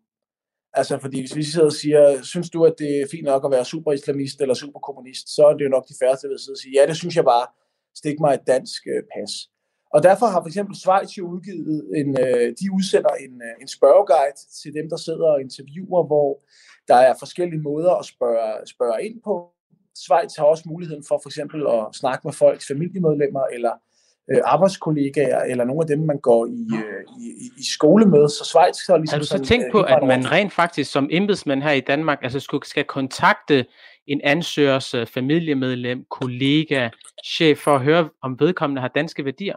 Altså, 0.73 0.97
fordi 0.97 1.19
hvis 1.19 1.35
vi 1.35 1.43
sidder 1.43 1.65
og 1.65 1.79
siger, 1.83 2.21
synes 2.23 2.49
du, 2.49 2.65
at 2.65 2.75
det 2.77 3.01
er 3.01 3.07
fint 3.11 3.25
nok 3.25 3.45
at 3.45 3.51
være 3.51 3.65
superislamist 3.65 4.41
eller 4.41 4.53
superkommunist, 4.53 5.35
så 5.35 5.41
er 5.47 5.53
det 5.53 5.63
jo 5.65 5.69
nok 5.69 5.87
de 5.87 5.95
færreste, 6.01 6.27
der 6.27 6.33
vil 6.33 6.39
sidde 6.39 6.55
og 6.55 6.63
sige, 6.63 6.79
ja, 6.79 6.87
det 6.87 6.97
synes 6.97 7.15
jeg 7.15 7.25
bare, 7.25 7.47
stik 7.95 8.19
mig 8.19 8.33
et 8.33 8.47
dansk 8.47 8.81
øh, 8.87 9.03
pas. 9.13 9.31
Og 9.95 10.03
derfor 10.03 10.25
har 10.25 10.41
for 10.41 10.47
eksempel 10.47 10.75
Schweiz 10.75 11.17
jo 11.17 11.27
udgivet 11.27 11.77
en, 11.99 12.09
øh, 12.25 12.47
de 12.59 12.65
udsender 12.77 13.13
en, 13.25 13.33
øh, 13.47 13.61
en 13.61 13.67
spørgeguide 13.67 14.37
til 14.61 14.73
dem, 14.73 14.89
der 14.89 14.97
sidder 14.97 15.27
og 15.33 15.41
interviewer, 15.41 16.03
hvor 16.11 16.29
der 16.87 16.95
er 16.95 17.13
forskellige 17.19 17.61
måder 17.61 17.93
at 18.01 18.05
spørge, 18.05 18.67
spørge 18.67 19.05
ind 19.05 19.21
på. 19.27 19.54
Schweiz 19.95 20.35
har 20.37 20.45
også 20.45 20.63
muligheden 20.65 21.03
for 21.07 21.19
for 21.23 21.29
eksempel 21.29 21.67
at 21.67 21.95
snakke 21.95 22.21
med 22.27 22.33
folks 22.33 22.67
familiemedlemmer 22.67 23.43
eller 23.53 23.71
øh, 24.31 24.41
arbejdskollegaer, 24.45 25.43
eller 25.43 25.63
nogle 25.63 25.81
af 25.81 25.87
dem, 25.87 25.99
man 25.99 26.19
går 26.19 26.45
i, 26.45 26.67
øh, 26.75 27.03
i, 27.21 27.51
i 27.57 27.65
skole 27.73 28.05
med. 28.05 28.29
Så 28.29 28.45
Schweiz 28.45 28.87
har 28.87 28.97
ligesom... 28.97 29.15
Har 29.15 29.19
du 29.19 29.25
så 29.25 29.29
sådan, 29.29 29.45
tænkt 29.45 29.65
på, 29.71 29.79
øh, 29.79 29.95
at 29.95 30.07
man 30.07 30.31
rent 30.31 30.53
faktisk 30.53 30.91
som 30.91 31.07
embedsmand 31.11 31.63
her 31.63 31.71
i 31.71 31.79
Danmark, 31.79 32.19
altså 32.21 32.39
skulle, 32.39 32.67
skal 32.67 32.83
kontakte 32.83 33.65
en 34.07 34.21
ansøgers 34.23 34.93
øh, 34.93 35.07
familiemedlem, 35.07 36.05
kollega, 36.09 36.89
chef, 37.25 37.57
for 37.57 37.75
at 37.75 37.81
høre, 37.81 38.09
om 38.21 38.39
vedkommende 38.39 38.81
har 38.81 38.87
danske 38.87 39.25
værdier? 39.25 39.55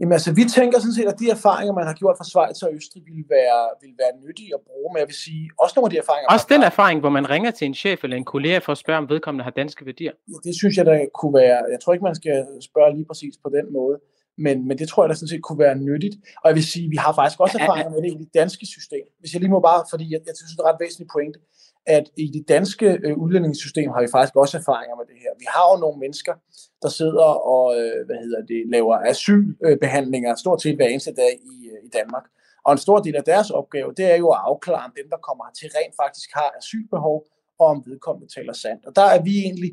Jamen 0.00 0.12
altså, 0.18 0.30
vi 0.40 0.44
tænker 0.58 0.76
sådan 0.78 0.96
set, 0.98 1.08
at 1.12 1.18
de 1.22 1.26
erfaringer, 1.36 1.72
man 1.80 1.86
har 1.90 1.94
gjort 2.00 2.16
fra 2.18 2.26
Schweiz 2.30 2.62
og 2.62 2.70
Østrig, 2.76 3.02
vil 3.08 3.24
være, 3.36 3.60
vil 3.82 3.94
være 4.02 4.12
nyttige 4.24 4.50
at 4.58 4.60
bruge, 4.68 4.88
men 4.92 4.98
jeg 5.02 5.08
vil 5.10 5.18
sige, 5.26 5.44
også 5.62 5.72
nogle 5.76 5.86
af 5.88 5.92
de 5.94 5.98
erfaringer... 6.04 6.28
Også 6.34 6.46
den 6.54 6.62
erfaring, 6.70 6.98
hvor 7.00 7.12
man 7.18 7.26
ringer 7.34 7.50
til 7.58 7.66
en 7.70 7.76
chef 7.82 7.98
eller 8.04 8.16
en 8.16 8.28
kollega 8.34 8.58
for 8.58 8.72
at 8.72 8.80
spørge, 8.84 8.98
om 9.02 9.08
vedkommende 9.08 9.44
har 9.48 9.54
danske 9.62 9.86
værdier? 9.86 10.12
Ja, 10.32 10.38
det 10.46 10.54
synes 10.60 10.74
jeg, 10.76 10.84
der 10.90 10.96
kunne 11.18 11.34
være... 11.42 11.58
Jeg 11.74 11.80
tror 11.80 11.92
ikke, 11.94 12.08
man 12.10 12.18
skal 12.22 12.36
spørge 12.70 12.90
lige 12.96 13.06
præcis 13.10 13.34
på 13.44 13.48
den 13.56 13.66
måde, 13.78 13.96
men, 14.44 14.56
men 14.68 14.74
det 14.80 14.86
tror 14.88 15.00
jeg, 15.02 15.08
der 15.08 15.14
sådan 15.14 15.32
set 15.34 15.42
kunne 15.42 15.60
være 15.66 15.76
nyttigt. 15.88 16.16
Og 16.42 16.46
jeg 16.48 16.54
vil 16.58 16.66
sige, 16.74 16.86
vi 16.94 16.98
har 17.04 17.12
faktisk 17.18 17.40
også 17.44 17.56
erfaringer 17.60 17.90
med 17.94 18.00
det 18.04 18.10
i 18.14 18.18
det 18.22 18.30
danske 18.40 18.66
system. 18.76 19.04
Hvis 19.20 19.32
jeg 19.32 19.40
lige 19.40 19.54
må 19.56 19.60
bare, 19.70 19.80
fordi 19.92 20.04
jeg, 20.12 20.20
jeg 20.28 20.34
synes, 20.38 20.50
det 20.52 20.60
er 20.60 20.64
et 20.64 20.70
ret 20.70 20.80
væsentligt 20.84 21.10
pointe, 21.14 21.38
at 21.86 22.10
i 22.16 22.26
det 22.36 22.48
danske 22.48 22.98
øh, 23.04 23.16
udlændingssystem 23.16 23.90
har 23.90 24.00
vi 24.00 24.08
faktisk 24.16 24.36
også 24.36 24.58
erfaringer 24.58 24.96
med 24.96 25.06
det 25.10 25.18
her. 25.22 25.30
Vi 25.38 25.46
har 25.54 25.64
jo 25.72 25.76
nogle 25.80 25.98
mennesker, 25.98 26.34
der 26.82 26.88
sidder 26.88 27.30
og 27.54 27.64
øh, 27.78 28.06
hvad 28.06 28.18
hedder 28.24 28.42
det, 28.52 28.60
laver 28.74 28.96
asylbehandlinger 29.12 30.34
stort 30.34 30.62
set 30.62 30.76
hver 30.76 30.86
eneste 30.86 31.14
dag 31.14 31.32
i, 31.52 31.56
øh, 31.72 31.78
i 31.86 31.88
Danmark. 31.98 32.24
Og 32.64 32.72
en 32.72 32.78
stor 32.78 32.98
del 32.98 33.16
af 33.16 33.24
deres 33.24 33.50
opgave, 33.50 33.94
det 33.96 34.04
er 34.12 34.16
jo 34.16 34.28
at 34.30 34.40
afklare, 34.50 34.84
om 34.84 34.92
dem, 34.96 35.06
der 35.10 35.16
kommer 35.28 35.44
til 35.58 35.68
rent 35.76 35.94
faktisk 36.02 36.30
har 36.34 36.50
asylbehov, 36.58 37.26
og 37.58 37.66
om 37.66 37.82
vedkommende 37.86 38.34
taler 38.34 38.52
sandt. 38.52 38.86
Og 38.86 38.96
der 38.96 39.06
er 39.14 39.22
vi 39.22 39.34
egentlig, 39.38 39.70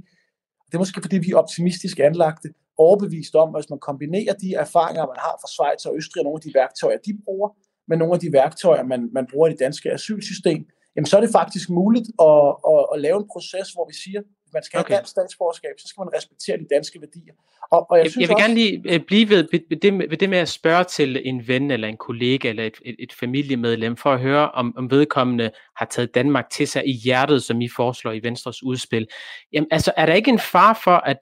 det 0.68 0.74
er 0.74 0.84
måske 0.84 1.02
fordi 1.02 1.18
vi 1.18 1.32
er 1.32 1.38
optimistisk 1.38 2.00
anlagte, 2.00 2.50
overbevist 2.78 3.36
om, 3.36 3.56
at 3.56 3.62
hvis 3.62 3.70
man 3.70 3.80
kombinerer 3.80 4.34
de 4.34 4.54
erfaringer, 4.54 5.06
man 5.14 5.20
har 5.26 5.36
fra 5.42 5.50
Schweiz 5.54 5.86
og 5.86 5.96
Østrig, 5.98 6.22
og 6.22 6.24
nogle 6.24 6.40
af 6.40 6.46
de 6.48 6.54
værktøjer, 6.60 6.98
de 7.08 7.14
bruger, 7.26 7.50
med 7.88 7.98
nogle 7.98 8.14
af 8.14 8.20
de 8.20 8.30
værktøjer, 8.34 8.84
man, 8.84 9.10
man 9.18 9.28
bruger 9.32 9.48
i 9.48 9.52
det 9.52 9.60
danske 9.60 9.92
asylsystem, 9.92 10.62
jamen 10.96 11.06
så 11.06 11.18
er 11.18 11.22
det 11.22 11.32
faktisk 11.40 11.70
muligt 11.70 12.08
at, 12.28 12.56
at, 12.72 12.82
at 12.94 13.02
lave 13.06 13.18
en 13.18 13.28
proces, 13.34 13.68
hvor 13.76 13.86
vi 13.92 13.96
siger, 14.04 14.20
at 14.20 14.54
man 14.54 14.64
skal 14.64 14.80
okay. 14.80 14.90
have 14.90 14.98
dansk 14.98 15.12
statsborgerskab, 15.12 15.76
så 15.78 15.88
skal 15.88 16.02
man 16.02 16.10
respektere 16.18 16.58
de 16.58 16.68
danske 16.76 17.02
værdier. 17.02 17.34
Og, 17.72 17.92
og 17.92 17.98
jeg, 17.98 18.04
jeg, 18.04 18.12
synes 18.12 18.22
jeg 18.22 18.30
vil 18.30 18.36
også, 18.36 18.46
gerne 18.46 18.54
lige 18.54 18.96
uh, 18.96 19.06
blive 19.08 19.30
ved, 19.30 19.48
ved, 19.52 19.80
det, 19.82 20.10
ved 20.12 20.18
det 20.18 20.30
med 20.30 20.38
at 20.38 20.50
spørge 20.50 20.84
til 20.84 21.22
en 21.30 21.48
ven 21.48 21.72
eller 21.72 21.88
en 21.88 21.98
kollega 21.98 22.50
eller 22.50 22.64
et, 22.64 22.78
et, 22.86 22.96
et 23.00 23.14
familiemedlem, 23.14 23.98
for 23.98 24.14
at 24.14 24.20
høre, 24.20 24.52
om, 24.52 24.74
om 24.78 24.92
vedkommende 24.92 25.52
har 25.76 25.86
taget 25.86 26.16
Danmark 26.16 26.50
til 26.50 26.68
sig 26.68 26.88
i 26.88 26.92
hjertet, 26.92 27.44
som 27.44 27.62
I 27.62 27.70
foreslår 27.76 28.12
i 28.12 28.24
Venstres 28.24 28.64
udspil. 28.64 29.08
Jamen 29.54 29.68
altså, 29.72 29.94
er 29.98 30.06
der 30.06 30.14
ikke 30.14 30.32
en 30.32 30.40
far 30.40 30.80
for, 30.84 30.96
at, 30.96 31.18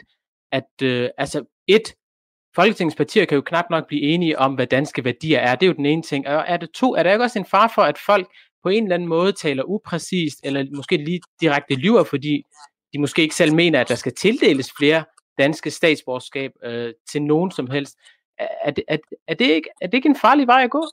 at 0.51 0.69
uh, 0.83 1.09
altså 1.17 1.43
et, 1.67 1.93
Folketingets 2.55 2.95
partier 2.95 3.25
kan 3.25 3.35
jo 3.35 3.41
knap 3.41 3.65
nok 3.69 3.87
blive 3.87 4.01
enige 4.01 4.39
om, 4.39 4.53
hvad 4.53 4.67
danske 4.67 5.05
værdier 5.05 5.39
er. 5.39 5.55
Det 5.55 5.65
er 5.65 5.67
jo 5.67 5.73
den 5.73 5.85
ene 5.85 6.01
ting. 6.01 6.27
Og 6.27 6.43
er 6.47 6.57
det 6.57 6.69
to, 6.71 6.95
er 6.95 7.03
der 7.03 7.11
ikke 7.11 7.23
også 7.23 7.39
en 7.39 7.45
far 7.45 7.71
for, 7.75 7.81
at 7.81 7.97
folk 8.05 8.27
på 8.63 8.69
en 8.69 8.83
eller 8.83 8.95
anden 8.95 9.09
måde 9.09 9.31
taler 9.31 9.63
upræcist, 9.63 10.39
eller 10.43 10.65
måske 10.75 10.97
lige 10.97 11.21
direkte 11.41 11.75
lyver, 11.75 12.03
fordi 12.03 12.43
de 12.93 12.99
måske 12.99 13.21
ikke 13.21 13.35
selv 13.35 13.53
mener, 13.53 13.81
at 13.81 13.89
der 13.89 13.95
skal 13.95 14.15
tildeles 14.15 14.71
flere 14.79 15.03
danske 15.37 15.71
statsborgerskab 15.71 16.51
øh, 16.63 16.93
til 17.11 17.21
nogen 17.21 17.51
som 17.51 17.67
helst. 17.69 17.95
Er, 18.37 18.47
er, 18.61 18.71
er, 18.87 18.97
er, 19.27 19.33
det 19.33 19.45
ikke, 19.45 19.69
er 19.81 19.87
det 19.87 19.93
ikke 19.93 20.09
en 20.09 20.15
farlig 20.15 20.47
vej 20.47 20.63
at 20.63 20.71
gå? 20.71 20.83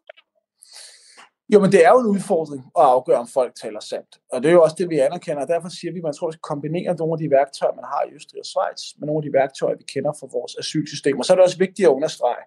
Jo, 1.52 1.60
men 1.60 1.72
det 1.72 1.84
er 1.84 1.90
jo 1.90 2.00
en 2.00 2.06
udfordring 2.16 2.62
at 2.80 2.84
afgøre, 2.94 3.18
om 3.18 3.28
folk 3.38 3.52
taler 3.62 3.80
sandt. 3.80 4.12
Og 4.32 4.42
det 4.42 4.48
er 4.48 4.52
jo 4.52 4.62
også 4.62 4.76
det, 4.78 4.90
vi 4.90 4.98
anerkender. 4.98 5.42
Og 5.42 5.48
derfor 5.48 5.68
siger 5.68 5.92
vi, 5.92 5.98
at 5.98 6.02
man 6.02 6.14
tror, 6.14 6.26
at 6.26 6.32
vi 6.32 6.36
skal 6.36 6.50
kombinere 6.52 6.94
nogle 7.00 7.14
af 7.16 7.20
de 7.22 7.30
værktøjer, 7.30 7.74
man 7.80 7.88
har 7.92 8.02
i 8.04 8.14
Østrig 8.16 8.40
og 8.44 8.48
Schweiz, 8.52 8.82
med 8.98 9.06
nogle 9.06 9.20
af 9.20 9.26
de 9.26 9.32
værktøjer, 9.40 9.76
vi 9.82 9.86
kender 9.94 10.12
fra 10.20 10.28
vores 10.36 10.52
asylsystem. 10.62 11.18
Og 11.18 11.24
så 11.24 11.32
er 11.32 11.36
det 11.36 11.44
også 11.44 11.58
vigtigt 11.66 11.86
at 11.86 11.96
understrege, 11.98 12.44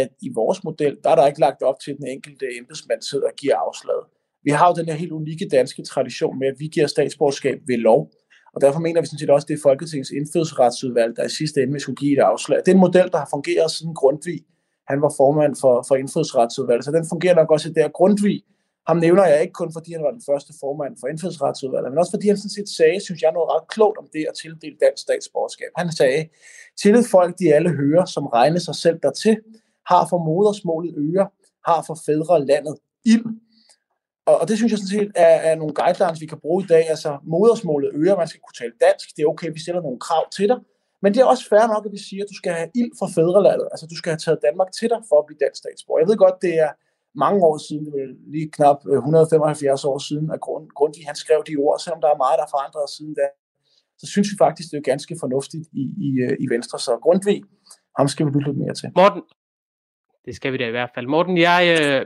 at 0.00 0.08
i 0.26 0.28
vores 0.40 0.64
model, 0.64 0.94
der 1.04 1.10
er 1.10 1.16
der 1.18 1.26
ikke 1.26 1.40
lagt 1.46 1.62
op 1.62 1.78
til, 1.80 1.90
at 1.92 1.98
den 2.00 2.08
enkelte 2.16 2.46
embedsmand 2.58 3.02
sidder 3.02 3.26
og 3.32 3.36
giver 3.42 3.56
afslag. 3.66 4.00
Vi 4.46 4.50
har 4.50 4.66
jo 4.68 4.74
den 4.80 4.88
her 4.88 4.96
helt 5.02 5.12
unikke 5.12 5.46
danske 5.48 5.82
tradition 5.82 6.38
med, 6.38 6.48
at 6.52 6.58
vi 6.58 6.66
giver 6.74 6.86
statsborgerskab 6.86 7.58
ved 7.66 7.78
lov. 7.88 8.00
Og 8.54 8.60
derfor 8.60 8.80
mener 8.80 9.00
vi 9.00 9.06
sådan 9.06 9.18
set 9.18 9.30
også, 9.30 9.44
at 9.44 9.48
det 9.48 9.54
er 9.54 9.66
Folketingets 9.68 10.10
indfødsretsudvalg, 10.10 11.16
der 11.16 11.24
i 11.24 11.32
sidste 11.40 11.62
ende 11.62 11.80
skulle 11.80 12.00
give 12.02 12.12
et 12.18 12.22
afslag. 12.32 12.58
Det 12.58 12.68
er 12.68 12.78
en 12.80 12.86
model, 12.88 13.08
der 13.12 13.18
har 13.18 13.28
fungeret 13.34 13.70
siden 13.70 13.94
Grundtvig 13.94 14.40
han 14.90 15.02
var 15.02 15.12
formand 15.16 15.54
for, 15.62 15.74
for 15.88 15.94
indfødsretsudvalget, 16.02 16.84
så 16.84 16.92
den 16.98 17.06
fungerer 17.12 17.34
nok 17.34 17.50
også 17.50 17.72
der. 17.78 17.88
Grundtvig, 17.88 18.42
ham 18.88 18.96
nævner 18.96 19.24
jeg 19.26 19.42
ikke 19.42 19.52
kun, 19.60 19.72
fordi 19.72 19.92
han 19.92 20.02
var 20.06 20.10
den 20.10 20.22
første 20.30 20.52
formand 20.60 20.96
for 21.00 21.06
indfødsretsudvalget, 21.12 21.90
men 21.92 21.98
også 21.98 22.12
fordi 22.14 22.26
han 22.28 22.36
sådan 22.36 22.56
set 22.58 22.68
sagde, 22.78 23.04
synes 23.06 23.22
jeg, 23.22 23.32
noget 23.32 23.48
ret 23.54 23.66
klogt 23.74 23.98
om 23.98 24.06
det 24.14 24.22
at 24.30 24.34
tildele 24.40 24.76
dansk 24.84 25.00
statsborgerskab. 25.06 25.70
Han 25.76 25.92
sagde, 25.92 26.20
tillid 26.82 27.04
folk, 27.16 27.32
de 27.40 27.54
alle 27.56 27.70
hører, 27.80 28.04
som 28.04 28.24
regner 28.26 28.60
sig 28.68 28.74
selv 28.84 28.98
dertil, 29.02 29.36
har 29.90 30.02
for 30.10 30.18
modersmålet 30.28 30.94
øre, 31.08 31.26
har 31.68 31.80
for 31.86 31.96
fædre 32.06 32.46
landet 32.50 32.74
ild. 33.12 33.26
Og, 34.28 34.34
og 34.40 34.44
det 34.48 34.54
synes 34.56 34.70
jeg 34.70 34.78
sådan 34.78 34.94
set 34.98 35.12
er, 35.26 35.36
er 35.50 35.54
nogle 35.60 35.74
guidelines, 35.80 36.20
vi 36.24 36.30
kan 36.32 36.40
bruge 36.44 36.60
i 36.64 36.66
dag. 36.74 36.84
Altså 36.94 37.10
modersmålet 37.34 37.90
øger, 38.00 38.16
man 38.22 38.28
skal 38.28 38.40
kunne 38.40 38.58
tale 38.62 38.74
dansk, 38.86 39.06
det 39.16 39.22
er 39.22 39.28
okay, 39.34 39.48
vi 39.56 39.60
stiller 39.64 39.82
nogle 39.86 40.00
krav 40.06 40.24
til 40.36 40.48
dig, 40.52 40.58
men 41.02 41.08
det 41.14 41.20
er 41.20 41.28
også 41.32 41.44
fair 41.52 41.66
nok, 41.74 41.84
at 41.86 41.92
vi 41.96 42.02
siger, 42.08 42.22
at 42.24 42.30
du 42.32 42.36
skal 42.40 42.52
have 42.60 42.70
ild 42.80 42.92
fra 42.98 43.08
fædrelandet. 43.16 43.66
Altså, 43.72 43.84
du 43.92 43.96
skal 44.00 44.10
have 44.12 44.22
taget 44.24 44.38
Danmark 44.46 44.70
til 44.78 44.88
dig 44.92 45.00
for 45.08 45.16
at 45.20 45.26
blive 45.26 45.40
dansk 45.44 45.58
statsborger. 45.62 46.00
Jeg 46.02 46.08
ved 46.10 46.18
godt, 46.24 46.36
det 46.46 46.54
er 46.66 46.70
mange 47.24 47.40
år 47.48 47.56
siden, 47.68 47.84
det 47.94 48.02
lige 48.34 48.48
knap 48.56 48.78
øh, 48.90 48.98
175 48.98 49.84
år 49.90 49.98
siden, 50.08 50.26
at 50.34 50.40
grund, 50.46 50.64
Grundtvig 50.78 51.06
han 51.10 51.16
skrev 51.24 51.40
de 51.48 51.54
ord, 51.64 51.76
selvom 51.84 52.00
der 52.04 52.10
er 52.14 52.18
meget, 52.24 52.36
der 52.38 52.44
er 52.48 52.52
forandret 52.56 52.88
siden 52.96 53.14
da. 53.20 53.26
Så 54.00 54.06
synes 54.12 54.28
vi 54.32 54.36
faktisk, 54.44 54.66
det 54.70 54.78
er 54.78 54.90
ganske 54.92 55.14
fornuftigt 55.22 55.64
i, 55.82 55.84
i, 56.06 56.08
øh, 56.24 56.36
i 56.44 56.46
Venstre. 56.54 56.76
Så 56.86 56.92
Grundtvig, 57.04 57.38
ham 57.98 58.08
skal 58.12 58.26
vi 58.26 58.30
lytte 58.30 58.48
lidt 58.48 58.58
mere 58.62 58.74
til. 58.80 58.88
Morten, 59.00 59.22
det 60.26 60.32
skal 60.38 60.52
vi 60.52 60.58
da 60.58 60.66
i 60.68 60.74
hvert 60.76 60.92
fald. 60.94 61.06
Morten, 61.14 61.36
jeg, 61.48 61.60
øh, 61.80 62.00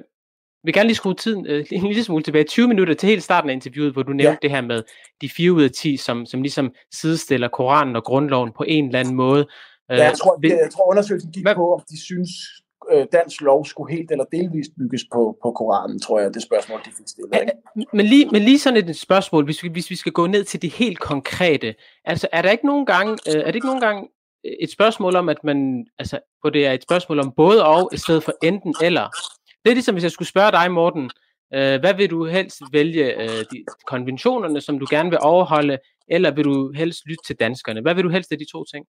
vil 0.65 0.75
gerne 0.75 0.87
lige 0.87 0.97
skrue 0.97 1.15
tiden 1.15 1.47
øh, 1.47 1.67
en 1.73 1.87
lille 1.87 2.05
smule 2.05 2.23
tilbage, 2.23 2.45
20 2.45 2.69
minutter 2.69 2.95
til 2.95 3.09
helt 3.09 3.23
starten 3.23 3.51
af 3.51 3.55
interviewet, 3.55 3.93
hvor 3.93 4.03
du 4.03 4.13
nævnte 4.13 4.39
ja. 4.43 4.49
det 4.49 4.51
her 4.51 4.61
med 4.61 4.83
de 5.21 5.29
4 5.29 5.53
ud 5.53 5.63
af 5.63 5.71
10, 5.71 5.97
som, 5.97 6.27
som 6.27 6.43
ligesom 6.43 6.73
sidestiller 6.93 7.49
Koranen 7.49 7.97
og 7.97 8.05
grundloven 8.05 8.53
på 8.57 8.65
en 8.69 8.87
eller 8.87 8.99
anden 8.99 9.15
måde. 9.15 9.47
Ja, 9.89 9.95
jeg 9.95 10.15
tror, 10.19 10.37
det, 10.37 10.49
jeg 10.49 10.71
tror 10.73 10.91
undersøgelsen 10.91 11.33
gik 11.33 11.45
Hvad? 11.45 11.55
på, 11.55 11.75
om 11.75 11.81
de 11.91 12.05
synes, 12.05 12.31
øh, 12.93 13.07
dansk 13.13 13.41
lov 13.41 13.67
skulle 13.67 13.97
helt 13.97 14.11
eller 14.11 14.25
delvist 14.25 14.71
bygges 14.79 15.03
på, 15.13 15.37
på 15.43 15.53
Koranen, 15.53 16.01
tror 16.01 16.21
jeg, 16.21 16.35
det 16.35 16.43
spørgsmål, 16.43 16.81
de 16.85 16.91
fik 16.99 17.09
stillet. 17.09 17.41
Ikke? 17.41 17.53
Men, 17.93 18.07
lige, 18.07 18.27
men 18.27 18.43
lige 18.43 18.59
sådan 18.59 18.89
et 18.89 18.97
spørgsmål, 18.97 19.45
hvis 19.45 19.63
vi, 19.63 19.69
hvis 19.69 19.91
vi 19.91 19.97
skal 19.97 20.13
gå 20.13 20.27
ned 20.27 20.45
til 20.45 20.63
det 20.63 20.71
helt 20.73 20.99
konkrete. 20.99 21.75
Altså, 22.05 22.29
er 22.33 22.43
der 22.43 22.51
ikke 22.51 22.67
nogen 22.67 22.87
gange, 22.87 23.13
øh, 23.29 23.41
er 23.41 23.47
det 23.47 23.55
ikke 23.55 23.67
nogen 23.67 23.81
gange 23.81 24.09
et 24.61 24.73
spørgsmål 24.73 25.17
om, 25.17 25.29
at 25.29 25.45
man, 25.45 25.87
altså, 25.99 26.19
hvor 26.41 26.51
det 26.51 26.67
er 26.67 26.73
et 26.73 26.83
spørgsmål 26.83 27.19
om 27.19 27.33
både 27.37 27.65
og, 27.67 27.91
i 27.93 27.97
stedet 27.97 28.23
for 28.23 28.33
enten 28.43 28.75
eller. 28.83 29.09
Det 29.65 29.71
er 29.71 29.75
ligesom, 29.75 29.95
hvis 29.95 30.05
jeg 30.05 30.13
skulle 30.13 30.29
spørge 30.29 30.53
dig, 30.53 30.73
Morten, 30.73 31.11
øh, 31.55 31.81
hvad 31.81 31.95
vil 31.95 32.11
du 32.11 32.27
helst 32.27 32.63
vælge? 32.73 33.23
Øh, 33.23 33.45
de 33.53 33.65
konventionerne, 33.87 34.61
som 34.61 34.79
du 34.79 34.87
gerne 34.91 35.11
vil 35.11 35.19
overholde, 35.23 35.79
eller 36.09 36.31
vil 36.31 36.45
du 36.45 36.73
helst 36.73 37.07
lytte 37.07 37.25
til 37.27 37.37
danskerne? 37.37 37.81
Hvad 37.81 37.95
vil 37.95 38.05
du 38.05 38.09
helst 38.09 38.33
af 38.33 38.39
de 38.39 38.47
to 38.53 38.65
ting? 38.65 38.87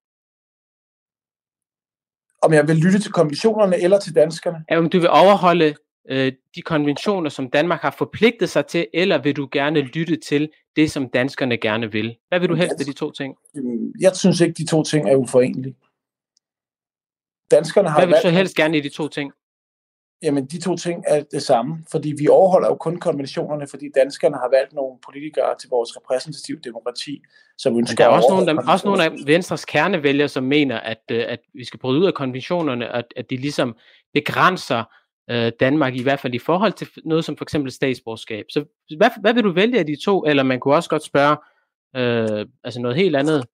Om 2.42 2.52
jeg 2.52 2.68
vil 2.68 2.76
lytte 2.76 2.98
til 2.98 3.12
konventionerne 3.12 3.82
eller 3.82 3.98
til 3.98 4.14
danskerne? 4.14 4.64
Ja, 4.70 4.78
om 4.78 4.90
du 4.90 4.98
vil 4.98 5.10
overholde 5.10 5.74
øh, 6.10 6.32
de 6.54 6.62
konventioner, 6.62 7.30
som 7.30 7.50
Danmark 7.50 7.80
har 7.80 7.94
forpligtet 7.98 8.48
sig 8.50 8.66
til, 8.66 8.86
eller 8.94 9.18
vil 9.18 9.36
du 9.36 9.48
gerne 9.52 9.80
lytte 9.80 10.16
til 10.16 10.50
det, 10.76 10.90
som 10.90 11.08
danskerne 11.08 11.56
gerne 11.56 11.92
vil? 11.92 12.16
Hvad 12.28 12.40
vil 12.40 12.48
du 12.48 12.54
helst 12.54 12.80
af 12.80 12.86
de 12.86 12.92
to 12.92 13.10
ting? 13.10 13.36
Jeg 14.00 14.16
synes 14.16 14.40
ikke, 14.40 14.54
de 14.54 14.66
to 14.66 14.82
ting 14.82 15.10
er 15.10 15.16
uforenelige. 15.16 15.76
Danskerne 17.50 17.88
har 17.88 17.98
Hvad 17.98 18.06
vil 18.06 18.16
du 18.16 18.20
så 18.22 18.30
helst 18.30 18.54
gerne 18.56 18.78
i 18.78 18.80
de 18.80 18.88
to 18.88 19.08
ting? 19.08 19.32
Jamen, 20.22 20.46
de 20.46 20.60
to 20.60 20.76
ting 20.76 21.04
er 21.06 21.22
det 21.32 21.42
samme, 21.42 21.84
fordi 21.90 22.14
vi 22.18 22.28
overholder 22.28 22.68
jo 22.68 22.74
kun 22.74 22.96
konventionerne, 22.96 23.66
fordi 23.66 23.86
danskerne 23.94 24.36
har 24.36 24.48
valgt 24.52 24.72
nogle 24.72 24.98
politikere 25.04 25.54
til 25.60 25.68
vores 25.70 25.96
repræsentative 25.96 26.58
demokrati, 26.64 27.22
som 27.58 27.78
ønsker 27.78 27.96
der 27.96 28.04
er 28.04 28.16
også 28.16 28.28
nogle, 28.30 28.46
der, 28.46 28.72
også 28.72 28.86
nogle 28.86 29.04
af 29.04 29.10
Venstres 29.26 29.64
kernevælgere, 29.64 30.28
som 30.28 30.44
mener, 30.44 30.80
at, 30.80 31.02
øh, 31.10 31.24
at 31.28 31.38
vi 31.54 31.64
skal 31.64 31.80
bryde 31.80 32.00
ud 32.00 32.06
af 32.06 32.14
konventionerne, 32.14 32.88
at, 32.88 33.04
at 33.16 33.30
de 33.30 33.36
ligesom 33.36 33.76
begrænser 34.14 34.84
øh, 35.30 35.52
Danmark, 35.60 35.96
i 35.96 36.02
hvert 36.02 36.20
fald 36.20 36.34
i 36.34 36.38
forhold 36.38 36.72
til 36.72 36.88
noget 37.04 37.24
som 37.24 37.36
for 37.36 37.44
eksempel 37.44 37.72
statsborgerskab. 37.72 38.44
Så 38.48 38.64
hvad, 38.96 39.10
hvad 39.20 39.34
vil 39.34 39.44
du 39.44 39.52
vælge 39.52 39.78
af 39.78 39.86
de 39.86 39.96
to? 40.04 40.24
Eller 40.24 40.42
man 40.42 40.60
kunne 40.60 40.74
også 40.74 40.90
godt 40.90 41.04
spørge, 41.04 41.36
øh, 41.96 42.46
altså 42.64 42.80
noget 42.80 42.96
helt 42.96 43.16
andet, 43.16 43.44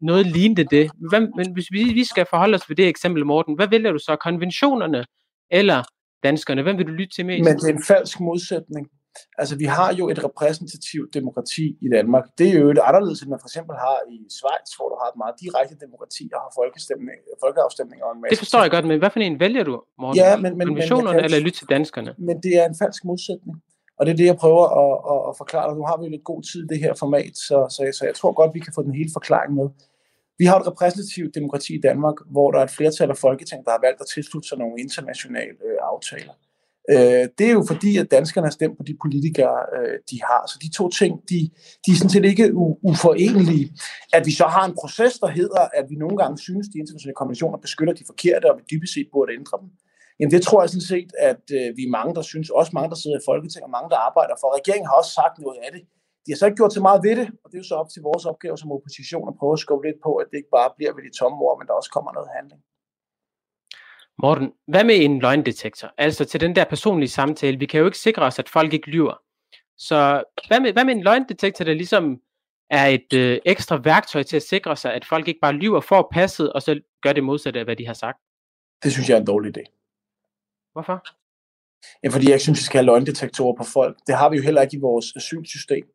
noget 0.00 0.26
lignende 0.26 0.64
det. 0.64 0.90
Hvad, 1.10 1.20
men 1.20 1.52
hvis 1.52 1.66
vi, 1.70 1.84
vi 1.84 2.04
skal 2.04 2.26
forholde 2.30 2.54
os 2.54 2.68
ved 2.68 2.76
det 2.76 2.88
eksempel, 2.88 3.26
Morten, 3.26 3.54
hvad 3.54 3.68
vælger 3.68 3.92
du 3.92 3.98
så? 3.98 4.16
Konventionerne 4.16 5.04
eller 5.50 5.82
danskerne? 6.22 6.62
Hvem 6.62 6.76
vil 6.78 6.86
du 6.86 6.92
lytte 7.00 7.14
til 7.16 7.26
mest? 7.26 7.44
Men 7.44 7.56
det 7.58 7.68
er 7.70 7.74
en 7.74 7.84
falsk 7.92 8.20
modsætning. 8.20 8.86
Altså, 9.38 9.54
vi 9.56 9.64
har 9.64 9.90
jo 10.00 10.04
et 10.08 10.24
repræsentativt 10.24 11.14
demokrati 11.14 11.66
i 11.86 11.88
Danmark. 11.96 12.24
Det 12.38 12.48
er 12.48 12.58
jo 12.58 12.70
et 12.70 12.78
anderledes, 12.88 13.20
end 13.22 13.30
man 13.30 13.40
for 13.42 13.48
eksempel 13.48 13.74
har 13.76 13.98
i 14.14 14.16
Schweiz, 14.36 14.68
hvor 14.76 14.88
du 14.92 14.96
har 15.02 15.08
et 15.12 15.18
meget 15.22 15.34
direkte 15.44 15.74
demokrati 15.84 16.24
og 16.34 16.40
har 16.44 16.50
folkeafstemninger 16.60 18.04
og 18.08 18.12
en 18.16 18.20
masse. 18.20 18.30
Det 18.32 18.38
forstår 18.44 18.60
jeg 18.64 18.70
godt, 18.76 18.86
men 18.90 18.98
hvad 18.98 19.10
for 19.10 19.20
en 19.20 19.40
vælger 19.40 19.64
du, 19.68 19.74
Morten? 20.00 20.16
Ja, 20.22 20.30
men, 20.36 20.58
men, 20.58 20.66
men, 20.74 20.82
eller 21.26 21.40
lytte 21.46 21.58
til 21.60 21.68
danskerne? 21.76 22.10
Men 22.28 22.36
det 22.44 22.52
er 22.60 22.64
en 22.72 22.76
falsk 22.82 23.04
modsætning. 23.10 23.56
Og 23.98 24.06
det 24.06 24.12
er 24.12 24.16
det, 24.16 24.28
jeg 24.32 24.38
prøver 24.44 24.64
at, 24.82 24.92
at, 25.12 25.20
at 25.28 25.34
forklare. 25.42 25.76
Nu 25.80 25.84
har 25.88 25.96
vi 25.98 26.04
jo 26.06 26.10
lidt 26.10 26.24
god 26.32 26.42
tid 26.50 26.60
i 26.64 26.68
det 26.72 26.78
her 26.84 26.94
format, 27.02 27.34
så, 27.48 27.56
så, 27.74 27.80
så 27.98 28.02
jeg 28.08 28.14
tror 28.14 28.32
godt, 28.40 28.54
vi 28.54 28.60
kan 28.66 28.72
få 28.76 28.82
den 28.82 28.94
hele 29.00 29.10
forklaring 29.18 29.52
med. 29.60 29.68
Vi 30.38 30.44
har 30.44 30.56
et 30.58 30.66
repræsentativt 30.66 31.34
demokrati 31.34 31.74
i 31.74 31.80
Danmark, 31.80 32.14
hvor 32.30 32.50
der 32.50 32.58
er 32.58 32.64
et 32.64 32.70
flertal 32.70 33.10
af 33.10 33.16
Folketing, 33.16 33.64
der 33.64 33.70
har 33.70 33.80
valgt 33.86 34.00
at 34.00 34.06
tilslutte 34.14 34.48
sig 34.48 34.58
nogle 34.58 34.74
internationale 34.84 35.56
øh, 35.66 35.78
aftaler. 35.92 36.34
Øh, 36.92 37.24
det 37.38 37.46
er 37.50 37.54
jo 37.60 37.64
fordi, 37.72 37.90
at 38.02 38.10
danskerne 38.10 38.46
har 38.48 38.56
stemt 38.58 38.76
på 38.78 38.84
de 38.90 38.96
politikere, 39.04 39.56
øh, 39.76 39.96
de 40.10 40.16
har. 40.28 40.42
Så 40.50 40.56
de 40.64 40.70
to 40.78 40.84
ting, 41.00 41.12
de, 41.30 41.38
de 41.84 41.88
er 41.92 41.98
sådan 42.00 42.14
set 42.14 42.24
ikke 42.32 42.46
u- 42.62 42.78
uforenelige. 42.90 43.66
At 44.16 44.22
vi 44.28 44.32
så 44.40 44.46
har 44.54 44.64
en 44.66 44.74
proces, 44.80 45.14
der 45.24 45.30
hedder, 45.40 45.62
at 45.78 45.84
vi 45.90 45.96
nogle 46.04 46.16
gange 46.22 46.36
synes, 46.46 46.66
de 46.72 46.78
internationale 46.82 47.20
konventioner 47.22 47.58
beskytter 47.66 47.94
de 48.00 48.04
forkerte, 48.10 48.46
og 48.50 48.54
vi 48.58 48.64
dybest 48.72 48.92
set 48.94 49.08
burde 49.14 49.32
ændre 49.38 49.56
dem. 49.62 49.68
Jamen 50.18 50.32
det 50.34 50.42
tror 50.46 50.58
jeg 50.62 50.70
sådan 50.70 50.90
set, 50.94 51.10
at 51.30 51.44
øh, 51.58 51.68
vi 51.78 51.82
er 51.88 51.96
mange, 51.98 52.12
der 52.18 52.24
synes, 52.32 52.46
også 52.60 52.72
mange, 52.78 52.90
der 52.92 52.98
sidder 53.02 53.18
i 53.18 53.28
Folketinget, 53.30 53.68
og 53.70 53.74
mange, 53.76 53.90
der 53.92 53.98
arbejder 54.08 54.34
for. 54.40 54.48
Regeringen 54.60 54.86
har 54.90 54.96
også 55.00 55.12
sagt 55.20 55.34
noget 55.44 55.58
af 55.64 55.70
det 55.76 55.82
de 56.28 56.32
har 56.32 56.38
så 56.38 56.46
ikke 56.46 56.56
gjort 56.56 56.72
så 56.72 56.82
meget 56.88 57.00
ved 57.06 57.16
det, 57.20 57.28
og 57.42 57.46
det 57.48 57.54
er 57.56 57.62
jo 57.64 57.68
så 57.72 57.74
op 57.74 57.90
til 57.90 58.02
vores 58.02 58.24
opgave 58.24 58.58
som 58.58 58.72
opposition 58.72 59.28
at 59.28 59.38
prøve 59.38 59.52
at 59.52 59.58
skubbe 59.58 59.86
lidt 59.88 60.00
på, 60.06 60.10
at 60.16 60.26
det 60.30 60.36
ikke 60.36 60.54
bare 60.58 60.70
bliver 60.76 60.92
ved 60.94 61.02
de 61.08 61.18
tomme 61.18 61.38
ord, 61.38 61.58
men 61.58 61.66
der 61.66 61.74
også 61.80 61.90
kommer 61.90 62.12
noget 62.12 62.30
handling. 62.36 62.60
Morten, 64.22 64.52
hvad 64.72 64.84
med 64.84 64.96
en 65.04 65.18
løgndetektor? 65.18 65.88
Altså 65.98 66.24
til 66.24 66.40
den 66.40 66.56
der 66.56 66.64
personlige 66.64 67.08
samtale. 67.08 67.58
Vi 67.58 67.66
kan 67.66 67.80
jo 67.80 67.86
ikke 67.86 67.98
sikre 67.98 68.22
os, 68.22 68.38
at 68.38 68.48
folk 68.48 68.72
ikke 68.72 68.90
lyver. 68.90 69.16
Så 69.76 70.24
hvad 70.48 70.60
med, 70.60 70.72
hvad 70.72 70.84
med 70.84 70.94
en 70.94 71.02
løgndetektor, 71.02 71.64
der 71.64 71.74
ligesom 71.74 72.20
er 72.70 72.86
et 72.86 73.12
øh, 73.14 73.38
ekstra 73.44 73.76
værktøj 73.76 74.22
til 74.22 74.36
at 74.36 74.42
sikre 74.42 74.76
sig, 74.76 74.94
at 74.94 75.04
folk 75.04 75.28
ikke 75.28 75.40
bare 75.40 75.52
lyver 75.52 75.80
for 75.80 76.08
passet, 76.12 76.52
og 76.52 76.62
så 76.62 76.80
gør 77.02 77.12
det 77.12 77.24
modsatte 77.24 77.58
af, 77.60 77.66
hvad 77.66 77.76
de 77.76 77.86
har 77.86 77.94
sagt? 77.94 78.18
Det 78.82 78.92
synes 78.92 79.08
jeg 79.08 79.14
er 79.16 79.20
en 79.20 79.26
dårlig 79.26 79.58
idé. 79.58 79.62
Hvorfor? 80.72 80.98
Ja, 82.02 82.08
fordi 82.08 82.30
jeg 82.30 82.40
synes, 82.40 82.58
vi 82.58 82.64
skal 82.64 82.78
have 82.78 82.86
løgndetektorer 82.86 83.56
på 83.56 83.64
folk. 83.64 83.96
Det 84.06 84.14
har 84.14 84.28
vi 84.30 84.36
jo 84.36 84.42
heller 84.42 84.62
ikke 84.62 84.76
i 84.76 84.80
vores 84.80 85.06
asylsystem. 85.16 85.86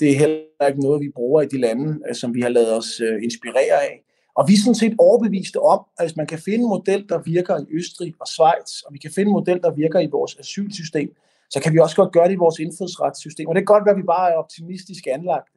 Det 0.00 0.10
er 0.10 0.18
heller 0.18 0.66
ikke 0.68 0.80
noget, 0.80 1.00
vi 1.00 1.10
bruger 1.14 1.42
i 1.42 1.46
de 1.46 1.60
lande, 1.60 2.00
øh, 2.08 2.14
som 2.14 2.34
vi 2.34 2.40
har 2.40 2.48
lavet 2.48 2.76
os 2.76 3.00
øh, 3.00 3.22
inspirere 3.22 3.82
af. 3.88 4.04
Og 4.34 4.48
vi 4.48 4.52
er 4.52 4.62
sådan 4.64 4.74
set 4.74 4.94
overbeviste 4.98 5.60
om, 5.60 5.80
at 5.98 6.06
hvis 6.06 6.16
man 6.16 6.26
kan 6.26 6.38
finde 6.38 6.62
en 6.64 6.68
model, 6.68 7.08
der 7.08 7.18
virker 7.18 7.56
i 7.58 7.66
Østrig 7.78 8.14
og 8.20 8.26
Schweiz, 8.26 8.70
og 8.86 8.92
vi 8.94 8.98
kan 8.98 9.10
finde 9.14 9.28
en 9.28 9.32
model, 9.32 9.60
der 9.62 9.70
virker 9.74 10.00
i 10.00 10.08
vores 10.12 10.36
asylsystem, 10.38 11.08
så 11.50 11.60
kan 11.62 11.72
vi 11.72 11.78
også 11.78 11.96
godt 11.96 12.12
gøre 12.12 12.28
det 12.28 12.32
i 12.32 12.44
vores 12.44 12.58
indfødsretssystem. 12.58 13.48
Og 13.48 13.54
det 13.54 13.60
kan 13.60 13.72
godt 13.74 13.84
være, 13.86 13.94
at 13.94 14.02
vi 14.02 14.06
bare 14.16 14.30
er 14.32 14.36
optimistisk 14.36 15.06
anlagt. 15.06 15.48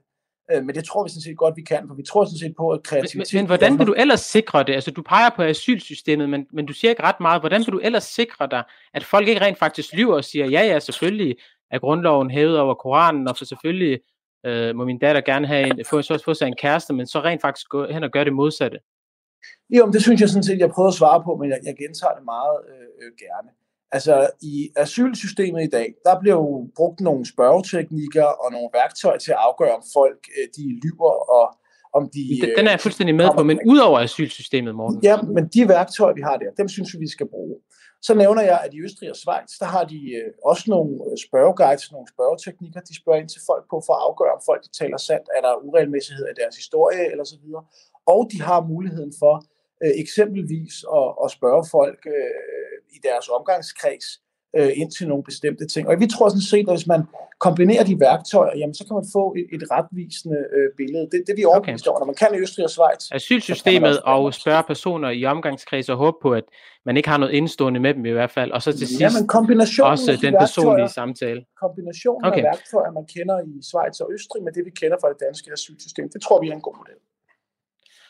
Øh, 0.52 0.66
men 0.66 0.76
det 0.76 0.84
tror 0.84 1.04
vi 1.04 1.10
sådan 1.10 1.22
set 1.22 1.38
godt, 1.38 1.56
vi 1.56 1.62
kan, 1.62 1.88
for 1.88 1.96
vi 1.96 2.04
tror 2.04 2.26
sådan 2.26 2.38
set 2.38 2.56
på, 2.58 2.70
at 2.70 2.84
kreativitet... 2.84 3.34
Men, 3.34 3.42
men 3.42 3.48
hvordan 3.48 3.80
vil 3.80 3.88
du 3.88 3.94
ellers 3.94 4.20
sikre 4.20 4.64
det? 4.64 4.74
Altså, 4.74 4.92
du 4.92 5.02
peger 5.02 5.30
på 5.36 5.42
asylsystemet, 5.44 6.30
men, 6.30 6.46
men 6.54 6.66
du 6.66 6.74
siger 6.74 6.90
ikke 6.90 7.04
ret 7.04 7.20
meget. 7.20 7.42
Hvordan 7.42 7.62
vil 7.66 7.74
du 7.74 7.80
ellers 7.80 8.04
sikre 8.04 8.48
dig, 8.52 8.64
at 8.94 9.04
folk 9.04 9.28
ikke 9.28 9.42
rent 9.42 9.58
faktisk 9.58 9.94
lyver 9.94 10.16
og 10.16 10.24
siger, 10.24 10.46
ja, 10.46 10.62
ja, 10.62 10.80
selvfølgelig 10.80 11.36
er 11.72 11.80
grundloven 11.80 12.32
hævet 12.32 12.60
over 12.60 12.74
Koranen, 12.74 13.28
og 13.28 13.38
så 13.38 13.46
selvfølgelig 13.46 14.00
øh, 14.46 14.76
må 14.76 14.86
min 14.86 15.00
datter 15.00 15.22
gerne 15.22 15.48
have 15.48 15.68
en, 15.68 15.86
få, 15.86 16.02
så 16.02 16.22
få 16.26 16.34
sig 16.34 16.48
en 16.48 16.56
kæreste, 16.56 16.94
men 16.94 17.08
så 17.08 17.20
rent 17.20 17.42
faktisk 17.42 17.70
gå 17.70 17.88
hen 17.92 18.04
og 18.04 18.12
gøre 18.12 18.26
det 18.26 18.34
modsatte? 18.34 18.78
Jo, 19.70 19.92
det 19.94 20.02
synes 20.02 20.22
jeg 20.22 20.30
sådan 20.30 20.44
set, 20.44 20.60
jeg 20.60 20.70
prøver 20.70 20.90
at 20.90 20.94
svare 20.94 21.24
på, 21.24 21.36
men 21.36 21.50
jeg, 21.50 21.60
jeg 21.64 21.76
gentager 21.78 22.14
det 22.14 22.26
meget 22.26 22.58
øh, 22.72 22.88
øh, 23.02 23.12
gerne. 23.20 23.50
Altså 23.92 24.30
i 24.42 24.70
asylsystemet 24.76 25.64
i 25.64 25.70
dag, 25.70 25.94
der 26.06 26.20
bliver 26.20 26.36
jo 26.36 26.70
brugt 26.76 27.00
nogle 27.00 27.26
spørgeteknikker 27.26 28.26
og 28.26 28.52
nogle 28.52 28.70
værktøjer 28.74 29.18
til 29.18 29.32
at 29.32 29.38
afgøre, 29.48 29.76
om 29.76 29.84
folk 29.94 30.22
øh, 30.38 30.48
de 30.58 30.64
lyver 30.84 31.14
og, 31.38 31.46
om 31.94 32.10
de... 32.14 32.24
Den 32.58 32.68
er 32.68 32.72
jeg 32.72 32.80
fuldstændig 32.80 33.16
med 33.16 33.30
på, 33.38 33.44
men 33.44 33.60
ud 33.66 33.78
over 33.78 34.00
asylsystemet, 34.00 34.76
Morten. 34.76 35.00
Ja, 35.04 35.22
men 35.22 35.48
de 35.48 35.68
værktøjer, 35.68 36.14
vi 36.14 36.22
har 36.22 36.38
der, 36.38 36.52
dem 36.58 36.68
synes 36.68 36.94
vi, 36.94 37.00
vi 37.00 37.08
skal 37.08 37.28
bruge. 37.28 37.56
Så 38.08 38.14
nævner 38.14 38.42
jeg, 38.42 38.60
at 38.66 38.74
i 38.74 38.82
Østrig 38.82 39.10
og 39.10 39.16
Schweiz, 39.16 39.52
der 39.60 39.66
har 39.76 39.84
de 39.94 40.00
øh, 40.20 40.32
også 40.46 40.64
nogle 40.68 40.92
øh, 41.08 41.18
spørgeguides, 41.28 41.92
nogle 41.92 42.08
spørgeteknikker, 42.16 42.80
de 42.90 42.96
spørger 43.02 43.20
ind 43.20 43.30
til 43.30 43.42
folk 43.50 43.64
på 43.70 43.78
for 43.86 43.94
at 43.98 44.04
afgøre, 44.08 44.34
om 44.38 44.42
folk 44.50 44.62
de 44.68 44.72
taler 44.82 44.98
sandt, 44.98 45.28
er 45.36 45.42
der 45.42 45.64
uregelmæssighed 45.68 46.26
i 46.30 46.40
deres 46.42 46.56
historie 46.62 47.12
eller 47.12 47.24
så 47.24 47.38
videre. 47.44 47.64
Og 48.14 48.22
de 48.32 48.42
har 48.42 48.70
muligheden 48.74 49.14
for 49.22 49.36
øh, 49.84 49.94
eksempelvis 50.04 50.76
at, 51.00 51.10
at 51.24 51.30
spørge 51.38 51.64
folk 51.78 52.02
øh, 52.18 52.76
i 52.96 52.98
deres 53.08 53.28
omgangskreds, 53.38 54.08
øh, 54.58 54.72
ind 54.76 54.92
til 54.92 55.08
nogle 55.08 55.24
bestemte 55.24 55.68
ting. 55.68 55.88
Og 55.88 56.00
vi 56.00 56.08
tror 56.08 56.30
sådan 56.30 56.42
set, 56.42 56.66
at 56.70 56.76
hvis 56.76 56.88
man 56.88 57.02
kombinerer 57.40 57.84
de 57.84 58.00
værktøjer, 58.00 58.58
jamen, 58.58 58.74
så 58.74 58.84
kan 58.88 58.94
man 59.00 59.06
få 59.14 59.36
et, 59.40 59.48
et 59.56 59.64
retvisende 59.72 60.40
øh, 60.56 60.68
billede. 60.78 61.04
Det, 61.12 61.20
det 61.28 61.34
vi 61.38 61.44
overbevist 61.46 61.88
okay. 61.88 62.00
når 62.00 62.06
man 62.06 62.16
kan 62.16 62.30
i 62.36 62.40
Østrig 62.44 62.64
og 62.66 62.70
Schweiz. 62.70 63.02
Asylsystemet 63.12 64.00
og 64.00 64.34
spørge 64.34 64.64
personer 64.64 65.10
i 65.10 65.26
omgangskreds 65.26 65.90
og 65.90 65.98
håbe 65.98 66.18
på, 66.22 66.30
at 66.34 66.44
man 66.86 66.98
ikke 66.98 67.10
har 67.10 67.18
noget 67.18 67.34
indstående 67.34 67.80
med 67.80 67.94
dem 67.94 68.06
i 68.06 68.12
hvert 68.12 68.32
fald. 68.32 68.52
Og 68.52 68.62
så 68.62 68.72
til 68.72 68.88
sidst 68.88 69.02
ja, 69.02 69.10
men 69.18 69.28
kombinationen 69.28 69.92
også 69.92 70.12
de 70.12 70.18
den 70.28 70.36
personlige 70.40 70.90
samtale. 70.90 71.46
Kombinationen 71.64 72.26
okay. 72.26 72.38
af 72.38 72.44
værktøjer, 72.44 72.92
man 72.92 73.06
kender 73.16 73.38
i 73.50 73.52
Schweiz 73.70 74.00
og 74.00 74.08
Østrig, 74.14 74.44
med 74.44 74.52
det 74.52 74.66
vi 74.66 74.72
kender 74.82 74.98
fra 75.02 75.10
det 75.10 75.18
danske 75.28 75.52
asylsystem, 75.52 76.10
det 76.14 76.22
tror 76.22 76.42
vi 76.42 76.48
er 76.50 76.54
en 76.54 76.62
god 76.62 76.76
model. 76.82 77.00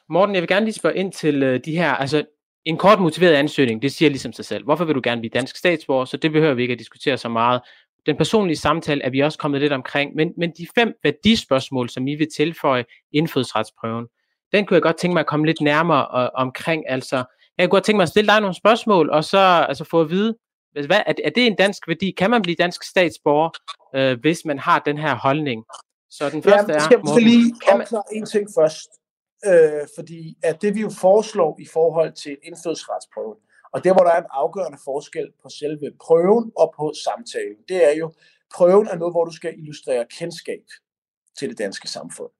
Morten, 0.09 0.35
jeg 0.35 0.41
vil 0.41 0.47
gerne 0.47 0.65
lige 0.65 0.73
spørge 0.73 0.95
ind 0.95 1.11
til 1.11 1.43
uh, 1.43 1.59
de 1.65 1.77
her, 1.77 1.91
altså 2.03 2.23
en 2.65 2.77
kort 2.77 2.99
motiveret 2.99 3.33
ansøgning, 3.33 3.81
det 3.81 3.91
siger 3.91 4.09
ligesom 4.09 4.33
sig 4.33 4.45
selv. 4.45 4.63
Hvorfor 4.63 4.85
vil 4.85 4.95
du 4.95 5.01
gerne 5.03 5.21
blive 5.21 5.31
dansk 5.33 5.55
statsborger? 5.55 6.05
Så 6.05 6.17
det 6.17 6.31
behøver 6.31 6.53
vi 6.53 6.61
ikke 6.61 6.71
at 6.71 6.79
diskutere 6.79 7.17
så 7.17 7.29
meget. 7.29 7.61
Den 8.05 8.17
personlige 8.17 8.57
samtale 8.57 9.03
er 9.03 9.09
vi 9.09 9.19
også 9.19 9.37
kommet 9.37 9.61
lidt 9.61 9.73
omkring, 9.73 10.15
men, 10.15 10.33
men 10.37 10.51
de 10.57 10.67
fem 10.75 10.93
værdispørgsmål, 11.03 11.89
som 11.89 12.07
I 12.07 12.15
vil 12.15 12.27
tilføje 12.35 12.85
indfødsretsprøven, 13.11 14.05
den 14.51 14.65
kunne 14.65 14.75
jeg 14.75 14.81
godt 14.81 14.97
tænke 14.97 15.13
mig 15.13 15.19
at 15.19 15.27
komme 15.27 15.45
lidt 15.45 15.61
nærmere 15.61 16.23
øh, 16.23 16.29
omkring. 16.33 16.83
Altså, 16.89 17.15
jeg 17.57 17.69
kunne 17.69 17.69
godt 17.69 17.83
tænke 17.83 17.97
mig 17.97 18.03
at 18.03 18.09
stille 18.09 18.27
dig 18.27 18.41
nogle 18.41 18.55
spørgsmål, 18.55 19.09
og 19.09 19.23
så 19.23 19.37
altså, 19.69 19.83
få 19.83 20.01
at 20.01 20.09
vide, 20.09 20.35
hvad, 20.71 20.99
er, 21.05 21.13
er 21.23 21.29
det 21.29 21.47
en 21.47 21.55
dansk 21.55 21.87
værdi? 21.87 22.11
Kan 22.11 22.29
man 22.29 22.41
blive 22.41 22.55
dansk 22.55 22.83
statsborger, 22.83 23.49
øh, 23.95 24.19
hvis 24.21 24.45
man 24.45 24.59
har 24.59 24.79
den 24.79 24.97
her 24.97 25.15
holdning? 25.15 25.65
Så 26.09 26.29
den 26.29 26.43
første 26.43 26.73
ja, 26.73 26.79
skal, 26.79 26.97
er... 26.97 27.03
Morten, 27.05 27.23
lige 27.23 27.53
opklare 27.71 28.03
en 28.13 28.25
ting 28.25 28.47
først 28.57 28.89
øh, 29.45 29.87
fordi 29.95 30.37
at 30.43 30.61
det 30.61 30.75
vi 30.75 30.81
jo 30.81 30.89
foreslår 30.89 31.57
i 31.59 31.65
forhold 31.65 32.13
til 32.13 32.37
indfødsretsprøven, 32.43 33.37
og 33.73 33.83
der 33.83 33.93
hvor 33.93 34.03
der 34.03 34.11
er 34.11 34.21
en 34.21 34.29
afgørende 34.29 34.77
forskel 34.85 35.31
på 35.43 35.49
selve 35.49 35.91
prøven 36.01 36.51
og 36.57 36.73
på 36.77 36.93
samtalen, 37.05 37.61
det 37.69 37.89
er 37.89 37.95
jo, 37.95 38.13
prøven 38.55 38.87
er 38.87 38.95
noget, 38.95 39.13
hvor 39.13 39.25
du 39.25 39.31
skal 39.31 39.59
illustrere 39.59 40.05
kendskab 40.19 40.65
til 41.37 41.49
det 41.49 41.57
danske 41.57 41.87
samfund. 41.87 42.31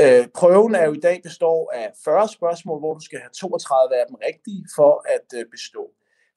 Øh, 0.00 0.28
prøven 0.34 0.74
er 0.74 0.84
jo 0.84 0.92
i 0.92 1.00
dag 1.08 1.20
består 1.22 1.72
af 1.74 1.92
40 2.04 2.28
spørgsmål, 2.28 2.78
hvor 2.78 2.94
du 2.94 3.00
skal 3.00 3.18
have 3.18 3.30
32 3.30 3.96
af 4.00 4.04
dem 4.08 4.16
rigtige 4.28 4.66
for 4.76 4.92
at 5.14 5.38
øh, 5.38 5.44
bestå. 5.50 5.90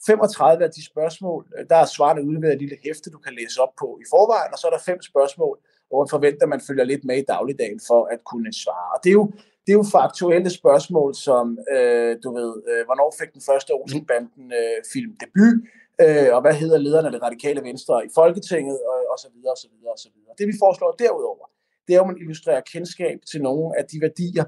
35 0.05 0.63
af 0.63 0.71
de 0.71 0.85
spørgsmål, 0.85 1.47
øh, 1.57 1.65
der 1.69 1.75
er 1.75 1.85
svarene 1.85 2.23
udleveret 2.27 2.53
et 2.53 2.59
lille 2.59 2.77
hæfte, 2.85 3.09
du 3.09 3.17
kan 3.17 3.33
læse 3.33 3.61
op 3.61 3.73
på 3.79 3.99
i 4.01 4.05
forvejen, 4.09 4.53
og 4.53 4.59
så 4.59 4.67
er 4.67 4.71
der 4.71 4.87
fem 4.89 5.01
spørgsmål, 5.01 5.59
hvor 5.87 5.99
man 6.03 6.09
forventer, 6.09 6.43
at 6.43 6.49
man 6.49 6.61
følger 6.67 6.83
lidt 6.83 7.03
med 7.05 7.17
i 7.17 7.25
dagligdagen 7.27 7.79
for 7.87 8.05
at 8.05 8.19
kunne 8.23 8.53
svare. 8.53 8.89
Og 8.93 8.99
det 9.03 9.09
er 9.09 9.19
jo 9.23 9.31
det 9.67 9.73
er 9.73 9.81
jo 9.83 9.87
faktuelle 9.99 10.49
spørgsmål, 10.49 11.15
som, 11.27 11.45
øh, 11.75 12.11
du 12.23 12.29
ved, 12.39 12.51
øh, 12.69 12.81
hvornår 12.87 13.09
fik 13.19 13.31
den 13.33 13.43
første 13.49 13.71
Olsenbanden 13.79 14.45
øh, 14.59 14.77
debut, 15.21 15.57
øh, 16.03 16.29
og 16.35 16.39
hvad 16.43 16.55
hedder 16.61 16.77
lederen 16.85 17.05
af 17.05 17.11
det 17.11 17.21
radikale 17.27 17.61
venstre 17.69 17.95
i 18.07 18.09
Folketinget, 18.19 18.77
og, 18.91 18.97
og 19.11 19.17
så 19.23 19.29
videre, 19.35 19.53
og 19.55 19.59
så 19.63 19.67
videre, 19.73 19.93
og 19.97 19.99
så 20.05 20.09
videre. 20.15 20.33
Det 20.39 20.47
vi 20.51 20.55
foreslår 20.63 20.91
derudover, 21.03 21.45
det 21.87 21.91
er 21.95 22.01
at 22.01 22.07
man 22.07 22.21
illustrerer 22.23 22.61
kendskab 22.73 23.17
til 23.31 23.39
nogle 23.41 23.67
af 23.79 23.85
de 23.91 23.97
værdier, 24.05 24.45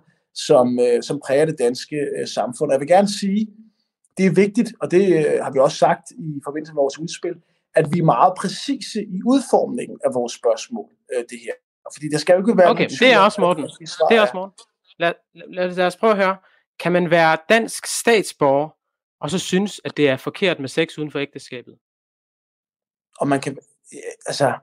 som, 0.47 0.79
øh, 0.85 1.03
som 1.07 1.15
præger 1.25 1.45
det 1.45 1.57
danske 1.65 1.97
øh, 2.17 2.27
samfund. 2.37 2.67
Og 2.69 2.73
jeg 2.75 2.81
vil 2.83 2.93
gerne 2.95 3.11
sige, 3.21 3.41
det 4.17 4.25
er 4.25 4.33
vigtigt, 4.43 4.69
og 4.81 4.91
det 4.91 5.03
øh, 5.19 5.43
har 5.43 5.51
vi 5.51 5.59
også 5.59 5.77
sagt 5.77 6.05
i 6.11 6.29
forbindelse 6.47 6.73
med 6.73 6.81
vores 6.83 6.99
udspil, 6.99 7.35
at 7.79 7.85
vi 7.93 7.97
er 7.99 8.07
meget 8.15 8.33
præcise 8.41 8.99
i 9.15 9.19
udformningen 9.31 9.97
af 10.05 10.11
vores 10.13 10.33
spørgsmål, 10.41 10.89
øh, 11.13 11.23
det 11.31 11.39
her. 11.45 11.55
Fordi 11.95 12.07
det 12.13 12.19
skal 12.21 12.33
jo 12.33 12.39
ikke 12.39 12.57
være... 12.57 12.69
Okay, 12.69 12.89
det 13.03 13.13
er 13.13 13.19
også 13.19 13.41
Morten. 13.41 13.63
Det 14.09 14.17
er 14.17 14.21
også 14.21 14.37
Morten 14.39 14.53
lad, 14.99 15.13
lad, 15.33 15.75
lad 15.75 15.85
os 15.85 15.97
prøve 15.97 16.11
at 16.11 16.17
høre. 16.17 16.37
Kan 16.79 16.91
man 16.91 17.09
være 17.09 17.37
dansk 17.49 17.85
statsborger, 17.85 18.69
og 19.21 19.29
så 19.29 19.39
synes, 19.39 19.81
at 19.83 19.97
det 19.97 20.09
er 20.09 20.17
forkert 20.17 20.59
med 20.59 20.69
sex 20.69 20.97
uden 20.97 21.11
for 21.11 21.19
ægteskabet? 21.19 21.77
Og 23.19 23.27
man 23.27 23.41
kan, 23.41 23.57
altså, 24.25 24.53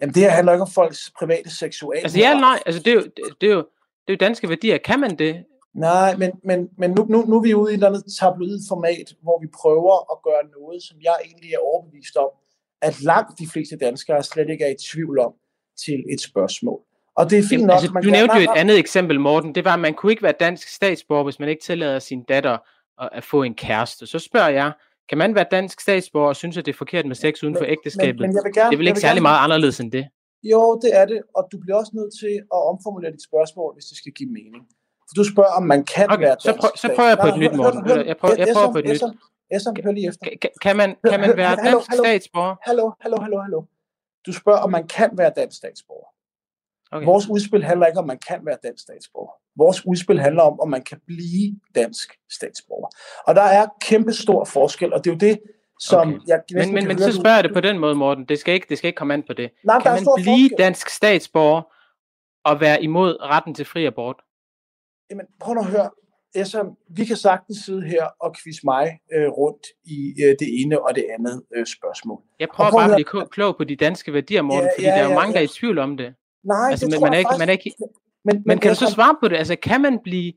jamen 0.00 0.14
det 0.14 0.22
her 0.22 0.30
handler 0.30 0.52
ikke 0.52 0.62
om 0.62 0.70
folks 0.70 1.12
private 1.18 1.56
seksuelle. 1.56 2.02
Altså 2.02 2.18
ja 2.18 2.40
nej, 2.40 2.62
altså 2.66 2.82
det 2.82 2.90
er, 2.90 2.94
jo, 2.94 3.02
det, 3.02 3.40
det, 3.40 3.50
er 3.50 3.54
jo, 3.54 3.66
det 4.06 4.08
er 4.08 4.12
jo 4.12 4.26
danske 4.26 4.48
værdier. 4.48 4.78
Kan 4.78 5.00
man 5.00 5.18
det? 5.18 5.44
Nej, 5.74 6.16
men, 6.16 6.32
men, 6.44 6.70
men 6.78 6.90
nu, 6.90 7.06
nu, 7.08 7.24
nu 7.24 7.36
er 7.36 7.42
vi 7.42 7.54
ude 7.54 7.70
i 7.70 7.74
et 7.74 7.74
eller 7.74 7.88
andet 7.88 8.04
tabloid 8.20 8.58
format, 8.68 9.14
hvor 9.22 9.40
vi 9.40 9.46
prøver 9.46 10.12
at 10.12 10.22
gøre 10.22 10.60
noget, 10.60 10.82
som 10.82 10.96
jeg 11.02 11.16
egentlig 11.24 11.52
er 11.52 11.58
overbevist 11.58 12.16
om, 12.16 12.30
at 12.80 13.00
langt 13.00 13.38
de 13.38 13.48
fleste 13.52 13.76
danskere 13.76 14.22
slet 14.22 14.50
ikke 14.50 14.64
er 14.64 14.68
i 14.68 14.76
tvivl 14.92 15.18
om 15.18 15.34
til 15.84 16.04
et 16.12 16.20
spørgsmål. 16.20 16.80
Og 17.16 17.30
det 17.30 17.38
er 17.38 17.42
fint 17.50 17.66
nok. 17.66 17.74
Altså, 17.74 17.92
man 17.92 18.02
du 18.02 18.10
nævnte 18.10 18.34
jo 18.36 18.42
et 18.42 18.56
andet 18.56 18.78
eksempel, 18.78 19.20
Morten. 19.20 19.54
Det 19.54 19.64
var, 19.64 19.74
at 19.74 19.80
man 19.80 19.94
kunne 19.94 20.12
ikke 20.12 20.22
være 20.22 20.34
dansk 20.40 20.68
statsborger, 20.68 21.24
hvis 21.24 21.38
man 21.38 21.48
ikke 21.48 21.62
tillader 21.62 21.98
sin 21.98 22.22
datter 22.22 22.58
at, 23.02 23.08
at 23.12 23.24
få 23.24 23.42
en 23.42 23.54
kæreste. 23.54 24.06
Så 24.06 24.18
spørger 24.18 24.48
jeg, 24.48 24.72
kan 25.08 25.18
man 25.18 25.34
være 25.34 25.46
dansk 25.50 25.80
statsborger 25.80 26.28
og 26.28 26.36
synes, 26.36 26.56
at 26.56 26.66
det 26.66 26.72
er 26.72 26.76
for 26.76 27.06
med 27.08 27.16
sex 27.16 27.42
uden 27.42 27.56
for 27.56 27.64
ægteskabet? 27.64 28.20
Men, 28.20 28.28
men 28.28 28.36
jeg 28.36 28.44
vil 28.44 28.52
gerne, 28.52 28.70
det 28.70 28.74
er 28.74 28.78
vel 28.78 28.86
ikke 28.86 29.00
særlig 29.00 29.20
gerne, 29.20 29.30
meget 29.30 29.44
anderledes 29.44 29.80
end 29.80 29.92
det? 29.92 30.08
Jo, 30.42 30.80
det 30.82 30.90
er 31.00 31.06
det, 31.06 31.22
og 31.36 31.48
du 31.52 31.58
bliver 31.58 31.76
også 31.76 31.92
nødt 31.94 32.12
til 32.22 32.34
at 32.56 32.60
omformulere 32.72 33.12
dit 33.12 33.24
spørgsmål, 33.30 33.74
hvis 33.74 33.84
det 33.84 33.96
skal 33.98 34.12
give 34.12 34.30
mening. 34.30 34.62
For 35.08 35.14
du 35.14 35.24
spørger, 35.32 35.52
om 35.58 35.62
man 35.62 35.84
kan 35.84 36.06
okay, 36.10 36.22
være 36.24 36.30
dansk 36.30 36.44
så, 36.44 36.56
prøv, 36.60 36.70
så 36.76 36.86
prøver 36.96 37.08
jeg 37.14 37.18
på 37.24 37.28
et 37.32 37.38
nyt, 37.38 37.54
Morten. 37.60 37.80
Jeg 38.10 38.16
prøver, 38.16 38.34
jeg 38.38 38.48
prøver 38.54 38.72
på 38.72 38.78
et 38.78 38.84
nyt. 38.92 39.02
Esam, 39.50 39.76
hør 39.84 39.92
lige 39.92 40.08
efter. 40.08 40.26
Kan, 40.42 40.50
kan, 40.62 40.76
man, 40.76 40.96
kan 41.10 41.20
man 41.20 41.36
være 41.36 41.56
dansk 41.56 41.92
statsborger? 41.92 42.54
Hallo, 42.62 42.92
hallo, 43.00 43.16
hallo, 43.20 43.38
hallo. 43.40 43.62
Du 44.26 44.32
spørger, 44.32 44.58
om 44.58 44.70
man 44.70 44.86
kan 44.86 45.10
være 45.12 45.32
dansk 45.36 45.56
statsborger. 45.56 46.13
Okay. 46.94 47.06
Vores 47.06 47.28
udspil 47.28 47.64
handler 47.64 47.86
ikke 47.86 47.98
om, 47.98 48.04
at 48.04 48.06
man 48.06 48.18
kan 48.28 48.46
være 48.46 48.56
dansk 48.62 48.82
statsborger. 48.82 49.32
Vores 49.56 49.86
udspil 49.86 50.20
handler 50.20 50.42
om, 50.42 50.60
om 50.60 50.70
man 50.70 50.82
kan 50.82 51.00
blive 51.06 51.60
dansk 51.74 52.08
statsborger. 52.32 52.88
Og 53.26 53.34
der 53.34 53.42
er 53.42 53.66
kæmpe 53.80 54.12
stor 54.12 54.44
forskel, 54.44 54.92
og 54.92 55.04
det 55.04 55.10
er 55.10 55.14
jo 55.14 55.18
det, 55.18 55.40
som 55.80 56.08
okay. 56.08 56.18
jeg 56.26 56.42
Men, 56.52 56.74
men, 56.74 56.88
men 56.88 56.98
så 56.98 57.12
spørger 57.12 57.36
jeg 57.36 57.44
det 57.44 57.52
på 57.52 57.60
den 57.60 57.78
måde, 57.78 57.94
Morten. 57.94 58.24
Det 58.24 58.38
skal 58.38 58.54
ikke, 58.54 58.66
det 58.68 58.78
skal 58.78 58.88
ikke 58.88 58.96
komme 58.96 59.14
an 59.14 59.22
på 59.22 59.32
det. 59.32 59.50
Nej, 59.64 59.82
kan 59.82 59.92
man 59.92 60.06
blive 60.16 60.48
forskel. 60.48 60.58
dansk 60.58 60.88
statsborger 60.88 61.62
og 62.44 62.60
være 62.60 62.82
imod 62.82 63.16
retten 63.22 63.54
til 63.54 63.64
fri 63.64 63.86
abort? 63.86 64.16
Jamen, 65.10 65.26
prøv 65.40 65.58
at 65.58 65.66
høre. 65.66 65.90
Esam, 66.36 66.76
vi 66.90 67.04
kan 67.04 67.16
sagtens 67.16 67.58
sidde 67.58 67.82
her 67.82 68.06
og 68.20 68.36
quizze 68.42 68.60
mig 68.64 68.98
øh, 69.14 69.28
rundt 69.28 69.66
i 69.84 70.14
øh, 70.24 70.36
det 70.40 70.48
ene 70.60 70.82
og 70.82 70.94
det 70.94 71.06
andet 71.18 71.42
øh, 71.56 71.66
spørgsmål. 71.66 72.22
Jeg 72.40 72.48
prøver 72.54 72.70
bare 72.70 72.90
at 72.90 72.96
blive 72.96 73.26
klog 73.30 73.56
på 73.56 73.64
de 73.64 73.76
danske 73.76 74.12
værdier, 74.12 74.42
Morten, 74.42 74.64
ja, 74.64 74.70
fordi 74.76 74.86
ja, 74.86 74.90
der 74.90 75.02
er 75.02 75.08
jo 75.08 75.14
mange, 75.14 75.26
ja. 75.26 75.32
der 75.32 75.38
er 75.38 75.44
i 75.44 75.48
tvivl 75.58 75.78
om 75.78 75.96
det. 75.96 76.14
Nej, 76.44 76.70
altså, 76.70 76.86
det 76.86 76.92
men, 76.92 76.98
tror 76.98 77.06
man 77.06 77.14
er 77.14 77.18
ikke, 77.18 77.34
man 77.38 77.48
er 77.48 77.52
ikke, 77.52 77.74
men, 77.80 77.96
men, 78.24 78.42
men 78.46 78.58
kan 78.58 78.68
du 78.70 78.76
så 78.76 78.86
svare 78.86 79.16
på 79.22 79.28
det? 79.28 79.36
Altså, 79.36 79.56
kan 79.56 79.80
man 79.80 79.98
blive 80.04 80.32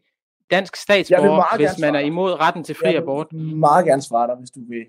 dansk 0.51 0.75
statsborger, 0.75 1.57
hvis 1.57 1.79
man 1.81 1.95
er 1.95 1.99
imod 1.99 2.39
retten 2.39 2.63
til 2.63 2.75
fri 2.75 2.95
abort? 2.95 3.27
Jeg 3.31 3.39
vil 3.39 3.57
meget 3.57 3.85
gerne 3.85 4.01
svare 4.01 4.27
dig, 4.27 4.35
hvis 4.35 4.51
du 4.51 4.59
vil 4.69 4.85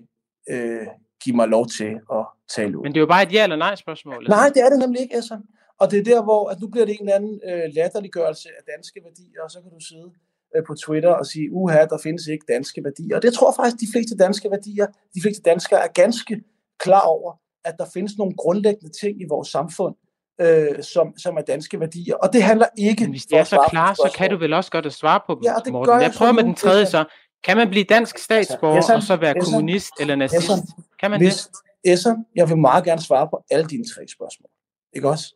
øh, 0.49 0.87
give 1.23 1.35
mig 1.35 1.47
lov 1.47 1.65
til 1.77 1.91
at 2.11 2.25
tale 2.55 2.77
ud. 2.77 2.83
Men 2.83 2.91
det 2.91 2.97
er 2.97 3.01
jo 3.01 3.07
bare 3.07 3.23
et 3.23 3.33
ja 3.33 3.43
eller 3.43 3.55
nej 3.55 3.75
spørgsmål. 3.75 4.15
Altså. 4.15 4.29
Nej, 4.29 4.49
det 4.49 4.61
er 4.65 4.69
det 4.69 4.79
nemlig 4.79 5.01
ikke, 5.01 5.15
altså. 5.15 5.39
Og 5.79 5.91
det 5.91 5.99
er 5.99 6.03
der, 6.03 6.23
hvor 6.23 6.49
at 6.49 6.59
nu 6.61 6.67
bliver 6.67 6.85
det 6.85 6.93
en 6.93 6.99
eller 7.01 7.15
anden 7.15 7.41
øh, 7.49 7.63
latterliggørelse 7.75 8.49
af 8.57 8.63
danske 8.73 8.99
værdier, 9.03 9.41
og 9.43 9.51
så 9.51 9.61
kan 9.61 9.71
du 9.71 9.79
sidde 9.79 10.09
øh, 10.55 10.63
på 10.67 10.73
Twitter 10.83 11.13
og 11.21 11.25
sige, 11.25 11.51
uha, 11.51 11.85
der 11.85 11.97
findes 12.03 12.27
ikke 12.27 12.45
danske 12.47 12.83
værdier. 12.83 13.15
Og 13.15 13.21
det 13.21 13.33
tror 13.33 13.49
jeg 13.49 13.55
faktisk, 13.55 13.79
de 13.85 13.91
fleste 13.93 14.17
danske 14.17 14.51
værdier, 14.51 14.87
de 15.15 15.21
fleste 15.21 15.41
danskere 15.41 15.79
er 15.83 15.91
ganske 16.03 16.43
klar 16.77 17.05
over, 17.15 17.31
at 17.65 17.75
der 17.79 17.85
findes 17.93 18.17
nogle 18.17 18.33
grundlæggende 18.35 18.93
ting 19.01 19.21
i 19.21 19.25
vores 19.29 19.47
samfund, 19.47 19.95
øh, 20.41 20.83
som, 20.83 21.17
som 21.17 21.37
er 21.37 21.41
danske 21.41 21.79
værdier. 21.79 22.15
Og 22.15 22.33
det 22.33 22.43
handler 22.43 22.65
ikke... 22.77 23.03
Men 23.03 23.11
hvis 23.11 23.23
det 23.23 23.37
er 23.37 23.43
så 23.43 23.67
klar, 23.69 23.93
så 23.93 24.11
kan 24.15 24.29
du 24.29 24.37
vel 24.37 24.53
også 24.53 24.71
godt 24.71 24.85
at 24.85 24.93
svare 24.93 25.19
på 25.27 25.35
dem, 25.35 25.43
ja, 25.43 25.53
det 25.65 25.71
Morten. 25.73 25.85
Gør 25.85 25.93
jeg, 25.93 26.03
jeg 26.03 26.13
prøver 26.17 26.31
med 26.31 26.43
den 26.43 26.55
tredje 26.55 26.85
så. 26.85 27.05
Kan 27.43 27.57
man 27.57 27.69
blive 27.69 27.83
dansk 27.83 28.15
altså, 28.15 28.23
statsborger 28.23 28.75
altså, 28.75 28.95
og 28.95 29.03
så 29.03 29.15
være 29.15 29.37
Essan, 29.37 29.43
kommunist 29.43 29.93
eller 29.99 30.15
nazist? 30.15 30.43
Essan, 30.43 30.59
kan 30.99 31.11
man 31.11 31.19
hvis, 31.19 31.49
det? 31.83 31.93
Essan, 31.93 32.25
jeg 32.35 32.49
vil 32.49 32.57
meget 32.57 32.83
gerne 32.83 33.01
svare 33.01 33.27
på 33.27 33.43
alle 33.51 33.65
dine 33.67 33.83
tre 33.83 34.01
spørgsmål. 34.17 34.49
Ikke 34.93 35.09
også? 35.09 35.35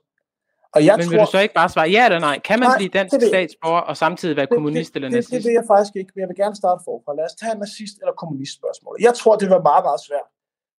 Og 0.76 0.86
jeg 0.86 0.94
Men 0.98 1.06
tror, 1.06 1.12
vil 1.12 1.20
du 1.20 1.32
så 1.32 1.40
ikke 1.40 1.54
bare 1.54 1.70
svare 1.70 1.90
ja 1.90 2.06
eller 2.06 2.20
nej? 2.20 2.40
Kan 2.40 2.60
man 2.60 2.70
nej, 2.70 2.78
blive 2.78 2.90
dansk 3.00 3.16
statsborger 3.28 3.82
og 3.82 3.98
samtidig 3.98 4.36
være 4.36 4.46
det, 4.46 4.56
kommunist 4.56 4.90
det, 4.94 4.96
eller 4.96 5.10
det, 5.10 5.16
nazist? 5.16 5.32
Det, 5.32 5.38
det 5.38 5.46
vil 5.48 5.54
jeg 5.54 5.66
faktisk 5.74 5.96
ikke, 5.96 6.12
men 6.16 6.20
jeg 6.22 6.30
vil 6.32 6.38
gerne 6.44 6.56
starte 6.56 6.82
forfra. 6.88 7.16
Lad 7.20 7.26
os 7.30 7.36
tage 7.42 7.56
nazist 7.66 7.96
eller 8.02 8.14
kommunist 8.22 8.54
spørgsmål. 8.60 8.94
Jeg 9.08 9.14
tror, 9.20 9.32
det 9.36 9.44
vil 9.46 9.54
være 9.58 9.68
meget, 9.72 9.84
meget 9.90 10.02
svært 10.08 10.28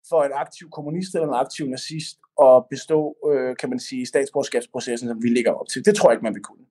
for 0.09 0.21
en 0.29 0.35
aktiv 0.45 0.71
kommunist 0.71 1.15
eller 1.15 1.29
en 1.29 1.41
aktiv 1.45 1.65
nazist 1.67 2.17
at 2.43 2.57
bestå, 2.71 3.17
øh, 3.31 3.57
kan 3.61 3.69
man 3.71 3.81
sige, 3.89 4.07
statsborgerskabsprocessen, 4.07 5.09
som 5.09 5.23
vi 5.23 5.29
ligger 5.29 5.53
op 5.53 5.69
til. 5.73 5.85
Det 5.85 5.95
tror 5.97 6.09
jeg 6.09 6.15
ikke, 6.17 6.29
man 6.29 6.35
vil 6.35 6.43
kunne. 6.43 6.67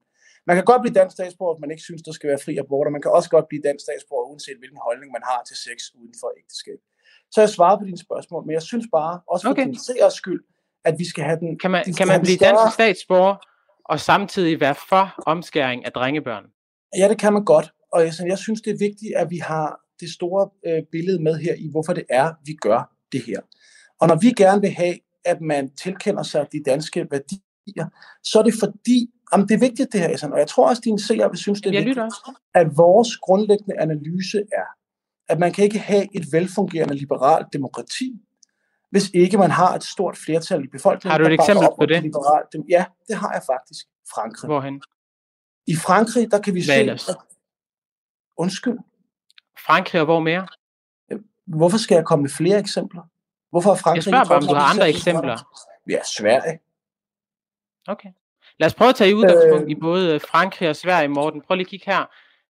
Man 0.46 0.56
kan 0.56 0.64
godt 0.64 0.82
blive 0.82 0.94
dansk 1.00 1.14
statsborger, 1.14 1.54
hvis 1.54 1.60
man 1.60 1.70
ikke 1.70 1.82
synes, 1.82 2.02
der 2.02 2.12
skal 2.12 2.28
være 2.30 2.38
fri 2.44 2.56
abort, 2.56 2.86
og 2.86 2.92
man 2.92 3.02
kan 3.02 3.10
også 3.10 3.30
godt 3.30 3.48
blive 3.48 3.62
dansk 3.68 3.82
statsborger, 3.82 4.30
uanset 4.30 4.58
hvilken 4.58 4.78
holdning 4.86 5.12
man 5.12 5.22
har 5.30 5.40
til 5.48 5.56
sex 5.66 5.78
uden 5.98 6.14
for 6.20 6.28
ægteskab. 6.40 6.78
Så 7.32 7.40
jeg 7.40 7.48
svaret 7.48 7.78
på 7.80 7.84
dine 7.84 7.98
spørgsmål, 7.98 8.46
men 8.46 8.52
jeg 8.58 8.62
synes 8.62 8.86
bare, 8.92 9.20
også 9.32 9.44
for 9.46 9.50
okay. 9.50 9.64
din 9.64 9.78
seers 9.78 10.14
skyld, 10.14 10.42
at 10.84 10.94
vi 10.98 11.06
skal 11.12 11.24
have 11.24 11.38
den... 11.40 11.58
Kan 11.58 11.70
man, 11.70 11.84
kan 12.00 12.08
man 12.08 12.20
blive 12.20 12.36
større... 12.36 12.60
dansk 12.60 12.74
statsborger 12.74 13.36
og 13.84 14.00
samtidig 14.00 14.60
være 14.60 14.74
for 14.88 15.04
omskæring 15.26 15.84
af 15.86 15.92
drengebørn? 15.92 16.44
Ja, 16.98 17.08
det 17.08 17.18
kan 17.18 17.32
man 17.32 17.44
godt. 17.44 17.72
Og 17.92 18.00
jeg, 18.04 18.12
jeg 18.26 18.38
synes, 18.38 18.60
det 18.60 18.70
er 18.70 18.78
vigtigt, 18.78 19.12
at 19.16 19.30
vi 19.30 19.38
har 19.38 19.80
det 20.00 20.10
store 20.10 20.50
øh, 20.66 20.82
billede 20.92 21.22
med 21.22 21.34
her 21.38 21.54
i, 21.54 21.68
hvorfor 21.70 21.92
det 21.92 22.04
er, 22.08 22.34
vi 22.44 22.54
gør 22.54 22.93
det 23.14 23.22
her. 23.28 23.40
Og 24.00 24.08
når 24.08 24.16
vi 24.24 24.30
gerne 24.42 24.60
vil 24.60 24.70
have, 24.70 24.96
at 25.24 25.40
man 25.40 25.70
tilkender 25.84 26.22
sig 26.22 26.46
de 26.52 26.62
danske 26.66 27.06
værdier, 27.10 27.86
så 28.22 28.38
er 28.38 28.42
det 28.42 28.54
fordi, 28.64 28.98
jamen 29.32 29.48
det 29.48 29.54
er 29.54 29.58
vigtigt 29.68 29.92
det 29.92 30.00
her, 30.00 30.14
Esan, 30.14 30.32
og 30.32 30.38
jeg 30.38 30.48
tror 30.48 30.68
også, 30.68 30.80
at 30.80 30.84
dine 30.84 31.00
seere 31.00 31.28
vil 31.30 31.38
synes, 31.38 31.60
det 31.60 31.68
er 31.68 31.72
Jeg 31.72 31.78
vigtigt, 31.80 31.96
lytter 31.96 32.38
at 32.54 32.66
vores 32.76 33.16
grundlæggende 33.16 33.80
analyse 33.80 34.38
er, 34.52 34.68
at 35.28 35.38
man 35.38 35.52
kan 35.52 35.64
ikke 35.64 35.78
have 35.78 36.16
et 36.16 36.24
velfungerende 36.32 36.94
liberalt 36.94 37.46
demokrati, 37.52 38.10
hvis 38.90 39.10
ikke 39.14 39.38
man 39.38 39.50
har 39.50 39.74
et 39.74 39.84
stort 39.84 40.16
flertal 40.16 40.64
i 40.64 40.68
befolkningen. 40.68 41.10
Har 41.10 41.18
du 41.18 41.24
et 41.24 41.32
eksempel 41.32 41.68
på 41.78 41.86
det? 41.86 42.02
Liberalt, 42.02 42.52
dem- 42.52 42.66
ja, 42.68 42.84
det 43.08 43.16
har 43.16 43.32
jeg 43.32 43.42
faktisk. 43.46 43.86
Frankrig. 44.14 44.48
Hvorhen? 44.48 44.82
I 45.66 45.76
Frankrig, 45.76 46.30
der 46.30 46.40
kan 46.40 46.54
vi 46.54 46.60
Hvad 46.60 46.74
se... 46.74 46.80
ellers? 46.80 47.08
At, 47.08 47.16
undskyld, 48.36 48.78
Frankrig 49.66 50.00
og 50.00 50.04
hvor 50.04 50.20
mere? 50.20 50.46
Hvorfor 51.46 51.78
skal 51.78 51.94
jeg 51.94 52.04
komme 52.04 52.22
med 52.22 52.30
flere 52.30 52.58
eksempler? 52.58 53.02
Hvorfor 53.50 53.70
har 53.70 53.76
Frankrig... 53.76 53.96
Jeg 53.96 54.04
spørger 54.04 54.24
bare, 54.24 54.38
om 54.38 54.46
du 54.46 54.54
har 54.54 54.72
andre 54.72 54.88
eksempler. 54.88 55.36
Ja, 55.90 55.98
Sverige. 56.18 56.58
Okay. 57.88 58.08
Lad 58.58 58.66
os 58.66 58.74
prøve 58.74 58.88
at 58.88 58.94
tage 58.94 59.16
udgangspunkt 59.16 59.64
Øh. 59.64 59.70
i 59.70 59.74
både 59.74 60.20
Frankrig 60.20 60.68
og 60.68 60.76
Sverige, 60.76 61.08
Morten. 61.08 61.42
Prøv 61.46 61.54
lige 61.54 61.64
at 61.64 61.70
kigge 61.70 61.86
her. 61.86 62.04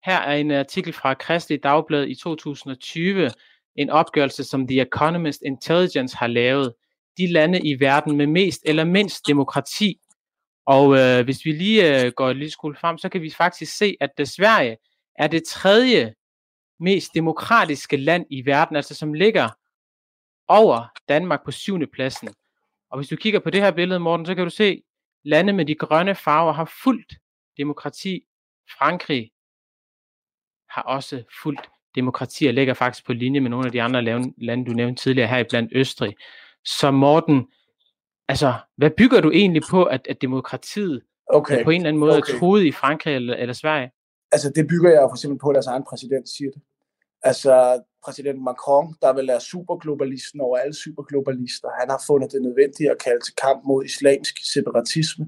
Her 0.05 0.17
er 0.19 0.35
en 0.35 0.51
artikel 0.51 0.93
fra 0.93 1.13
Kristelig 1.13 1.63
Dagblad 1.63 2.07
i 2.07 2.15
2020. 2.15 3.31
En 3.75 3.89
opgørelse, 3.89 4.43
som 4.43 4.67
The 4.67 4.81
Economist 4.81 5.41
Intelligence 5.45 6.17
har 6.17 6.27
lavet. 6.27 6.73
De 7.17 7.31
lande 7.31 7.59
i 7.59 7.79
verden 7.79 8.17
med 8.17 8.27
mest 8.27 8.61
eller 8.65 8.83
mindst 8.83 9.27
demokrati. 9.27 9.99
Og 10.65 10.99
øh, 10.99 11.23
hvis 11.23 11.45
vi 11.45 11.51
lige 11.51 12.05
øh, 12.05 12.11
går 12.11 12.29
et 12.29 12.37
lille 12.37 12.51
skole 12.51 12.75
frem, 12.75 12.97
så 12.97 13.09
kan 13.09 13.21
vi 13.21 13.29
faktisk 13.29 13.77
se, 13.77 13.95
at 14.01 14.09
det 14.17 14.29
Sverige 14.29 14.77
er 15.15 15.27
det 15.27 15.43
tredje 15.43 16.13
mest 16.81 17.13
demokratiske 17.15 17.97
land 17.97 18.25
i 18.29 18.45
verden, 18.45 18.75
altså 18.75 18.95
som 18.95 19.13
ligger 19.13 19.49
over 20.47 20.85
Danmark 21.09 21.45
på 21.45 21.51
syvende 21.51 21.87
pladsen. 21.87 22.29
Og 22.91 22.97
hvis 22.97 23.09
du 23.09 23.15
kigger 23.15 23.39
på 23.39 23.49
det 23.49 23.61
her 23.61 23.71
billede, 23.71 23.99
Morten, 23.99 24.25
så 24.25 24.35
kan 24.35 24.43
du 24.43 24.49
se, 24.49 24.83
lande 25.25 25.53
med 25.53 25.65
de 25.65 25.75
grønne 25.75 26.15
farver 26.15 26.53
har 26.53 26.71
fuldt 26.83 27.13
demokrati. 27.57 28.23
Frankrig 28.77 29.31
har 30.69 30.81
også 30.81 31.23
fuldt 31.43 31.69
demokrati 31.95 32.45
og 32.45 32.53
ligger 32.53 32.73
faktisk 32.73 33.05
på 33.05 33.13
linje 33.13 33.39
med 33.39 33.49
nogle 33.49 33.65
af 33.65 33.71
de 33.71 33.81
andre 33.81 34.01
lande, 34.37 34.65
du 34.65 34.71
nævnte 34.71 35.03
tidligere 35.03 35.27
her, 35.27 35.43
blandt 35.49 35.71
Østrig. 35.75 36.15
Så 36.65 36.91
Morten, 36.91 37.47
altså, 38.27 38.53
hvad 38.77 38.91
bygger 38.97 39.21
du 39.21 39.31
egentlig 39.31 39.63
på, 39.69 39.83
at, 39.83 40.07
at 40.09 40.21
demokratiet 40.21 41.01
Okay. 41.33 41.63
på 41.63 41.69
en 41.69 41.81
eller 41.81 41.89
anden 41.89 41.99
måde 41.99 42.17
okay. 42.17 42.33
er 42.33 42.39
truet 42.39 42.63
i 42.65 42.71
Frankrig 42.71 43.15
eller, 43.15 43.35
eller 43.35 43.53
Sverige? 43.53 43.91
Altså, 44.31 44.51
det 44.55 44.67
bygger 44.67 44.89
jeg 44.89 45.01
jo 45.01 45.07
for 45.07 45.15
eksempel 45.15 45.39
på, 45.39 45.49
at 45.49 45.53
deres 45.53 45.67
egen 45.67 45.83
præsident 45.89 46.29
siger 46.29 46.51
det. 46.51 46.61
Altså, 47.23 47.81
præsident 48.05 48.43
Macron, 48.43 48.95
der 49.01 49.13
vil 49.13 49.27
være 49.27 49.41
superglobalisten 49.41 50.41
over 50.41 50.57
alle 50.57 50.73
superglobalister, 50.73 51.67
han 51.79 51.89
har 51.89 52.03
fundet 52.07 52.31
det 52.31 52.41
nødvendigt 52.41 52.91
at 52.91 53.01
kalde 53.03 53.21
til 53.25 53.33
kamp 53.35 53.59
mod 53.65 53.85
islamsk 53.85 54.35
separatisme. 54.53 55.25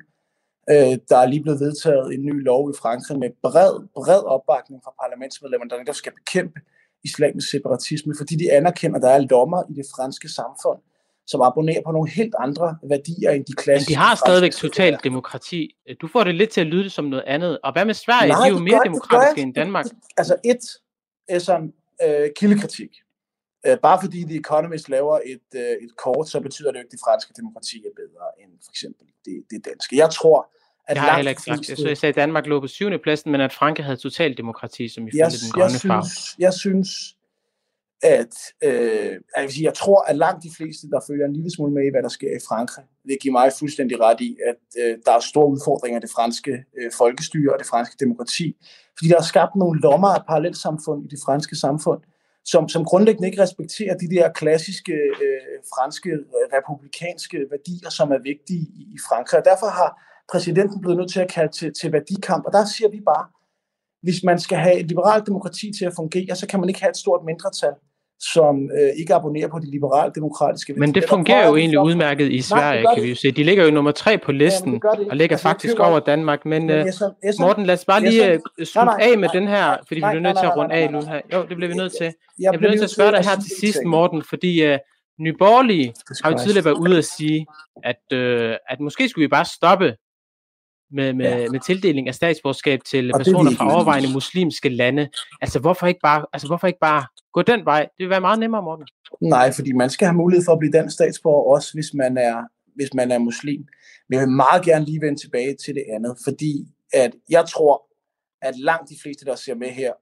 Øh, 0.69 0.97
der 1.09 1.17
er 1.17 1.25
lige 1.25 1.43
blevet 1.43 1.59
vedtaget 1.59 2.13
en 2.13 2.25
ny 2.25 2.43
lov 2.43 2.69
i 2.69 2.73
Frankrig 2.81 3.19
med 3.19 3.29
bred, 3.43 3.73
bred 3.93 4.23
opbakning 4.35 4.81
fra 4.83 4.93
parlamentsmedlemmerne, 5.01 5.69
der 5.69 5.77
netop 5.77 5.95
skal 5.95 6.13
bekæmpe 6.19 6.59
islamisk 7.03 7.49
separatisme, 7.49 8.13
fordi 8.17 8.35
de 8.35 8.51
anerkender, 8.51 8.97
at 8.97 9.03
der 9.03 9.09
er 9.09 9.19
lommer 9.19 9.63
i 9.69 9.73
det 9.73 9.85
franske 9.95 10.29
samfund, 10.29 10.79
som 11.27 11.41
abonnerer 11.41 11.81
på 11.85 11.91
nogle 11.91 12.09
helt 12.09 12.35
andre 12.39 12.77
værdier 12.83 13.31
end 13.31 13.45
de 13.45 13.53
Men 13.57 13.63
klassiske 13.63 13.91
de 13.91 13.95
har 13.95 14.15
stadigvæk 14.15 14.51
totalt 14.51 15.03
demokrati. 15.03 15.75
Du 16.01 16.07
får 16.07 16.23
det 16.23 16.35
lidt 16.35 16.49
til 16.49 16.61
at 16.61 16.67
lyde 16.67 16.89
som 16.89 17.05
noget 17.05 17.23
andet. 17.27 17.59
Og 17.63 17.71
hvad 17.73 17.85
med 17.85 17.93
Sverige? 17.93 18.29
Nej, 18.29 18.39
de 18.39 18.47
er 18.47 18.51
jo 18.57 18.59
mere 18.59 18.77
gør- 18.77 18.83
demokratiske 18.83 19.41
end 19.41 19.53
Danmark. 19.53 19.85
altså 20.17 20.35
et 20.43 20.63
som 21.41 21.73
øh, 22.05 22.29
kildekritik. 22.39 22.91
Øh, 23.67 23.77
bare 23.77 23.99
fordi 24.01 24.23
The 24.23 24.35
Economist 24.35 24.89
laver 24.89 25.19
et, 25.25 25.47
øh, 25.55 25.61
et 25.61 25.91
kort, 25.97 26.29
så 26.29 26.39
betyder 26.39 26.71
det 26.71 26.75
jo 26.75 26.79
ikke, 26.79 26.87
at 26.87 26.91
det 26.91 26.99
franske 27.07 27.33
demokrati 27.37 27.77
er 27.77 27.93
bedre 27.95 28.25
end 28.41 28.51
for 28.65 28.71
eksempel 28.71 29.07
det, 29.25 29.43
det 29.51 29.65
danske. 29.65 29.97
Jeg 29.97 30.09
tror, 30.09 30.49
at 30.87 30.95
Det 30.95 30.97
har 30.97 31.07
jeg 31.07 31.11
langt 31.11 31.17
heller 31.17 31.29
ikke 31.31 31.41
sagt. 31.41 31.49
Jeg, 31.49 31.57
fleste- 31.57 31.81
så 31.81 31.87
jeg 31.87 31.97
sagde, 31.97 32.09
at 32.11 32.15
Danmark 32.15 32.45
lå 32.47 32.59
på 32.59 32.67
syvende 32.67 32.99
pladsen, 32.99 33.31
men 33.31 33.41
at 33.41 33.53
Frankrig 33.53 33.85
havde 33.85 33.97
totalt 33.97 34.37
demokrati, 34.37 34.87
som 34.89 35.07
ifølge 35.07 35.23
jeg, 35.23 35.31
den 35.31 35.47
jeg, 35.47 35.53
grønne 35.53 35.79
farve. 35.79 36.03
synes, 36.09 36.35
jeg 36.39 36.53
synes, 36.53 36.89
at 38.03 38.35
øh, 38.63 39.11
jeg, 39.35 39.43
vil 39.43 39.53
sige, 39.53 39.65
jeg 39.65 39.73
tror, 39.73 40.01
at 40.01 40.15
langt 40.15 40.43
de 40.43 40.51
fleste, 40.57 40.89
der 40.89 40.99
følger 41.07 41.25
en 41.25 41.33
lille 41.33 41.51
smule 41.51 41.73
med 41.73 41.83
i, 41.85 41.91
hvad 41.93 42.03
der 42.03 42.09
sker 42.09 42.31
i 42.35 42.45
Frankrig, 42.47 42.85
vil 43.05 43.17
give 43.21 43.31
mig 43.31 43.51
fuldstændig 43.59 43.99
ret 43.99 44.21
i, 44.21 44.37
at 44.49 44.61
øh, 44.81 44.97
der 45.05 45.11
er 45.11 45.19
store 45.19 45.49
udfordringer 45.49 45.99
i 45.99 46.01
det 46.01 46.11
franske 46.15 46.51
øh, 46.77 46.91
folkestyre 46.97 47.53
og 47.53 47.59
det 47.59 47.67
franske 47.67 47.95
demokrati. 47.99 48.47
Fordi 48.97 49.07
der 49.09 49.17
er 49.17 49.31
skabt 49.33 49.55
nogle 49.55 49.81
lommer 49.81 50.07
af 50.07 50.25
parallelsamfund 50.27 51.05
i 51.05 51.07
det 51.07 51.19
franske 51.25 51.55
samfund, 51.55 52.01
som, 52.45 52.69
som 52.69 52.85
grundlæggende 52.85 53.27
ikke 53.27 53.41
respekterer 53.41 53.97
de 53.97 54.09
der 54.15 54.31
klassiske 54.31 54.93
øh, 55.23 55.57
franske 55.73 56.09
øh, 56.09 56.45
republikanske 56.57 57.37
værdier, 57.51 57.89
som 57.89 58.11
er 58.11 58.21
vigtige 58.31 58.65
i, 58.79 58.81
i 58.95 58.97
Frankrig. 59.09 59.39
Og 59.39 59.45
derfor 59.45 59.67
har 59.67 59.89
præsidenten 60.31 60.81
blevet 60.81 60.97
nødt 60.97 61.11
til 61.11 61.19
at 61.19 61.31
kalde 61.31 61.51
til, 61.51 61.73
til 61.73 61.91
værdikamp. 61.91 62.45
Og 62.45 62.53
der 62.53 62.65
siger 62.65 62.89
vi 62.89 63.01
bare, 63.11 63.25
hvis 64.01 64.23
man 64.23 64.39
skal 64.39 64.57
have 64.57 64.79
et 64.79 64.87
liberalt 64.87 65.25
demokrati 65.27 65.71
til 65.77 65.85
at 65.85 65.93
fungere, 65.95 66.35
så 66.35 66.47
kan 66.47 66.59
man 66.59 66.69
ikke 66.69 66.81
have 66.81 66.89
et 66.89 66.97
stort 66.97 67.25
mindretal, 67.25 67.75
som 68.33 68.69
øh, 68.79 68.89
ikke 68.99 69.15
abonnerer 69.15 69.47
på 69.47 69.59
de 69.59 69.71
liberale 69.71 70.11
demokratiske 70.15 70.73
værdier. 70.73 70.87
Men 70.87 70.95
det 70.95 71.09
fungerer 71.09 71.47
jo 71.47 71.55
egentlig 71.55 71.79
udmærket 71.79 72.31
i 72.31 72.41
Sverige, 72.41 72.83
gør 72.83 72.93
kan 72.93 73.03
vi 73.03 73.09
jo 73.09 73.15
se. 73.15 73.31
De 73.31 73.43
ligger 73.43 73.65
jo 73.65 73.71
nummer 73.71 73.91
tre 73.91 74.17
på 74.17 74.31
listen, 74.31 74.73
det 74.73 74.81
det 74.93 74.99
ikke. 74.99 75.11
og 75.11 75.17
ligger 75.17 75.35
Altså, 75.35 75.47
faktisk 75.47 75.73
køber 75.73 75.85
over 75.85 75.99
Danmark. 75.99 76.45
Men 76.45 76.67
Men 76.67 76.69
øh, 76.69 76.85
Esson, 76.85 77.11
Esson, 77.23 77.45
Morten, 77.45 77.65
lad 77.65 77.73
os 77.73 77.85
bare 77.85 78.01
lige 78.01 78.31
øh, 78.31 78.39
slutte 78.65 78.85
nej, 78.85 78.97
af 79.01 79.17
med 79.17 79.27
nej, 79.27 79.39
den 79.39 79.47
her, 79.47 79.65
nej, 79.65 79.77
fordi 79.87 79.95
vi 79.95 80.01
nej, 80.01 80.11
bliver 80.11 80.23
nødt 80.23 80.33
nej, 80.33 80.43
til 80.43 80.47
at 80.47 80.53
nej, 80.55 80.63
runde 80.63 80.75
nej, 80.75 80.81
af 80.81 80.91
nej, 80.91 81.01
nu 81.01 81.07
her. 81.07 81.21
Jo, 81.33 81.45
det 81.49 81.55
bliver 81.57 81.69
vi 81.69 81.75
nødt 81.75 81.93
til. 81.97 82.13
jeg 82.39 82.53
bliver 82.57 82.69
nødt 82.71 82.79
til 82.79 82.85
at 82.85 82.89
spørge 82.89 83.11
dig 83.11 83.19
her 83.19 83.35
til 83.35 83.51
sidst. 83.59 83.79
Morten, 83.85 84.23
fordi 84.29 84.71
uh, 84.71 84.77
Nyborgerlige 85.19 85.93
har 86.23 86.31
jo 86.31 86.37
tidligere 86.37 86.65
været 86.65 86.77
ude 86.77 86.97
at 86.97 87.05
sige, 87.05 87.45
at, 87.83 88.17
øh, 88.17 88.55
at 88.69 88.79
måske 88.79 89.09
skulle 89.09 89.23
vi 89.23 89.27
bare 89.27 89.45
stoppe 89.45 89.95
med, 90.93 91.13
med, 91.13 91.25
Ja. 91.25 91.49
med 91.49 91.59
tildeling 91.59 92.07
af 92.07 92.15
statsborgerskab 92.15 92.79
til 92.83 93.13
Og 93.13 93.19
det 93.19 93.27
er 93.27 93.31
personer 93.31 93.51
fra 93.57 93.75
overvejende 93.75 94.13
muslimske 94.13 94.69
lande. 94.69 95.09
Altså 95.41 95.59
hvorfor 95.59 95.87
ikke 95.87 95.99
bare, 96.03 96.25
altså, 96.33 96.47
hvorfor 96.47 96.67
ikke 96.67 96.79
bare 96.79 97.05
gå 97.33 97.41
den 97.41 97.65
vej? 97.65 97.81
Det 97.81 98.03
vil 98.03 98.09
være 98.09 98.21
meget 98.21 98.39
nemmere, 98.39 98.61
Morten. 98.63 98.87
Nej, 99.21 99.51
fordi 99.51 99.71
man 99.73 99.89
skal 99.89 100.07
have 100.07 100.15
mulighed 100.15 100.45
for 100.45 100.53
at 100.53 100.59
blive 100.59 100.71
dansk 100.71 100.93
statsborger, 100.93 101.55
også 101.55 101.69
hvis 101.73 101.93
man 101.93 102.17
er, 102.17 102.43
hvis 102.75 102.93
man 102.93 103.11
er 103.11 103.17
muslim. 103.17 103.65
Men 104.09 104.19
jeg 104.19 104.27
vil 104.27 104.35
meget 104.35 104.65
gerne 104.65 104.85
lige 104.85 105.01
vende 105.01 105.19
tilbage 105.19 105.55
til 105.65 105.75
det 105.75 105.83
andet, 105.95 106.17
fordi 106.23 106.53
at 106.93 107.11
jeg 107.29 107.45
tror, 107.53 107.85
at 108.41 108.59
langt 108.59 108.89
de 108.89 108.95
fleste, 109.03 109.25
der 109.25 109.35
ser 109.35 109.55
med 109.55 109.69
her, 109.69 109.93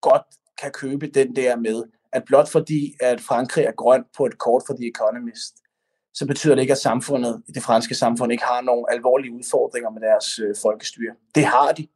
godt 0.00 0.22
kan 0.62 0.70
købe 0.72 1.06
den 1.06 1.36
der 1.36 1.56
med, 1.56 1.82
at 2.12 2.22
blot 2.26 2.48
fordi, 2.48 2.94
at 3.00 3.20
Frankrig 3.20 3.64
er 3.64 3.72
grøn 3.72 4.04
på 4.16 4.26
et 4.26 4.38
kort 4.38 4.62
for 4.66 4.74
The 4.74 4.88
Economist, 4.88 5.54
så 6.14 6.26
betyder 6.26 6.54
det 6.54 6.62
ikke, 6.62 6.72
at 6.72 6.78
samfundet, 6.78 7.42
det 7.54 7.62
franske 7.62 7.94
samfund 7.94 8.32
ikke 8.32 8.44
har 8.44 8.60
nogle 8.60 8.84
alvorlige 8.92 9.32
udfordringer 9.32 9.90
med 9.90 10.00
deres 10.00 10.38
øh, 10.38 10.54
folkestyre. 10.62 11.12
Det 11.34 11.44
har 11.44 11.72
de. 11.72 11.86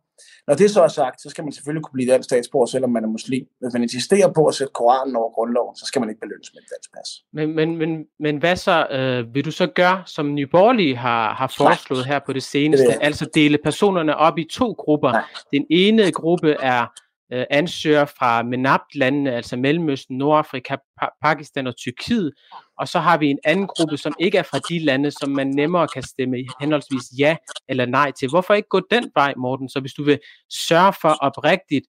Når 0.47 0.55
det 0.55 0.71
så 0.71 0.83
er 0.83 0.89
sagt, 0.89 1.23
så 1.23 1.31
skal 1.31 1.45
man 1.45 1.53
selvfølgelig 1.53 1.85
kunne 1.85 1.93
blive 1.93 2.13
dansk 2.13 2.27
statsborger, 2.27 2.67
selvom 2.67 2.91
man 2.91 3.05
er 3.05 3.09
muslim. 3.09 3.47
Hvis 3.61 3.73
man 3.73 3.83
insisterer 3.83 4.33
på 4.33 4.47
at 4.47 4.55
sætte 4.55 4.73
Koranen 4.73 5.17
over 5.17 5.31
grundloven, 5.31 5.77
så 5.77 5.87
skal 5.87 6.01
man 6.01 6.09
ikke 6.09 6.21
belønnes 6.21 6.51
med 6.55 6.63
et 6.63 6.69
dansk 6.75 6.93
pas. 6.95 7.09
Men, 7.33 7.55
men, 7.55 7.77
men, 7.77 8.05
men 8.21 8.37
hvad 8.37 8.57
så 8.57 8.87
øh, 8.91 9.35
vil 9.35 9.45
du 9.45 9.51
så 9.51 9.67
gøre, 9.67 10.03
som 10.07 10.35
Nyborgerlige 10.35 10.97
har, 10.97 11.35
har 11.35 11.55
foreslået 11.57 12.07
her 12.07 12.19
på 12.27 12.33
det 12.33 12.43
seneste? 12.43 12.87
Det 12.87 12.99
altså 13.01 13.31
dele 13.35 13.59
personerne 13.65 14.17
op 14.17 14.39
i 14.39 14.47
to 14.53 14.73
grupper. 14.73 15.13
Nej. 15.13 15.23
Den 15.53 15.67
ene 15.71 16.13
gruppe 16.13 16.51
er 16.51 16.87
øh, 17.33 17.45
ansøger 17.51 18.05
fra 18.05 18.43
MENAPT-landene, 18.43 19.35
altså 19.35 19.57
Mellemøsten, 19.57 20.19
Nordafrika, 20.19 20.77
pa- 21.03 21.19
Pakistan 21.23 21.67
og 21.67 21.77
Tyrkiet. 21.77 22.33
Og 22.79 22.89
så 22.89 22.99
har 22.99 23.19
vi 23.19 23.27
en 23.27 23.39
anden 23.45 23.67
gruppe, 23.67 23.97
som 23.97 24.15
ikke 24.21 24.39
er 24.39 24.43
fra 24.43 24.59
de 24.59 24.79
lande, 24.79 25.11
som 25.11 25.31
man 25.31 25.47
nemmere 25.47 25.89
kan 25.89 26.03
stemme 26.03 26.37
henholdsvis 26.61 27.03
ja 27.19 27.37
eller 27.69 27.87
nej 27.87 28.11
til. 28.11 28.29
Hvorfor 28.29 28.55
ikke 28.55 28.69
gå 28.69 28.81
den 28.91 29.11
vej, 29.15 29.35
Morten? 29.37 29.69
Så 29.69 29.81
hvis 29.81 29.93
du 29.93 30.05
vil 30.05 30.19
sørge 30.51 30.93
for 31.01 31.09
oprigtigt 31.09 31.87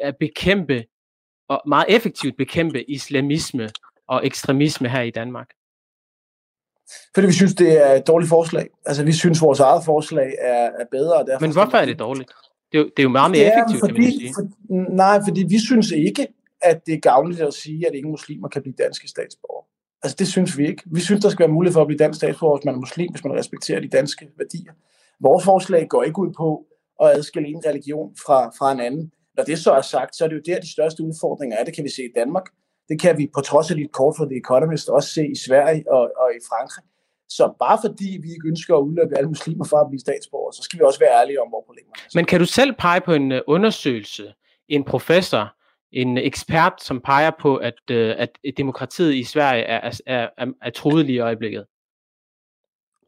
at 0.00 0.16
bekæmpe, 0.20 0.84
og 1.48 1.62
meget 1.66 1.86
effektivt 1.88 2.36
bekæmpe 2.36 2.90
islamisme 2.90 3.68
og 4.08 4.26
ekstremisme 4.26 4.88
her 4.88 5.00
i 5.00 5.10
Danmark. 5.10 5.48
Fordi 7.14 7.26
vi 7.26 7.32
synes, 7.32 7.54
det 7.54 7.86
er 7.86 7.92
et 7.92 8.06
dårligt 8.06 8.28
forslag. 8.28 8.68
Altså, 8.86 9.04
vi 9.04 9.12
synes, 9.12 9.42
vores 9.42 9.60
eget 9.60 9.84
forslag 9.84 10.34
er, 10.40 10.70
er 10.80 10.84
bedre. 10.90 11.14
Og 11.14 11.26
derfor 11.26 11.40
Men 11.40 11.52
hvorfor 11.52 11.76
er 11.76 11.84
det 11.84 11.98
dårligt? 11.98 12.32
Det 12.72 12.78
er 12.78 12.82
jo, 12.82 12.84
det 12.84 12.98
er 12.98 13.02
jo 13.02 13.08
meget 13.08 13.30
mere 13.30 13.40
Ja, 13.40 13.48
effektivt, 13.48 13.80
fordi, 13.80 13.94
kan 13.94 14.02
man 14.02 14.12
sige. 14.12 14.34
For, 14.34 14.94
nej, 15.02 15.20
fordi 15.28 15.44
vi 15.48 15.58
synes 15.58 15.90
ikke, 15.90 16.26
at 16.62 16.86
det 16.86 16.94
er 16.94 17.00
gavnligt 17.00 17.40
at 17.40 17.54
sige, 17.54 17.86
at 17.88 17.94
ingen 17.94 18.10
muslimer 18.10 18.48
kan 18.48 18.62
blive 18.62 18.74
danske 18.78 19.08
statsborger. 19.08 19.64
Altså, 20.02 20.16
det 20.18 20.28
synes 20.28 20.58
vi 20.58 20.66
ikke. 20.66 20.82
Vi 20.86 21.00
synes, 21.00 21.20
der 21.22 21.30
skal 21.30 21.44
være 21.46 21.54
mulighed 21.54 21.72
for 21.72 21.80
at 21.80 21.86
blive 21.86 21.98
dansk 21.98 22.16
statsborger, 22.16 22.56
hvis 22.56 22.64
man 22.64 22.74
er 22.74 22.78
muslim, 22.78 23.10
hvis 23.10 23.24
man 23.24 23.34
respekterer 23.34 23.80
de 23.80 23.88
danske 23.88 24.28
værdier. 24.38 24.72
Vores 25.20 25.44
forslag 25.44 25.88
går 25.88 26.02
ikke 26.02 26.18
ud 26.18 26.32
på 26.36 26.66
at 27.02 27.08
adskille 27.16 27.48
en 27.48 27.62
religion 27.66 28.16
fra, 28.26 28.38
fra 28.58 28.72
en 28.72 28.80
anden. 28.80 29.12
Når 29.36 29.44
det 29.44 29.58
så 29.58 29.72
er 29.72 29.80
sagt, 29.80 30.16
så 30.16 30.24
er 30.24 30.28
det 30.28 30.36
jo 30.36 30.42
der, 30.46 30.60
de 30.60 30.72
største 30.72 31.02
udfordringer 31.02 31.56
er. 31.56 31.64
Det 31.64 31.74
kan 31.74 31.84
vi 31.84 31.90
se 31.90 32.02
i 32.02 32.12
Danmark. 32.16 32.46
Det 32.88 33.00
kan 33.00 33.18
vi 33.18 33.30
på 33.34 33.40
trods 33.40 33.70
af 33.70 33.76
dit 33.76 33.92
kort 33.92 34.14
for 34.18 34.24
The 34.24 34.36
Economist 34.36 34.88
også 34.88 35.08
se 35.08 35.26
i 35.26 35.38
Sverige 35.46 35.92
og, 35.92 36.00
og 36.00 36.28
i 36.38 36.40
Frankrig. 36.50 36.84
Så 37.36 37.54
bare 37.58 37.78
fordi 37.84 38.10
vi 38.22 38.28
ikke 38.34 38.48
ønsker 38.52 38.76
at 38.76 38.82
udløbe 38.88 39.16
alle 39.18 39.28
muslimer 39.28 39.64
fra 39.64 39.80
at 39.80 39.86
blive 39.90 40.00
statsborger, 40.00 40.50
så 40.50 40.62
skal 40.62 40.78
vi 40.78 40.84
også 40.84 41.00
være 41.00 41.20
ærlige 41.20 41.40
om, 41.42 41.48
hvor 41.48 41.62
problemerne 41.66 41.98
er. 42.04 42.10
Men 42.14 42.24
kan 42.24 42.40
du 42.40 42.46
selv 42.46 42.72
pege 42.78 43.00
på 43.00 43.12
en 43.12 43.32
uh, 43.32 43.38
undersøgelse, 43.46 44.34
en 44.68 44.84
professor, 44.84 45.44
en 45.92 46.18
ekspert, 46.18 46.72
som 46.80 47.00
peger 47.00 47.30
på, 47.40 47.56
at, 47.56 47.80
uh, 47.90 47.96
at 47.96 48.30
demokratiet 48.56 49.14
i 49.14 49.24
Sverige 49.24 49.62
er, 49.62 49.90
er, 50.06 50.28
er, 50.38 50.46
er 50.62 50.70
truet 50.70 51.06
lige 51.06 51.16
i 51.16 51.18
øjeblikket? 51.18 51.66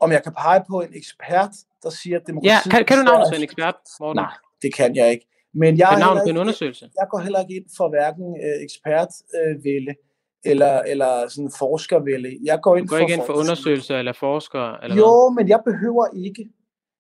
Om 0.01 0.13
jeg 0.13 0.23
kan 0.23 0.33
pege 0.33 0.63
på 0.71 0.81
en 0.81 0.93
ekspert, 0.97 1.55
der 1.83 1.91
siger, 1.91 2.17
at 2.21 2.27
demokratiet... 2.27 2.67
Ja, 2.67 2.71
kan, 2.71 2.85
kan 2.85 2.97
du 2.99 3.03
navne 3.03 3.37
en 3.37 3.43
ekspert, 3.43 3.75
Morten? 4.01 4.17
Nej, 4.17 4.33
det 4.63 4.75
kan 4.75 4.97
jeg 4.97 5.11
ikke. 5.11 5.27
Men 5.55 5.79
jeg, 5.79 5.89
kan 5.91 5.99
navne 5.99 6.21
på 6.25 6.29
en 6.29 6.37
undersøgelse? 6.37 6.91
Jeg 7.01 7.07
går 7.11 7.19
heller 7.19 7.41
ikke 7.41 7.55
ind 7.59 7.69
for 7.77 7.89
hverken 7.89 8.27
øh, 8.45 8.57
ekspertvælde 8.67 9.91
øh, 9.91 10.14
eller, 10.45 10.83
eller 10.93 11.29
sådan 11.29 11.53
forskervælde. 11.59 12.39
Jeg 12.45 12.59
går 12.63 12.77
ind 12.77 12.87
du 12.87 12.91
går 12.91 12.97
for 12.97 13.03
ikke 13.03 13.15
ind 13.15 13.27
for 13.27 13.33
undersøgelser 13.33 13.99
eller 13.99 14.13
forskere? 14.13 14.85
Eller 14.85 14.97
jo, 14.97 15.03
noget? 15.03 15.35
men 15.37 15.49
jeg 15.49 15.61
behøver 15.65 16.07
ikke 16.27 16.49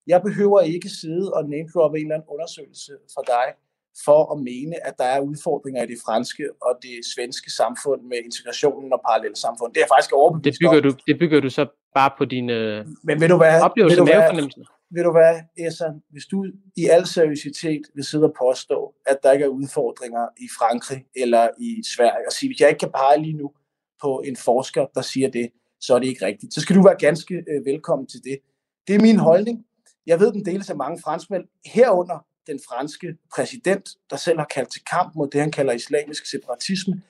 jeg 0.06 0.22
behøver 0.22 0.60
ikke 0.60 0.88
sidde 0.88 1.32
og 1.32 1.42
name 1.48 1.68
droppe 1.74 1.98
en 1.98 2.04
eller 2.04 2.14
anden 2.14 2.28
undersøgelse 2.34 2.92
for 3.14 3.22
dig, 3.34 3.46
for 4.04 4.20
at 4.32 4.38
mene, 4.50 4.86
at 4.86 4.94
der 4.98 5.04
er 5.04 5.20
udfordringer 5.20 5.82
i 5.82 5.86
det 5.86 5.98
franske 6.06 6.44
og 6.62 6.72
det 6.82 6.96
svenske 7.14 7.50
samfund 7.50 8.00
med 8.02 8.18
integrationen 8.24 8.92
og 8.92 9.00
parallelle 9.08 9.36
samfund. 9.36 9.74
Det 9.74 9.82
er 9.82 9.90
faktisk 9.94 10.12
overbevist 10.12 10.44
det 10.44 10.54
bygger, 10.62 10.80
du, 10.80 10.90
det 11.06 11.18
bygger 11.18 11.40
du 11.40 11.50
så 11.50 11.66
bare 11.94 12.10
på 12.18 12.24
din 12.24 12.46
Men 13.08 13.20
vil 13.20 13.28
du 13.30 13.36
hvad, 13.36 13.60
oplevelse 13.62 13.96
vil 13.96 14.06
du 14.06 14.12
mavefornemmelse? 14.12 14.60
Ved 14.94 15.04
du 15.04 15.12
hvad, 15.12 15.40
Essan, 15.66 16.02
hvis 16.10 16.26
du 16.26 16.46
i 16.76 16.86
al 16.86 17.06
seriøsitet 17.06 17.82
vil 17.94 18.04
sidde 18.04 18.24
og 18.24 18.34
påstå, 18.38 18.94
at 19.06 19.18
der 19.22 19.32
ikke 19.32 19.44
er 19.44 19.48
udfordringer 19.48 20.28
i 20.38 20.48
Frankrig 20.58 21.06
eller 21.16 21.48
i 21.58 21.82
Sverige, 21.96 22.26
og 22.28 22.32
sige, 22.32 22.48
hvis 22.48 22.60
jeg 22.60 22.68
ikke 22.68 22.78
kan 22.78 22.90
pege 22.90 23.22
lige 23.22 23.36
nu 23.36 23.52
på 24.02 24.22
en 24.26 24.36
forsker, 24.36 24.86
der 24.94 25.02
siger 25.02 25.30
det, 25.30 25.50
så 25.80 25.94
er 25.94 25.98
det 25.98 26.06
ikke 26.06 26.26
rigtigt. 26.26 26.54
Så 26.54 26.60
skal 26.60 26.76
du 26.76 26.82
være 26.82 26.96
ganske 26.98 27.34
øh, 27.34 27.64
velkommen 27.64 28.06
til 28.06 28.20
det. 28.24 28.38
Det 28.86 28.94
er 28.94 29.00
min 29.00 29.18
holdning. 29.18 29.66
Jeg 30.06 30.20
ved, 30.20 30.32
den 30.32 30.44
deles 30.44 30.70
af 30.70 30.76
mange 30.76 31.00
franskmænd, 31.04 31.44
herunder 31.66 32.26
den 32.46 32.60
franske 32.68 33.16
præsident, 33.34 33.88
der 34.10 34.16
selv 34.16 34.38
har 34.38 34.46
kaldt 34.54 34.72
til 34.72 34.84
kamp 34.84 35.14
mod 35.14 35.28
det, 35.30 35.40
han 35.40 35.50
kalder 35.50 35.72
islamisk 35.72 36.30
separatisme. 36.30 37.02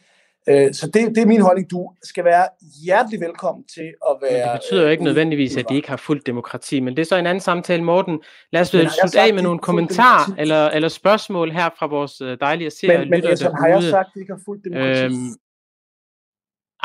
Øh, 0.49 0.75
så 0.75 0.87
det, 0.87 1.09
det 1.15 1.19
er 1.19 1.27
min 1.27 1.41
holdning. 1.41 1.71
Du 1.71 1.91
skal 2.03 2.25
være 2.25 2.49
hjertelig 2.85 3.21
velkommen 3.21 3.65
til 3.75 3.93
at 4.11 4.17
være... 4.23 4.33
Men 4.33 4.41
det 4.41 4.61
betyder 4.61 4.83
jo 4.83 4.89
ikke 4.89 5.05
nødvendigvis, 5.05 5.57
at 5.57 5.69
de 5.69 5.77
ikke 5.77 5.89
har 5.89 5.97
fuldt 5.97 6.27
demokrati, 6.27 6.81
men 6.81 6.97
det 6.97 7.03
er 7.03 7.07
så 7.07 7.17
en 7.17 7.27
anden 7.27 7.41
samtale, 7.41 7.83
Morten. 7.83 8.21
Lad 8.53 8.61
os 8.61 8.69
slutte 8.69 9.21
af 9.21 9.35
med 9.35 9.43
nogle 9.43 9.59
kommentarer 9.59 10.35
eller, 10.39 10.71
eller 10.71 10.89
spørgsmål 10.89 11.51
her 11.51 11.71
fra 11.79 11.87
vores 11.87 12.21
øh, 12.21 12.39
dejlige 12.41 12.71
seere 12.71 12.99
men, 12.99 13.11
men, 13.11 13.21
lytter 13.21 13.37
derude. 13.37 13.57
har 13.57 13.69
jeg 13.69 13.83
sagt, 13.83 14.07
at 14.07 14.13
de 14.15 14.21
ikke 14.21 14.33
har 14.33 14.41
fuldt 14.45 14.65
demokrati? 14.65 15.05
Øhm, 15.05 15.35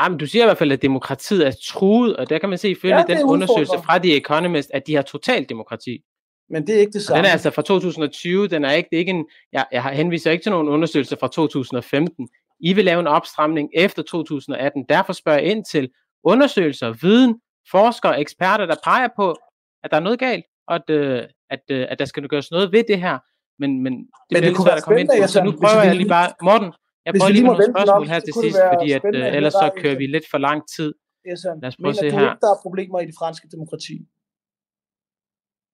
Jamen, 0.02 0.18
du 0.18 0.26
siger 0.26 0.44
i 0.44 0.46
hvert 0.46 0.58
fald, 0.58 0.72
at 0.72 0.82
demokratiet 0.82 1.46
er 1.46 1.52
truet, 1.64 2.16
og 2.16 2.30
der 2.30 2.38
kan 2.38 2.48
man 2.48 2.58
se 2.58 2.70
ifølge 2.70 2.96
ja, 2.96 3.04
den 3.08 3.24
undersøgelse 3.24 3.78
fra 3.84 3.98
The 3.98 4.16
Economist, 4.16 4.70
at 4.74 4.86
de 4.86 4.94
har 4.94 5.02
totalt 5.02 5.48
demokrati. 5.48 6.02
Men 6.50 6.66
det 6.66 6.74
er 6.74 6.80
ikke 6.80 6.92
det 6.92 7.02
samme. 7.02 7.14
Og 7.14 7.18
den 7.18 7.28
er 7.28 7.32
altså 7.32 7.50
fra 7.50 7.62
2020, 7.62 8.48
den 8.48 8.64
er 8.64 8.72
ikke, 8.72 8.88
det 8.90 8.96
er 8.96 9.00
ikke 9.00 9.10
en, 9.10 9.26
jeg, 9.52 9.66
jeg 9.72 9.82
henviser 9.82 10.30
ikke 10.30 10.42
til 10.42 10.52
nogen 10.52 10.68
undersøgelse 10.68 11.16
fra 11.20 11.28
2015. 11.28 12.28
I 12.60 12.72
vil 12.72 12.84
lave 12.84 13.00
en 13.00 13.06
opstramning 13.06 13.70
efter 13.74 14.02
2018. 14.02 14.84
Derfor 14.88 15.12
spørger 15.12 15.38
jeg 15.38 15.50
ind 15.50 15.64
til 15.64 15.90
undersøgelser, 16.24 16.92
viden, 17.02 17.40
forskere, 17.70 18.20
eksperter, 18.20 18.66
der 18.66 18.76
peger 18.84 19.08
på, 19.16 19.36
at 19.84 19.90
der 19.90 19.96
er 19.96 20.00
noget 20.00 20.18
galt, 20.18 20.44
og 20.68 20.74
at, 20.74 20.90
øh, 20.90 21.22
at, 21.50 21.60
øh, 21.70 21.86
at 21.90 21.98
der 21.98 22.04
skal 22.04 22.28
gøres 22.28 22.50
noget 22.50 22.72
ved 22.72 22.84
det 22.88 23.00
her. 23.00 23.18
Men, 23.58 23.82
men 23.82 23.92
det 23.92 24.00
men 24.00 24.08
bliver 24.28 24.40
lidt 24.40 24.62
svært 24.62 24.78
at 24.78 24.84
komme 24.84 25.00
ind 25.00 25.08
på, 25.08 25.28
så 25.28 25.44
nu 25.44 25.52
prøver 25.52 25.82
jeg 25.82 25.96
lige 25.96 26.08
bare, 26.08 26.28
Morten, 26.42 26.72
jeg 27.06 27.14
prøver 27.14 27.32
lige 27.32 27.44
med 27.44 27.50
nogle 27.50 27.72
spørgsmål 27.72 28.06
her 28.06 28.20
til 28.20 28.34
sidst, 28.42 28.58
fordi 28.72 28.92
at, 28.92 29.02
øh, 29.14 29.36
ellers 29.36 29.52
så 29.52 29.70
kører 29.76 29.96
vi 29.96 30.06
lidt 30.06 30.24
for 30.30 30.38
lang 30.38 30.62
tid. 30.76 30.94
Lad 31.62 31.68
os 31.70 31.76
prøve 31.76 31.90
at 31.90 31.96
se 31.96 32.10
her. 32.10 32.30
Ikke, 32.30 32.40
der 32.40 32.50
er 32.54 32.60
problemer 32.62 33.00
i 33.00 33.06
det 33.06 33.14
franske 33.18 33.48
demokrati? 33.48 33.96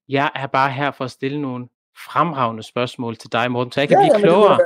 Jeg 0.08 0.30
er 0.34 0.46
bare 0.46 0.72
her 0.72 0.90
for 0.90 1.04
at 1.04 1.10
stille 1.10 1.42
nogle 1.42 1.68
fremragende 2.04 2.62
spørgsmål 2.62 3.16
til 3.16 3.32
dig, 3.32 3.50
Morten, 3.50 3.72
så 3.72 3.80
jeg 3.80 3.88
kan 3.88 3.98
ja, 4.00 4.08
blive 4.08 4.22
klogere. 4.22 4.58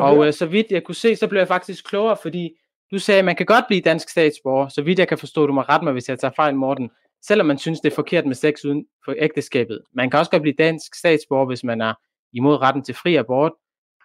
Og 0.00 0.26
øh, 0.26 0.32
så 0.32 0.46
vidt 0.46 0.66
jeg 0.70 0.84
kunne 0.84 0.94
se, 0.94 1.16
så 1.16 1.26
blev 1.28 1.40
jeg 1.40 1.48
faktisk 1.48 1.84
klogere, 1.84 2.16
fordi 2.22 2.50
du 2.90 2.98
sagde, 2.98 3.18
at 3.18 3.24
man 3.24 3.36
kan 3.36 3.46
godt 3.46 3.64
blive 3.68 3.80
dansk 3.80 4.08
statsborger, 4.08 4.68
så 4.68 4.82
vidt 4.82 4.98
jeg 4.98 5.08
kan 5.08 5.18
forstå, 5.18 5.46
du 5.46 5.52
må 5.52 5.60
rette 5.60 5.84
mig, 5.84 5.92
hvis 5.92 6.08
jeg 6.08 6.18
tager 6.18 6.32
fejl, 6.36 6.54
Morten, 6.54 6.90
selvom 7.26 7.46
man 7.46 7.58
synes, 7.58 7.80
det 7.80 7.90
er 7.90 7.94
forkert 7.94 8.26
med 8.26 8.34
sex 8.34 8.64
uden 8.64 8.86
for 9.04 9.14
ægteskabet. 9.18 9.80
Man 9.94 10.10
kan 10.10 10.18
også 10.18 10.30
godt 10.30 10.42
blive 10.42 10.54
dansk 10.58 10.94
statsborger, 10.94 11.46
hvis 11.46 11.64
man 11.64 11.80
er 11.80 11.94
imod 12.32 12.60
retten 12.62 12.84
til 12.84 12.94
fri 12.94 13.16
abort. 13.16 13.52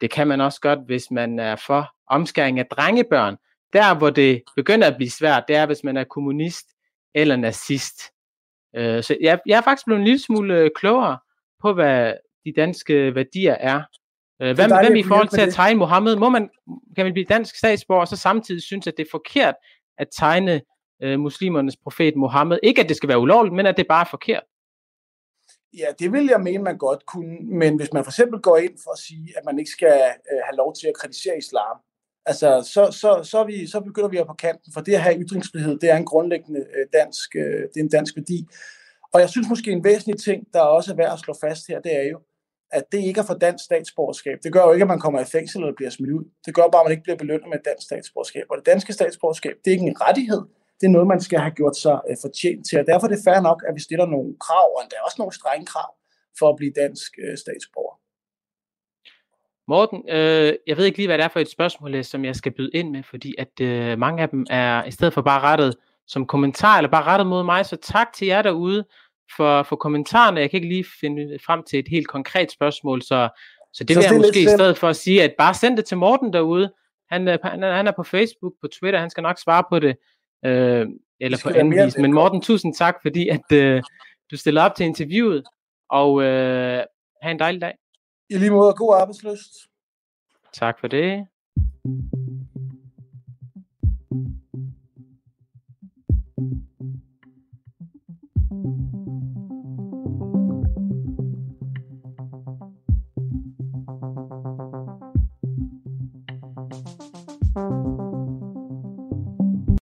Det 0.02 0.12
kan 0.12 0.28
man 0.28 0.42
også 0.42 0.62
godt, 0.62 0.80
hvis 0.86 1.12
man 1.12 1.40
er 1.40 1.56
for 1.56 1.90
omskæring 2.08 2.60
af 2.60 2.66
drengebørn. 2.66 3.38
Der, 3.74 3.98
hvor 3.98 4.10
det 4.10 4.44
begynder 4.56 4.88
at 4.88 4.96
blive 4.96 5.10
svært, 5.10 5.44
det 5.48 5.56
er, 5.56 5.66
hvis 5.66 5.84
man 5.84 5.98
er 5.98 6.04
kommunist 6.04 6.66
eller 7.16 7.36
nazist. 7.36 8.02
Øh, 8.76 9.04
så 9.04 9.18
jeg, 9.22 9.40
jeg 9.46 9.58
er 9.58 9.62
faktisk 9.62 9.86
blevet 9.86 10.00
en 10.00 10.06
lille 10.06 10.20
smule 10.20 10.58
øh, 10.58 10.70
klogere 10.76 11.18
på, 11.62 11.74
hvad 11.74 12.14
de 12.52 12.62
danske 12.62 13.16
værdier 13.16 13.54
er. 13.54 13.82
Øh, 14.42 14.56
hvad, 14.56 14.84
hvem 14.84 14.96
i 14.96 15.04
forhold 15.04 15.28
til 15.28 15.42
at 15.42 15.54
tegne 15.54 15.80
Mohammed? 15.80 16.16
Må 16.16 16.30
man, 16.30 16.50
kan 16.96 17.06
man 17.06 17.14
blive 17.14 17.26
dansk 17.26 17.56
statsborger, 17.56 18.02
og 18.02 18.08
så 18.08 18.16
samtidig 18.16 18.64
synes, 18.64 18.88
at 18.88 18.94
det 18.98 19.06
er 19.06 19.10
forkert 19.12 19.56
at 19.98 20.08
tegne 20.18 20.62
øh, 21.04 21.20
muslimernes 21.20 21.78
profet 21.84 22.16
Mohammed? 22.16 22.60
Ikke 22.64 22.82
at 22.82 22.90
det 22.90 22.98
skal 22.98 23.10
være 23.10 23.20
ulovligt, 23.20 23.56
men 23.56 23.66
at 23.66 23.78
det 23.78 23.88
bare 23.88 24.02
er 24.02 24.10
forkert. 24.10 24.44
Ja, 25.78 25.86
det 26.00 26.12
vil 26.12 26.26
jeg 26.26 26.42
mene, 26.42 26.64
man 26.64 26.78
godt 26.78 27.06
kunne. 27.06 27.38
Men 27.42 27.76
hvis 27.76 27.94
man 27.94 28.04
for 28.04 28.12
eksempel 28.12 28.40
går 28.40 28.58
ind 28.58 28.78
for 28.84 28.92
at 28.92 28.98
sige, 28.98 29.28
at 29.38 29.46
man 29.46 29.60
ikke 29.60 29.72
skal 29.72 29.96
øh, 30.32 30.40
have 30.46 30.58
lov 30.58 30.76
til 30.76 30.88
at 30.88 30.98
kritisere 31.02 31.38
islam, 31.38 31.78
altså, 32.26 32.70
så, 32.74 32.92
så, 33.02 33.30
så, 33.32 33.44
vi, 33.44 33.68
så 33.68 33.80
begynder 33.80 34.10
vi 34.10 34.18
at 34.18 34.28
på 34.28 34.34
kanten, 34.34 34.74
for 34.74 34.82
det 34.82 34.94
at 34.94 35.02
have 35.02 35.22
ytringsfrihed, 35.24 35.80
det 35.80 35.90
er 35.90 35.98
en 35.98 36.06
grundlæggende 36.06 36.60
øh, 36.60 36.86
dansk, 36.94 37.36
øh, 37.36 37.62
det 37.62 37.78
er 37.78 37.84
en 37.84 37.90
dansk 37.90 38.16
værdi. 38.16 38.48
Og 39.14 39.20
jeg 39.20 39.30
synes 39.30 39.50
måske 39.50 39.72
en 39.72 39.84
væsentlig 39.84 40.22
ting, 40.22 40.54
der 40.54 40.62
også 40.62 40.92
er 40.92 40.96
værd 40.96 41.14
at 41.14 41.20
slå 41.20 41.34
fast 41.42 41.68
her, 41.68 41.80
det 41.82 41.96
er 41.96 42.04
jo, 42.12 42.20
at 42.72 42.84
det 42.92 43.02
ikke 43.08 43.20
er 43.20 43.26
for 43.26 43.34
dansk 43.34 43.64
statsborgerskab. 43.66 44.38
Det 44.44 44.54
gør 44.54 44.64
jo 44.64 44.72
ikke, 44.72 44.84
at 44.84 44.88
man 44.88 45.00
kommer 45.00 45.20
i 45.20 45.26
fængsel 45.36 45.62
eller 45.62 45.76
bliver 45.76 45.90
smidt 45.90 46.12
ud. 46.12 46.26
Det 46.46 46.56
gør 46.56 46.68
bare, 46.72 46.82
at 46.82 46.86
man 46.86 46.92
ikke 46.92 47.04
bliver 47.04 47.18
belønnet 47.24 47.48
med 47.50 47.58
et 47.60 47.66
dansk 47.66 47.86
statsborgerskab. 47.90 48.46
Og 48.52 48.58
det 48.58 48.66
danske 48.66 48.94
statsborgerskab, 48.94 49.56
det 49.62 49.68
er 49.72 49.76
ikke 49.78 49.92
en 49.94 50.02
rettighed. 50.02 50.42
Det 50.80 50.86
er 50.88 50.94
noget, 50.98 51.08
man 51.08 51.22
skal 51.22 51.40
have 51.40 51.56
gjort 51.60 51.78
sig 51.86 51.98
øh, 52.10 52.18
fortjent 52.22 52.62
til. 52.70 52.80
Og 52.80 52.86
derfor 52.88 53.06
er 53.08 53.12
det 53.16 53.26
fair 53.28 53.40
nok, 53.50 53.60
at 53.68 53.74
vi 53.76 53.82
stiller 53.88 54.06
nogle 54.06 54.30
krav, 54.46 54.68
og 54.78 54.82
der 54.90 54.98
er 54.98 55.04
også 55.08 55.20
nogle 55.22 55.34
strenge 55.40 55.66
krav 55.66 55.90
for 56.40 56.48
at 56.50 56.56
blive 56.60 56.74
dansk 56.84 57.12
øh, 57.24 57.38
statsborger. 57.44 57.96
Morten, 59.68 60.00
øh, 60.10 60.54
jeg 60.68 60.78
ved 60.78 60.86
ikke 60.86 60.98
lige, 60.98 61.08
hvad 61.08 61.18
det 61.18 61.24
er 61.24 61.34
for 61.36 61.40
et 61.40 61.52
spørgsmål, 61.52 61.96
øh, 61.96 62.04
som 62.04 62.26
jeg 62.26 62.36
skal 62.36 62.52
byde 62.52 62.72
ind 62.74 62.90
med, 62.90 63.04
fordi 63.04 63.36
at 63.38 63.54
øh, 63.62 64.00
mange 64.00 64.24
af 64.24 64.30
dem 64.30 64.46
er 64.50 64.84
i 64.84 64.92
stedet 64.92 65.14
for 65.14 65.22
bare 65.22 65.42
rettet 65.42 65.76
som 66.08 66.26
kommentar, 66.26 66.78
eller 66.78 66.92
bare 66.92 67.04
rettet 67.04 67.28
mod 67.28 67.44
mig, 67.44 67.66
så 67.66 67.76
tak 67.76 68.14
til 68.14 68.28
jer 68.28 68.42
derude 68.42 68.86
for, 69.38 69.64
for 69.64 69.76
kommentarerne. 69.76 70.40
Jeg 70.40 70.50
kan 70.50 70.58
ikke 70.58 70.70
lige 70.70 70.86
finde 71.00 71.40
frem 71.46 71.64
til 71.64 71.80
et 71.80 71.88
helt 71.88 72.08
konkret 72.08 72.52
spørgsmål, 72.52 73.02
så, 73.02 73.30
så 73.74 73.84
det 73.84 73.94
så 73.94 74.00
vil 74.00 74.08
jeg 74.10 74.18
måske 74.18 74.42
i 74.42 74.48
stedet 74.48 74.78
for 74.78 74.88
at 74.88 74.96
sige, 74.96 75.24
at 75.24 75.34
bare 75.38 75.54
send 75.54 75.78
det 75.78 75.86
til 75.86 75.98
Morten 75.98 76.34
derude. 76.34 76.74
Han, 77.12 77.28
øh, 77.28 77.38
han, 77.44 77.64
han 77.64 77.88
er 77.88 77.92
på 77.92 78.04
Facebook, 78.04 78.54
på 78.62 78.68
Twitter, 78.68 79.00
han 79.00 79.10
skal 79.10 79.22
nok 79.24 79.40
svare 79.40 79.64
på 79.70 79.80
det, 79.80 79.96
øh, 80.46 80.88
eller 81.20 81.38
på 81.44 81.50
anden 81.50 81.86
vis. 81.86 81.98
Men 81.98 82.14
Morten, 82.14 82.42
tusind 82.42 82.76
tak, 82.76 82.96
fordi 83.02 83.30
at 83.30 83.52
øh, 83.52 83.84
du 84.32 84.38
stiller 84.38 84.62
op 84.62 84.76
til 84.76 84.86
interviewet, 84.86 85.44
og 85.90 86.22
øh, 86.22 86.84
have 87.22 87.32
en 87.32 87.40
dejlig 87.40 87.62
dag. 87.62 87.74
I 88.30 88.38
lige 88.38 88.52
måde, 88.52 88.74
god 88.74 88.96
arbejdsløst. 88.96 89.54
Tak 90.54 90.80
for 90.80 90.88
det. 90.88 91.28